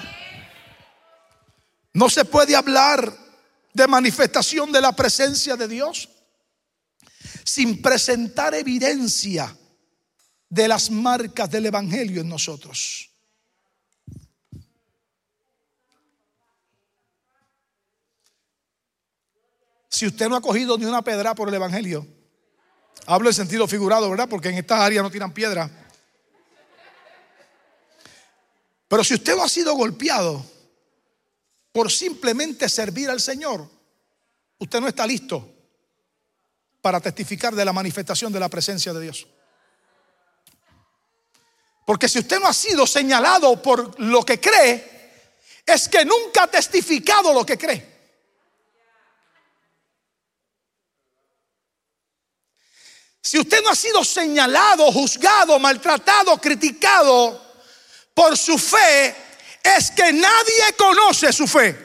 No 1.94 2.10
se 2.10 2.26
puede 2.26 2.56
hablar 2.56 3.12
de 3.74 3.88
manifestación 3.88 4.72
de 4.72 4.82
la 4.82 4.92
presencia 4.92 5.56
de 5.56 5.68
Dios 5.68 6.10
sin 7.44 7.82
presentar 7.82 8.54
evidencia 8.54 9.56
de 10.52 10.68
las 10.68 10.92
marcas 10.92 11.50
del 11.50 11.66
Evangelio 11.66 12.20
en 12.20 12.28
nosotros. 12.28 13.10
Si 19.88 20.06
usted 20.06 20.28
no 20.28 20.36
ha 20.36 20.42
cogido 20.42 20.78
ni 20.78 20.84
una 20.84 21.02
pedra 21.02 21.34
por 21.34 21.48
el 21.48 21.54
Evangelio, 21.54 22.06
hablo 23.06 23.30
en 23.30 23.34
sentido 23.34 23.66
figurado, 23.66 24.10
¿verdad? 24.10 24.28
Porque 24.28 24.50
en 24.50 24.58
esta 24.58 24.84
área 24.84 25.02
no 25.02 25.10
tiran 25.10 25.34
piedra. 25.34 25.72
Pero 28.90 29.06
si 29.06 29.14
usted 29.14 29.38
no 29.38 29.44
ha 29.44 29.50
sido 29.50 29.74
golpeado 29.74 30.46
por 31.72 31.90
simplemente 31.90 32.68
servir 32.68 33.10
al 33.10 33.22
Señor, 33.22 33.70
usted 34.60 34.82
no 34.82 34.90
está 34.90 35.08
listo 35.08 35.50
para 36.82 37.00
testificar 37.00 37.56
de 37.56 37.64
la 37.64 37.72
manifestación 37.72 38.34
de 38.34 38.40
la 38.42 38.50
presencia 38.50 38.92
de 38.92 39.00
Dios. 39.00 39.28
Porque 41.92 42.08
si 42.08 42.20
usted 42.20 42.40
no 42.40 42.48
ha 42.48 42.54
sido 42.54 42.88
señalado 42.88 43.62
por 43.62 44.00
lo 44.00 44.24
que 44.24 44.40
cree, 44.40 45.26
es 45.66 45.90
que 45.90 46.06
nunca 46.06 46.44
ha 46.44 46.48
testificado 46.48 47.34
lo 47.34 47.46
que 47.46 47.58
cree. 47.58 47.86
Si 53.20 53.38
usted 53.38 53.62
no 53.62 53.72
ha 53.72 53.76
sido 53.76 54.06
señalado, 54.06 54.90
juzgado, 54.90 55.60
maltratado, 55.60 56.40
criticado 56.40 57.68
por 58.14 58.38
su 58.38 58.58
fe, 58.58 59.14
es 59.62 59.92
que 59.92 60.14
nadie 60.14 60.74
conoce 60.78 61.34
su 61.34 61.46
fe. 61.46 61.78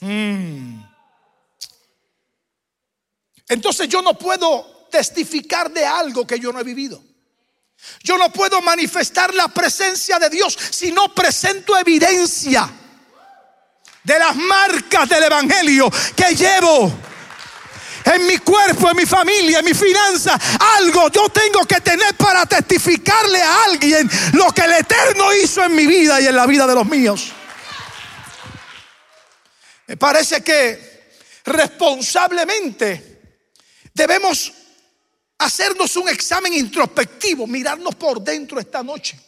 Mm. 0.00 0.82
Entonces 3.46 3.88
yo 3.88 4.02
no 4.02 4.18
puedo 4.18 4.88
testificar 4.90 5.70
de 5.70 5.86
algo 5.86 6.26
que 6.26 6.40
yo 6.40 6.52
no 6.52 6.58
he 6.58 6.64
vivido. 6.64 7.09
Yo 8.02 8.16
no 8.16 8.30
puedo 8.32 8.62
manifestar 8.62 9.34
la 9.34 9.48
presencia 9.48 10.18
de 10.18 10.30
Dios 10.30 10.56
si 10.70 10.90
no 10.92 11.14
presento 11.14 11.76
evidencia 11.76 12.68
de 14.02 14.18
las 14.18 14.34
marcas 14.36 15.08
del 15.08 15.24
Evangelio 15.24 15.90
que 16.16 16.34
llevo 16.34 16.92
en 18.04 18.26
mi 18.26 18.38
cuerpo, 18.38 18.90
en 18.90 18.96
mi 18.96 19.06
familia, 19.06 19.58
en 19.58 19.64
mi 19.64 19.74
finanza. 19.74 20.38
Algo 20.78 21.10
yo 21.10 21.28
tengo 21.28 21.66
que 21.66 21.80
tener 21.80 22.14
para 22.14 22.46
testificarle 22.46 23.42
a 23.42 23.64
alguien 23.64 24.10
lo 24.32 24.50
que 24.52 24.62
el 24.62 24.72
Eterno 24.72 25.34
hizo 25.34 25.64
en 25.64 25.74
mi 25.74 25.86
vida 25.86 26.20
y 26.20 26.26
en 26.26 26.36
la 26.36 26.46
vida 26.46 26.66
de 26.66 26.74
los 26.74 26.86
míos. 26.86 27.32
Me 29.86 29.96
parece 29.96 30.42
que 30.42 31.12
responsablemente 31.44 33.20
debemos 33.92 34.52
hacernos 35.40 35.96
un 35.96 36.08
examen 36.08 36.52
introspectivo, 36.52 37.46
mirarnos 37.46 37.94
por 37.94 38.20
dentro 38.20 38.60
esta 38.60 38.82
noche. 38.82 39.18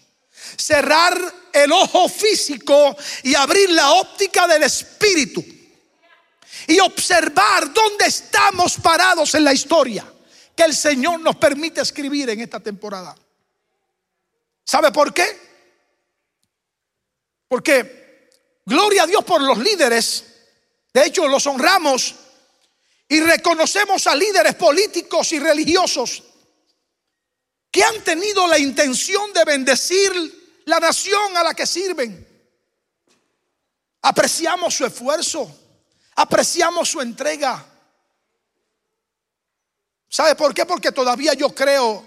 Cerrar 0.56 1.18
el 1.52 1.72
ojo 1.72 2.08
físico 2.08 2.96
y 3.22 3.34
abrir 3.34 3.70
la 3.70 3.92
óptica 3.92 4.46
del 4.46 4.62
espíritu. 4.62 5.44
Y 6.66 6.78
observar 6.80 7.72
dónde 7.72 8.06
estamos 8.06 8.76
parados 8.76 9.34
en 9.34 9.44
la 9.44 9.52
historia 9.52 10.06
que 10.54 10.64
el 10.64 10.76
Señor 10.76 11.20
nos 11.20 11.36
permite 11.36 11.80
escribir 11.80 12.28
en 12.28 12.40
esta 12.40 12.60
temporada. 12.60 13.14
¿Sabe 14.64 14.92
por 14.92 15.14
qué? 15.14 15.40
Porque 17.48 18.30
gloria 18.66 19.04
a 19.04 19.06
Dios 19.06 19.24
por 19.24 19.42
los 19.42 19.58
líderes 19.58 20.24
De 20.92 21.06
hecho, 21.06 21.26
los 21.26 21.46
honramos 21.46 22.14
y 23.12 23.20
reconocemos 23.20 24.06
a 24.06 24.14
líderes 24.14 24.54
políticos 24.54 25.34
y 25.34 25.38
religiosos 25.38 26.22
que 27.70 27.84
han 27.84 28.02
tenido 28.02 28.46
la 28.46 28.58
intención 28.58 29.34
de 29.34 29.44
bendecir 29.44 30.62
la 30.64 30.80
nación 30.80 31.36
a 31.36 31.42
la 31.42 31.52
que 31.52 31.66
sirven. 31.66 32.26
Apreciamos 34.00 34.72
su 34.72 34.86
esfuerzo, 34.86 35.54
apreciamos 36.16 36.88
su 36.88 37.02
entrega. 37.02 37.62
¿Sabe 40.08 40.34
por 40.34 40.54
qué? 40.54 40.64
Porque 40.64 40.90
todavía 40.90 41.34
yo 41.34 41.54
creo 41.54 42.06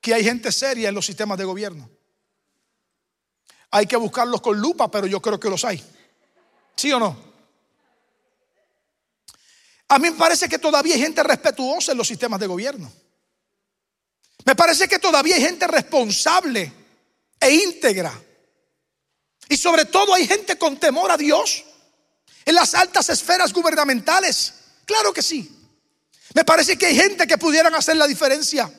que 0.00 0.14
hay 0.14 0.22
gente 0.22 0.52
seria 0.52 0.88
en 0.90 0.94
los 0.94 1.04
sistemas 1.04 1.36
de 1.36 1.46
gobierno. 1.46 1.90
Hay 3.72 3.86
que 3.86 3.96
buscarlos 3.96 4.40
con 4.40 4.56
lupa, 4.60 4.88
pero 4.88 5.08
yo 5.08 5.20
creo 5.20 5.40
que 5.40 5.50
los 5.50 5.64
hay. 5.64 5.84
¿Sí 6.76 6.92
o 6.92 7.00
no? 7.00 7.27
A 9.88 9.98
mí 9.98 10.10
me 10.10 10.16
parece 10.16 10.48
que 10.48 10.58
todavía 10.58 10.94
hay 10.94 11.00
gente 11.00 11.22
respetuosa 11.22 11.92
en 11.92 11.98
los 11.98 12.06
sistemas 12.06 12.38
de 12.38 12.46
gobierno. 12.46 12.92
Me 14.44 14.54
parece 14.54 14.86
que 14.86 14.98
todavía 14.98 15.36
hay 15.36 15.42
gente 15.42 15.66
responsable 15.66 16.72
e 17.40 17.50
íntegra. 17.50 18.12
Y 19.48 19.56
sobre 19.56 19.86
todo 19.86 20.14
hay 20.14 20.26
gente 20.26 20.58
con 20.58 20.78
temor 20.78 21.10
a 21.10 21.16
Dios 21.16 21.64
en 22.44 22.54
las 22.54 22.74
altas 22.74 23.08
esferas 23.08 23.52
gubernamentales. 23.52 24.54
Claro 24.84 25.12
que 25.12 25.22
sí. 25.22 25.54
Me 26.34 26.44
parece 26.44 26.76
que 26.76 26.86
hay 26.86 26.96
gente 26.96 27.26
que 27.26 27.38
pudieran 27.38 27.74
hacer 27.74 27.96
la 27.96 28.06
diferencia. 28.06 28.70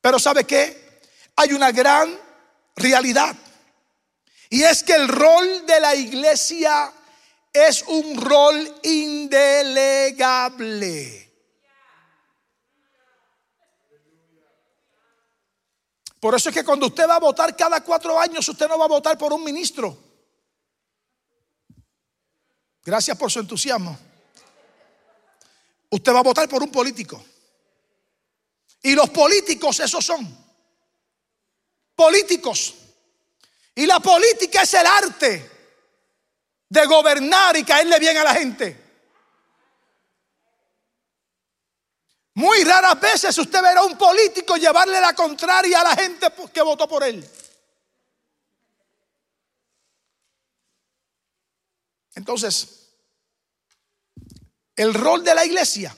Pero 0.00 0.18
¿sabe 0.18 0.44
qué? 0.44 1.00
Hay 1.34 1.52
una 1.52 1.72
gran 1.72 2.16
realidad. 2.76 3.34
Y 4.48 4.62
es 4.62 4.84
que 4.84 4.94
el 4.94 5.08
rol 5.08 5.66
de 5.66 5.80
la 5.80 5.94
iglesia 5.96 6.92
es 7.56 7.82
un 7.82 8.16
rol 8.20 8.80
indelegable. 8.82 11.22
Por 16.20 16.34
eso 16.34 16.48
es 16.48 16.54
que 16.54 16.64
cuando 16.64 16.86
usted 16.86 17.06
va 17.08 17.16
a 17.16 17.20
votar 17.20 17.56
cada 17.56 17.82
cuatro 17.82 18.18
años, 18.18 18.48
usted 18.48 18.68
no 18.68 18.78
va 18.78 18.86
a 18.86 18.88
votar 18.88 19.16
por 19.16 19.32
un 19.32 19.44
ministro. 19.44 19.96
Gracias 22.84 23.16
por 23.16 23.30
su 23.30 23.38
entusiasmo. 23.40 23.98
Usted 25.90 26.12
va 26.12 26.18
a 26.20 26.24
votar 26.24 26.48
por 26.48 26.62
un 26.62 26.70
político. 26.70 27.22
Y 28.82 28.94
los 28.94 29.10
políticos 29.10 29.80
esos 29.80 30.04
son. 30.04 30.46
Políticos. 31.94 32.74
Y 33.74 33.86
la 33.86 34.00
política 34.00 34.62
es 34.62 34.74
el 34.74 34.86
arte 34.86 35.55
de 36.68 36.86
gobernar 36.86 37.56
y 37.56 37.64
caerle 37.64 37.98
bien 37.98 38.16
a 38.16 38.24
la 38.24 38.34
gente. 38.34 38.84
Muy 42.34 42.64
raras 42.64 43.00
veces 43.00 43.38
usted 43.38 43.62
verá 43.62 43.80
a 43.80 43.84
un 43.84 43.96
político 43.96 44.56
llevarle 44.56 45.00
la 45.00 45.14
contraria 45.14 45.80
a 45.80 45.84
la 45.84 45.96
gente 45.96 46.26
que 46.52 46.60
votó 46.60 46.86
por 46.86 47.02
él. 47.02 47.26
Entonces, 52.14 52.90
el 54.74 54.92
rol 54.92 55.24
de 55.24 55.34
la 55.34 55.46
iglesia 55.46 55.96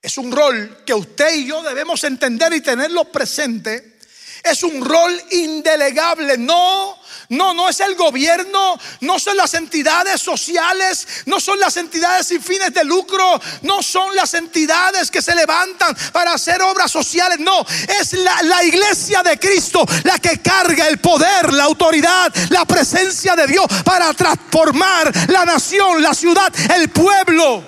es 0.00 0.18
un 0.18 0.30
rol 0.30 0.84
que 0.84 0.94
usted 0.94 1.34
y 1.34 1.46
yo 1.46 1.62
debemos 1.62 2.02
entender 2.04 2.52
y 2.52 2.60
tenerlo 2.60 3.04
presente. 3.10 3.98
Es 4.44 4.62
un 4.62 4.84
rol 4.84 5.20
indelegable, 5.30 6.36
no 6.38 7.01
no, 7.32 7.54
no 7.54 7.68
es 7.68 7.80
el 7.80 7.94
gobierno, 7.94 8.78
no 9.00 9.18
son 9.18 9.36
las 9.36 9.54
entidades 9.54 10.20
sociales, 10.20 11.06
no 11.26 11.40
son 11.40 11.58
las 11.58 11.76
entidades 11.78 12.26
sin 12.26 12.42
fines 12.42 12.74
de 12.74 12.84
lucro, 12.84 13.40
no 13.62 13.82
son 13.82 14.14
las 14.14 14.34
entidades 14.34 15.10
que 15.10 15.22
se 15.22 15.34
levantan 15.34 15.96
para 16.12 16.34
hacer 16.34 16.60
obras 16.60 16.90
sociales, 16.92 17.38
no, 17.40 17.64
es 18.00 18.12
la, 18.12 18.42
la 18.42 18.62
iglesia 18.64 19.22
de 19.22 19.38
Cristo 19.38 19.84
la 20.04 20.18
que 20.18 20.42
carga 20.42 20.88
el 20.88 20.98
poder, 20.98 21.54
la 21.54 21.64
autoridad, 21.64 22.32
la 22.50 22.66
presencia 22.66 23.34
de 23.34 23.46
Dios 23.46 23.66
para 23.82 24.12
transformar 24.12 25.10
la 25.30 25.46
nación, 25.46 26.02
la 26.02 26.14
ciudad, 26.14 26.52
el 26.76 26.90
pueblo. 26.90 27.64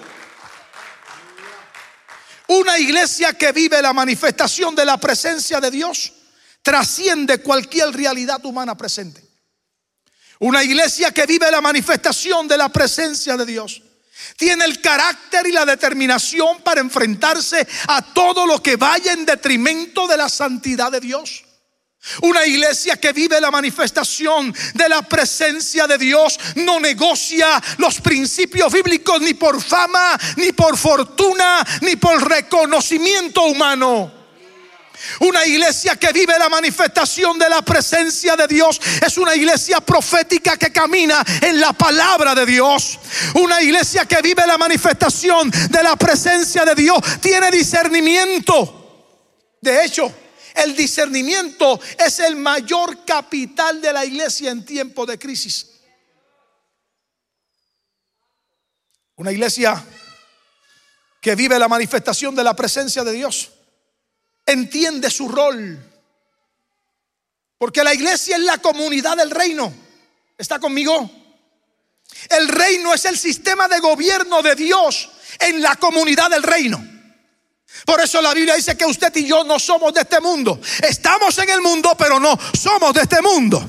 Una 2.49 2.79
iglesia 2.79 3.33
que 3.33 3.53
vive 3.53 3.81
la 3.81 3.95
manifestación 3.95 4.75
de 4.75 4.85
la 4.85 4.99
presencia 4.99 5.59
de 5.59 5.71
Dios 5.71 6.13
trasciende 6.63 7.39
cualquier 7.39 7.91
realidad 7.93 8.45
humana 8.45 8.77
presente. 8.77 9.24
Una 10.41 10.63
iglesia 10.63 11.13
que 11.13 11.27
vive 11.27 11.51
la 11.51 11.61
manifestación 11.61 12.49
de 12.49 12.59
la 12.59 12.69
presencia 12.69 13.37
de 13.37 13.47
Dios. 13.47 13.83
Tiene 14.37 14.65
el 14.65 14.81
carácter 14.81 15.47
y 15.47 15.53
la 15.53 15.65
determinación 15.65 16.61
para 16.63 16.81
enfrentarse 16.81 17.67
a 17.89 18.03
todo 18.03 18.47
lo 18.47 18.63
que 18.63 18.77
vaya 18.77 19.13
en 19.13 19.25
detrimento 19.25 20.07
de 20.07 20.17
la 20.17 20.29
santidad 20.29 20.91
de 20.91 21.01
Dios. 21.01 21.45
Una 22.21 22.45
iglesia 22.45 22.97
que 22.97 23.13
vive 23.13 23.41
la 23.41 23.51
manifestación 23.51 24.55
de 24.75 24.89
la 24.89 25.03
presencia 25.03 25.87
de 25.87 25.97
Dios 25.97 26.39
no 26.57 26.79
negocia 26.79 27.63
los 27.79 28.01
principios 28.01 28.73
bíblicos 28.73 29.21
ni 29.23 29.35
por 29.35 29.63
fama, 29.63 30.19
ni 30.37 30.53
por 30.53 30.77
fortuna, 30.77 31.65
ni 31.81 31.97
por 31.97 32.29
reconocimiento 32.29 33.45
humano. 33.45 34.24
Una 35.21 35.47
iglesia 35.47 35.97
que 35.97 36.13
vive 36.13 36.39
la 36.39 36.49
manifestación 36.49 37.39
de 37.39 37.49
la 37.49 37.63
presencia 37.63 38.37
de 38.37 38.47
Dios 38.47 38.81
es 39.05 39.19
una 39.19 39.35
iglesia 39.35 39.81
profética 39.81 40.57
que 40.57 40.73
camina 40.73 41.25
en 41.41 41.61
la 41.61 41.73
palabra 41.73 42.35
de 42.35 42.47
Dios. 42.47 42.99
Una 43.35 43.61
iglesia 43.63 44.07
que 44.07 44.21
vive 44.23 44.47
la 44.47 44.59
manifestación 44.59 45.51
de 45.51 45.83
la 45.83 45.97
presencia 45.97 46.65
de 46.65 46.75
Dios 46.75 46.99
tiene 47.21 47.51
discernimiento. 47.51 48.81
De 49.61 49.85
hecho, 49.85 50.13
el 50.55 50.75
discernimiento 50.77 51.81
es 51.99 52.21
el 52.21 52.37
mayor 52.37 53.05
capital 53.05 53.81
de 53.81 53.93
la 53.93 54.05
iglesia 54.05 54.51
en 54.51 54.65
tiempo 54.65 55.05
de 55.07 55.19
crisis. 55.19 55.71
Una 59.17 59.33
iglesia 59.33 59.83
que 61.21 61.35
vive 61.35 61.59
la 61.59 61.69
manifestación 61.69 62.35
de 62.35 62.45
la 62.45 62.55
presencia 62.55 63.05
de 63.05 63.13
Dios 63.13 63.54
entiende 64.47 65.11
su 65.11 65.29
rol. 65.29 65.79
Porque 67.59 67.85
la 67.85 67.95
iglesia 67.95 68.37
es 68.37 68.43
la 68.43 68.59
comunidad 68.59 69.17
del 69.17 69.31
reino. 69.31 69.73
¿Está 70.37 70.59
conmigo? 70.59 71.11
El 72.29 72.49
reino 72.49 72.93
es 72.95 73.05
el 73.05 73.19
sistema 73.19 73.69
de 73.69 73.81
gobierno 73.81 74.43
de 74.43 74.55
Dios 74.55 75.11
en 75.41 75.63
la 75.63 75.77
comunidad 75.77 76.31
del 76.31 76.43
reino. 76.43 76.85
Por 77.85 78.01
eso 78.01 78.23
la 78.23 78.33
Biblia 78.33 78.55
dice 78.55 78.77
que 78.77 78.87
usted 78.87 79.15
y 79.17 79.27
yo 79.27 79.45
no 79.45 79.59
somos 79.59 79.93
de 79.93 80.03
este 80.03 80.21
mundo. 80.21 80.61
Estamos 80.83 81.37
en 81.39 81.51
el 81.51 81.61
mundo, 81.61 81.95
pero 81.99 82.21
no 82.21 82.39
somos 82.59 82.95
de 82.95 83.03
este 83.03 83.21
mundo. 83.21 83.67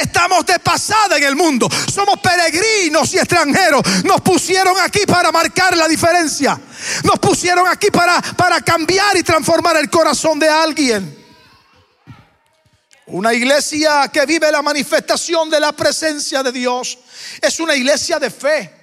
Estamos 0.00 0.46
de 0.46 0.58
pasada 0.60 1.16
en 1.16 1.24
el 1.24 1.34
mundo. 1.34 1.68
Somos 1.92 2.20
peregrinos 2.20 3.12
y 3.14 3.18
extranjeros. 3.18 3.82
Nos 4.04 4.20
pusieron 4.20 4.78
aquí 4.80 5.00
para 5.06 5.32
marcar 5.32 5.76
la 5.76 5.88
diferencia. 5.88 6.58
Nos 7.02 7.18
pusieron 7.18 7.66
aquí 7.66 7.90
para, 7.90 8.20
para 8.20 8.60
cambiar 8.60 9.16
y 9.16 9.24
transformar 9.24 9.76
el 9.76 9.90
corazón 9.90 10.38
de 10.38 10.48
alguien. 10.48 11.18
Una 13.06 13.34
iglesia 13.34 14.08
que 14.12 14.24
vive 14.24 14.52
la 14.52 14.62
manifestación 14.62 15.50
de 15.50 15.58
la 15.58 15.72
presencia 15.72 16.42
de 16.42 16.52
Dios 16.52 16.98
es 17.40 17.58
una 17.58 17.74
iglesia 17.74 18.20
de 18.20 18.30
fe. 18.30 18.82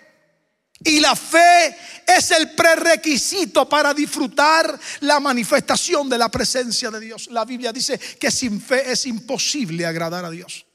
Y 0.84 1.00
la 1.00 1.16
fe 1.16 1.78
es 2.06 2.32
el 2.32 2.52
prerequisito 2.52 3.68
para 3.68 3.94
disfrutar 3.94 4.78
la 5.02 5.20
manifestación 5.20 6.10
de 6.10 6.18
la 6.18 6.30
presencia 6.30 6.92
de 6.92 7.00
Dios. 7.00 7.28
La 7.32 7.46
Biblia 7.46 7.72
dice 7.72 7.98
que 7.98 8.32
sin 8.32 8.62
fe 8.62 8.92
es 8.92 9.06
imposible 9.06 9.86
agradar 9.86 10.26
a 10.26 10.30
Dios. 10.30 10.66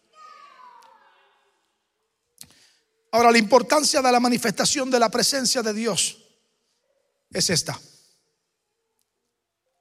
Ahora, 3.15 3.31
la 3.31 3.39
importancia 3.39 4.03
de 4.03 4.11
la 4.11 4.19
manifestación 4.19 4.91
de 4.91 4.99
la 4.99 5.09
presencia 5.09 5.63
de 5.63 5.73
Dios 5.73 6.19
es 7.31 7.49
esta. 7.49 7.81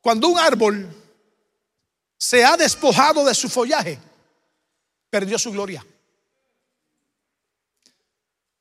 Cuando 0.02 0.28
un 0.28 0.38
árbol 0.38 0.88
se 2.16 2.46
ha 2.46 2.56
despojado 2.56 3.26
de 3.26 3.34
su 3.34 3.50
follaje, 3.50 3.98
perdió 5.10 5.40
su 5.40 5.52
gloria. 5.52 5.84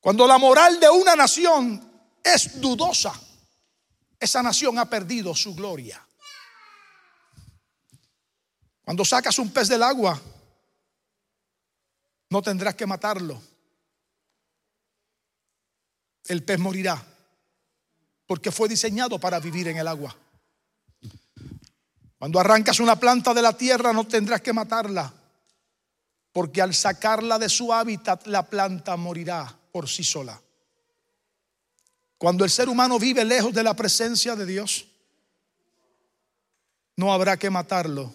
Cuando 0.00 0.26
la 0.26 0.38
moral 0.38 0.80
de 0.80 0.88
una 0.88 1.16
nación 1.16 2.08
es 2.24 2.58
dudosa, 2.58 3.12
esa 4.18 4.42
nación 4.42 4.78
ha 4.78 4.88
perdido 4.88 5.34
su 5.34 5.54
gloria. 5.54 6.02
Cuando 8.82 9.04
sacas 9.04 9.38
un 9.38 9.52
pez 9.52 9.68
del 9.68 9.82
agua, 9.82 10.18
no 12.30 12.40
tendrás 12.40 12.74
que 12.74 12.86
matarlo 12.86 13.51
el 16.26 16.44
pez 16.44 16.58
morirá, 16.58 17.02
porque 18.26 18.50
fue 18.50 18.68
diseñado 18.68 19.18
para 19.18 19.40
vivir 19.40 19.68
en 19.68 19.76
el 19.76 19.88
agua. 19.88 20.16
Cuando 22.18 22.38
arrancas 22.38 22.78
una 22.80 22.96
planta 22.96 23.34
de 23.34 23.42
la 23.42 23.56
tierra 23.56 23.92
no 23.92 24.06
tendrás 24.06 24.40
que 24.40 24.52
matarla, 24.52 25.12
porque 26.32 26.62
al 26.62 26.74
sacarla 26.74 27.38
de 27.38 27.48
su 27.48 27.72
hábitat 27.72 28.26
la 28.26 28.48
planta 28.48 28.96
morirá. 28.96 29.58
por 29.72 29.88
sí 29.88 30.04
sola. 30.04 30.38
Cuando 32.18 32.44
el 32.44 32.50
ser 32.50 32.68
humano 32.68 32.98
vive 32.98 33.24
lejos 33.24 33.52
de 33.52 33.62
la 33.62 33.74
presencia 33.74 34.36
de 34.36 34.46
Dios, 34.46 34.86
no 36.96 37.12
habrá 37.12 37.36
que 37.36 37.50
matarlo. 37.50 38.14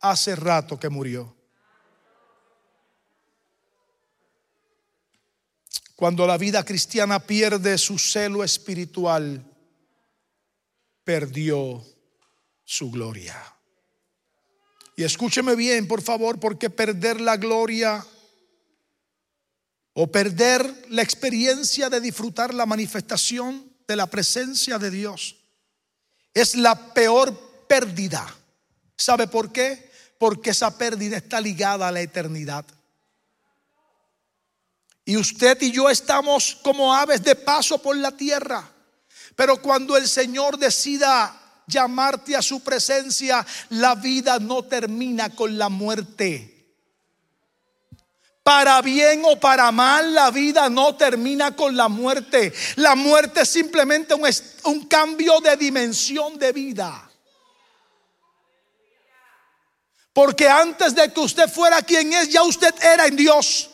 Hace 0.00 0.36
rato 0.36 0.78
que 0.78 0.88
murió. 0.88 1.34
Cuando 5.98 6.28
la 6.28 6.38
vida 6.38 6.64
cristiana 6.64 7.18
pierde 7.18 7.76
su 7.76 7.98
celo 7.98 8.44
espiritual, 8.44 9.44
perdió 11.02 11.84
su 12.62 12.92
gloria. 12.92 13.36
Y 14.94 15.02
escúcheme 15.02 15.56
bien, 15.56 15.88
por 15.88 16.00
favor, 16.00 16.38
porque 16.38 16.70
perder 16.70 17.20
la 17.20 17.36
gloria 17.36 18.06
o 19.92 20.06
perder 20.06 20.86
la 20.88 21.02
experiencia 21.02 21.90
de 21.90 22.00
disfrutar 22.00 22.54
la 22.54 22.64
manifestación 22.64 23.68
de 23.88 23.96
la 23.96 24.06
presencia 24.06 24.78
de 24.78 24.92
Dios 24.92 25.34
es 26.32 26.54
la 26.54 26.94
peor 26.94 27.66
pérdida. 27.66 28.24
¿Sabe 28.96 29.26
por 29.26 29.50
qué? 29.50 29.90
Porque 30.16 30.50
esa 30.50 30.78
pérdida 30.78 31.16
está 31.16 31.40
ligada 31.40 31.88
a 31.88 31.92
la 31.92 32.02
eternidad. 32.02 32.64
Y 35.08 35.16
usted 35.16 35.56
y 35.62 35.72
yo 35.72 35.88
estamos 35.88 36.58
como 36.62 36.94
aves 36.94 37.22
de 37.22 37.34
paso 37.34 37.78
por 37.78 37.96
la 37.96 38.10
tierra. 38.10 38.70
Pero 39.34 39.56
cuando 39.62 39.96
el 39.96 40.06
Señor 40.06 40.58
decida 40.58 41.34
llamarte 41.66 42.36
a 42.36 42.42
su 42.42 42.60
presencia, 42.60 43.46
la 43.70 43.94
vida 43.94 44.38
no 44.38 44.64
termina 44.64 45.34
con 45.34 45.56
la 45.56 45.70
muerte. 45.70 46.76
Para 48.42 48.82
bien 48.82 49.22
o 49.24 49.40
para 49.40 49.72
mal, 49.72 50.12
la 50.12 50.30
vida 50.30 50.68
no 50.68 50.94
termina 50.94 51.56
con 51.56 51.74
la 51.74 51.88
muerte. 51.88 52.52
La 52.76 52.94
muerte 52.94 53.40
es 53.40 53.48
simplemente 53.48 54.12
un, 54.12 54.28
un 54.64 54.86
cambio 54.88 55.40
de 55.40 55.56
dimensión 55.56 56.38
de 56.38 56.52
vida. 56.52 57.10
Porque 60.12 60.46
antes 60.46 60.94
de 60.94 61.10
que 61.10 61.20
usted 61.20 61.48
fuera 61.48 61.80
quien 61.80 62.12
es, 62.12 62.28
ya 62.28 62.42
usted 62.42 62.74
era 62.82 63.06
en 63.06 63.16
Dios. 63.16 63.70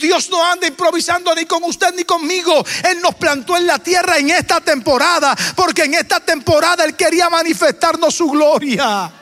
Dios 0.00 0.30
no 0.30 0.44
anda 0.44 0.66
improvisando 0.66 1.34
ni 1.34 1.44
con 1.44 1.62
usted 1.64 1.94
ni 1.94 2.04
conmigo. 2.04 2.64
Él 2.84 3.00
nos 3.00 3.14
plantó 3.14 3.56
en 3.56 3.66
la 3.66 3.78
tierra 3.78 4.18
en 4.18 4.30
esta 4.30 4.60
temporada, 4.60 5.36
porque 5.54 5.84
en 5.84 5.94
esta 5.94 6.20
temporada 6.20 6.84
Él 6.84 6.96
quería 6.96 7.28
manifestarnos 7.28 8.14
su 8.14 8.30
gloria. 8.30 9.12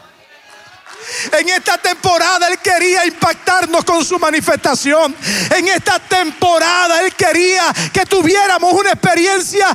En 1.32 1.48
esta 1.48 1.78
temporada 1.78 2.48
Él 2.48 2.58
quería 2.58 3.06
impactarnos 3.06 3.84
con 3.84 4.04
su 4.04 4.18
manifestación. 4.18 5.14
En 5.54 5.68
esta 5.68 5.98
temporada 5.98 7.02
Él 7.02 7.14
quería 7.14 7.72
que 7.92 8.04
tuviéramos 8.06 8.72
una 8.72 8.90
experiencia 8.90 9.68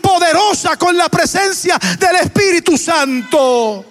poderosa 0.00 0.76
con 0.76 0.96
la 0.96 1.08
presencia 1.08 1.78
del 1.98 2.16
Espíritu 2.16 2.76
Santo. 2.76 3.84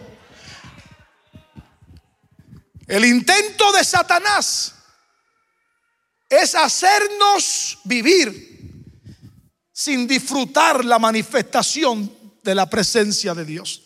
El 2.88 3.06
intento 3.06 3.72
de 3.74 3.84
Satanás 3.84 4.77
es 6.30 6.56
hacernos 6.56 7.80
vivir 7.84 8.48
sin 9.72 10.08
disfrutar 10.08 10.84
la 10.84 11.00
manifestación 11.00 12.12
de 12.44 12.56
la 12.56 12.70
presencia 12.70 13.34
de 13.34 13.46
Dios. 13.46 13.84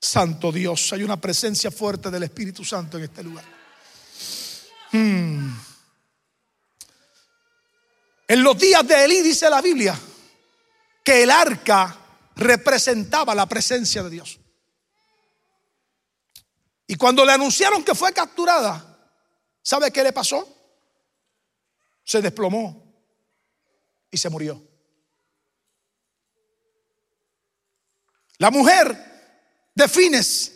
Santo 0.00 0.50
Dios, 0.50 0.92
hay 0.92 1.02
una 1.02 1.20
presencia 1.20 1.70
fuerte 1.70 2.10
del 2.10 2.24
Espíritu 2.24 2.64
Santo 2.64 2.98
en 2.98 3.04
este 3.04 3.22
lugar. 3.22 3.44
Hmm. 4.92 5.52
En 8.28 8.42
los 8.42 8.58
días 8.58 8.86
de 8.86 9.04
Elí 9.04 9.20
dice 9.20 9.48
la 9.50 9.60
Biblia 9.60 9.98
que 11.04 11.22
el 11.22 11.30
arca 11.30 11.98
representaba 12.36 13.34
la 13.34 13.46
presencia 13.46 14.02
de 14.02 14.10
Dios. 14.10 14.38
Y 16.86 16.94
cuando 16.96 17.24
le 17.24 17.32
anunciaron 17.32 17.82
que 17.82 17.94
fue 17.94 18.12
capturada, 18.12 18.91
¿Sabe 19.62 19.90
qué 19.92 20.02
le 20.02 20.12
pasó? 20.12 20.46
Se 22.04 22.20
desplomó 22.20 22.82
y 24.10 24.18
se 24.18 24.28
murió. 24.28 24.60
La 28.38 28.50
mujer 28.50 29.70
de 29.74 29.88
Fines, 29.88 30.52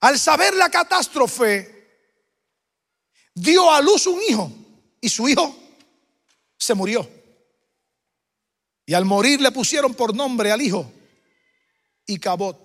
al 0.00 0.18
saber 0.18 0.54
la 0.54 0.68
catástrofe, 0.68 1.74
dio 3.34 3.70
a 3.72 3.80
luz 3.80 4.06
un 4.06 4.20
hijo 4.28 4.52
y 5.00 5.08
su 5.08 5.26
hijo 5.26 5.56
se 6.58 6.74
murió. 6.74 7.08
Y 8.84 8.94
al 8.94 9.06
morir 9.06 9.40
le 9.40 9.52
pusieron 9.52 9.94
por 9.94 10.14
nombre 10.14 10.52
al 10.52 10.60
hijo 10.60 10.92
Icabot, 12.06 12.58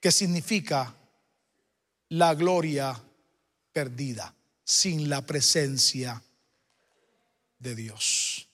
que 0.00 0.10
significa 0.10 0.94
la 2.08 2.34
gloria 2.34 3.00
perdida 3.72 4.34
sin 4.64 5.08
la 5.08 5.22
presencia 5.22 6.22
de 7.58 7.74
Dios. 7.74 8.48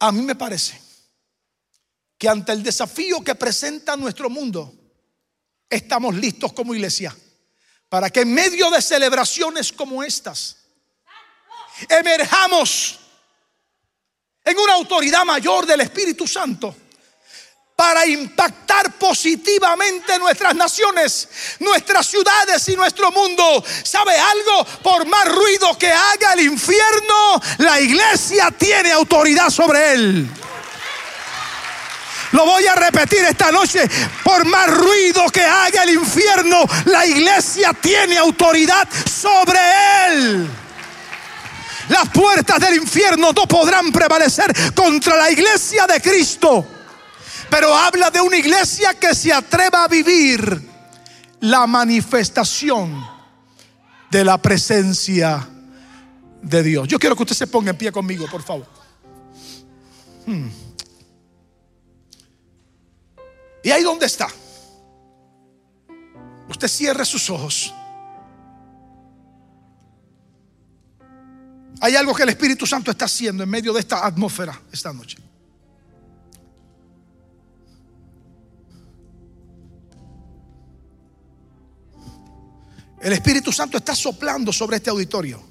A 0.00 0.12
mí 0.12 0.22
me 0.22 0.34
parece 0.34 0.80
que 2.16 2.28
ante 2.28 2.52
el 2.52 2.62
desafío 2.62 3.22
que 3.22 3.34
presenta 3.34 3.96
nuestro 3.96 4.28
mundo, 4.28 4.74
estamos 5.70 6.14
listos 6.14 6.52
como 6.52 6.74
iglesia 6.74 7.16
para 7.88 8.10
que 8.10 8.20
en 8.20 8.32
medio 8.32 8.70
de 8.70 8.82
celebraciones 8.82 9.72
como 9.72 10.02
estas, 10.02 10.56
emerjamos 11.88 12.98
en 14.44 14.58
una 14.58 14.74
autoridad 14.74 15.24
mayor 15.24 15.66
del 15.66 15.80
Espíritu 15.80 16.26
Santo 16.26 16.74
para 17.78 18.04
impactar 18.06 18.90
positivamente 18.94 20.18
nuestras 20.18 20.52
naciones, 20.56 21.28
nuestras 21.60 22.08
ciudades 22.08 22.68
y 22.68 22.74
nuestro 22.74 23.12
mundo. 23.12 23.64
¿Sabe 23.84 24.18
algo? 24.18 24.64
Por 24.82 25.06
más 25.06 25.28
ruido 25.28 25.78
que 25.78 25.86
haga 25.86 26.32
el 26.32 26.40
infierno, 26.40 27.40
la 27.58 27.80
iglesia 27.80 28.50
tiene 28.50 28.90
autoridad 28.90 29.48
sobre 29.48 29.92
él. 29.92 30.28
Lo 32.32 32.46
voy 32.46 32.66
a 32.66 32.74
repetir 32.74 33.20
esta 33.20 33.52
noche. 33.52 33.88
Por 34.24 34.44
más 34.44 34.68
ruido 34.70 35.28
que 35.28 35.44
haga 35.44 35.84
el 35.84 35.90
infierno, 35.90 36.64
la 36.86 37.06
iglesia 37.06 37.72
tiene 37.74 38.18
autoridad 38.18 38.88
sobre 39.08 39.60
él. 40.08 40.50
Las 41.90 42.08
puertas 42.08 42.58
del 42.58 42.74
infierno 42.74 43.30
no 43.32 43.46
podrán 43.46 43.92
prevalecer 43.92 44.52
contra 44.74 45.14
la 45.14 45.30
iglesia 45.30 45.86
de 45.86 46.00
Cristo 46.00 46.77
pero 47.50 47.74
habla 47.74 48.10
de 48.10 48.20
una 48.20 48.36
iglesia 48.36 48.94
que 48.94 49.14
se 49.14 49.32
atreva 49.32 49.84
a 49.84 49.88
vivir 49.88 50.68
la 51.40 51.66
manifestación 51.66 53.06
de 54.10 54.24
la 54.24 54.38
presencia 54.38 55.48
de 56.42 56.62
Dios. 56.62 56.88
Yo 56.88 56.98
quiero 56.98 57.16
que 57.16 57.22
usted 57.22 57.36
se 57.36 57.46
ponga 57.46 57.70
en 57.70 57.76
pie 57.76 57.92
conmigo, 57.92 58.26
por 58.30 58.42
favor. 58.42 58.66
Hmm. 60.26 60.48
Y 63.62 63.70
ahí 63.70 63.82
donde 63.82 64.06
está, 64.06 64.28
usted 66.48 66.68
cierre 66.68 67.04
sus 67.04 67.28
ojos. 67.30 67.74
Hay 71.80 71.94
algo 71.94 72.14
que 72.14 72.24
el 72.24 72.30
Espíritu 72.30 72.66
Santo 72.66 72.90
está 72.90 73.04
haciendo 73.04 73.42
en 73.42 73.48
medio 73.48 73.72
de 73.72 73.80
esta 73.80 74.04
atmósfera 74.04 74.60
esta 74.72 74.92
noche. 74.92 75.18
El 83.00 83.12
Espíritu 83.12 83.52
Santo 83.52 83.76
está 83.76 83.94
soplando 83.94 84.52
sobre 84.52 84.76
este 84.76 84.90
auditorio. 84.90 85.42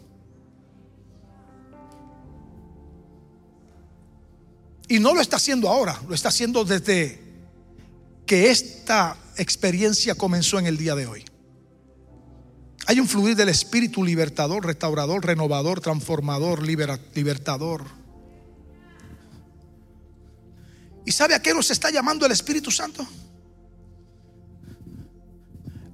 Y 4.89 4.99
no 4.99 5.13
lo 5.13 5.21
está 5.21 5.35
haciendo 5.35 5.69
ahora, 5.69 6.01
lo 6.07 6.15
está 6.15 6.29
haciendo 6.29 6.63
desde 6.63 7.21
que 8.25 8.49
esta 8.49 9.17
experiencia 9.37 10.15
comenzó 10.15 10.59
en 10.59 10.65
el 10.67 10.77
día 10.77 10.95
de 10.95 11.07
hoy. 11.07 11.25
Hay 12.85 12.99
un 13.01 13.07
fluir 13.07 13.35
del 13.35 13.49
Espíritu 13.49 14.03
libertador, 14.03 14.65
restaurador, 14.65 15.25
renovador, 15.25 15.81
transformador, 15.81 16.63
libertador. 16.63 17.83
¿Y 21.05 21.11
sabe 21.11 21.35
a 21.35 21.41
qué 21.41 21.53
nos 21.53 21.69
está 21.69 21.89
llamando 21.89 22.25
el 22.25 22.31
Espíritu 22.31 22.71
Santo? 22.71 23.05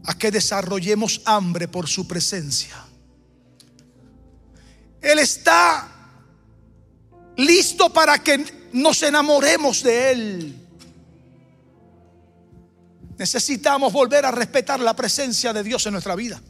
A 0.05 0.17
que 0.17 0.31
desarrollemos 0.31 1.21
hambre 1.25 1.67
por 1.67 1.87
su 1.87 2.07
presencia. 2.07 2.75
Él 5.01 5.19
está 5.19 5.89
listo 7.37 7.91
para 7.91 8.19
que 8.19 8.69
nos 8.73 9.01
enamoremos 9.03 9.83
de 9.83 10.11
Él. 10.11 10.59
Necesitamos 13.17 13.93
volver 13.93 14.25
a 14.25 14.31
respetar 14.31 14.79
la 14.79 14.95
presencia 14.95 15.53
de 15.53 15.63
Dios 15.63 15.85
en 15.85 15.93
nuestra 15.93 16.15
vida. 16.15 16.41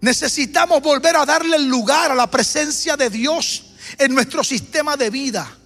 Necesitamos 0.00 0.80
volver 0.82 1.16
a 1.16 1.26
darle 1.26 1.58
lugar 1.58 2.12
a 2.12 2.14
la 2.14 2.30
presencia 2.30 2.96
de 2.96 3.10
Dios 3.10 3.72
en 3.98 4.14
nuestro 4.14 4.44
sistema 4.44 4.96
de 4.96 5.10
vida. 5.10 5.57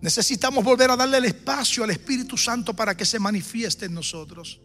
Necesitamos 0.00 0.62
volver 0.62 0.90
a 0.90 0.96
darle 0.96 1.18
el 1.18 1.24
espacio 1.24 1.84
al 1.84 1.90
Espíritu 1.90 2.36
Santo 2.36 2.74
para 2.74 2.96
que 2.96 3.04
se 3.04 3.18
manifieste 3.18 3.86
en 3.86 3.94
nosotros. 3.94 4.60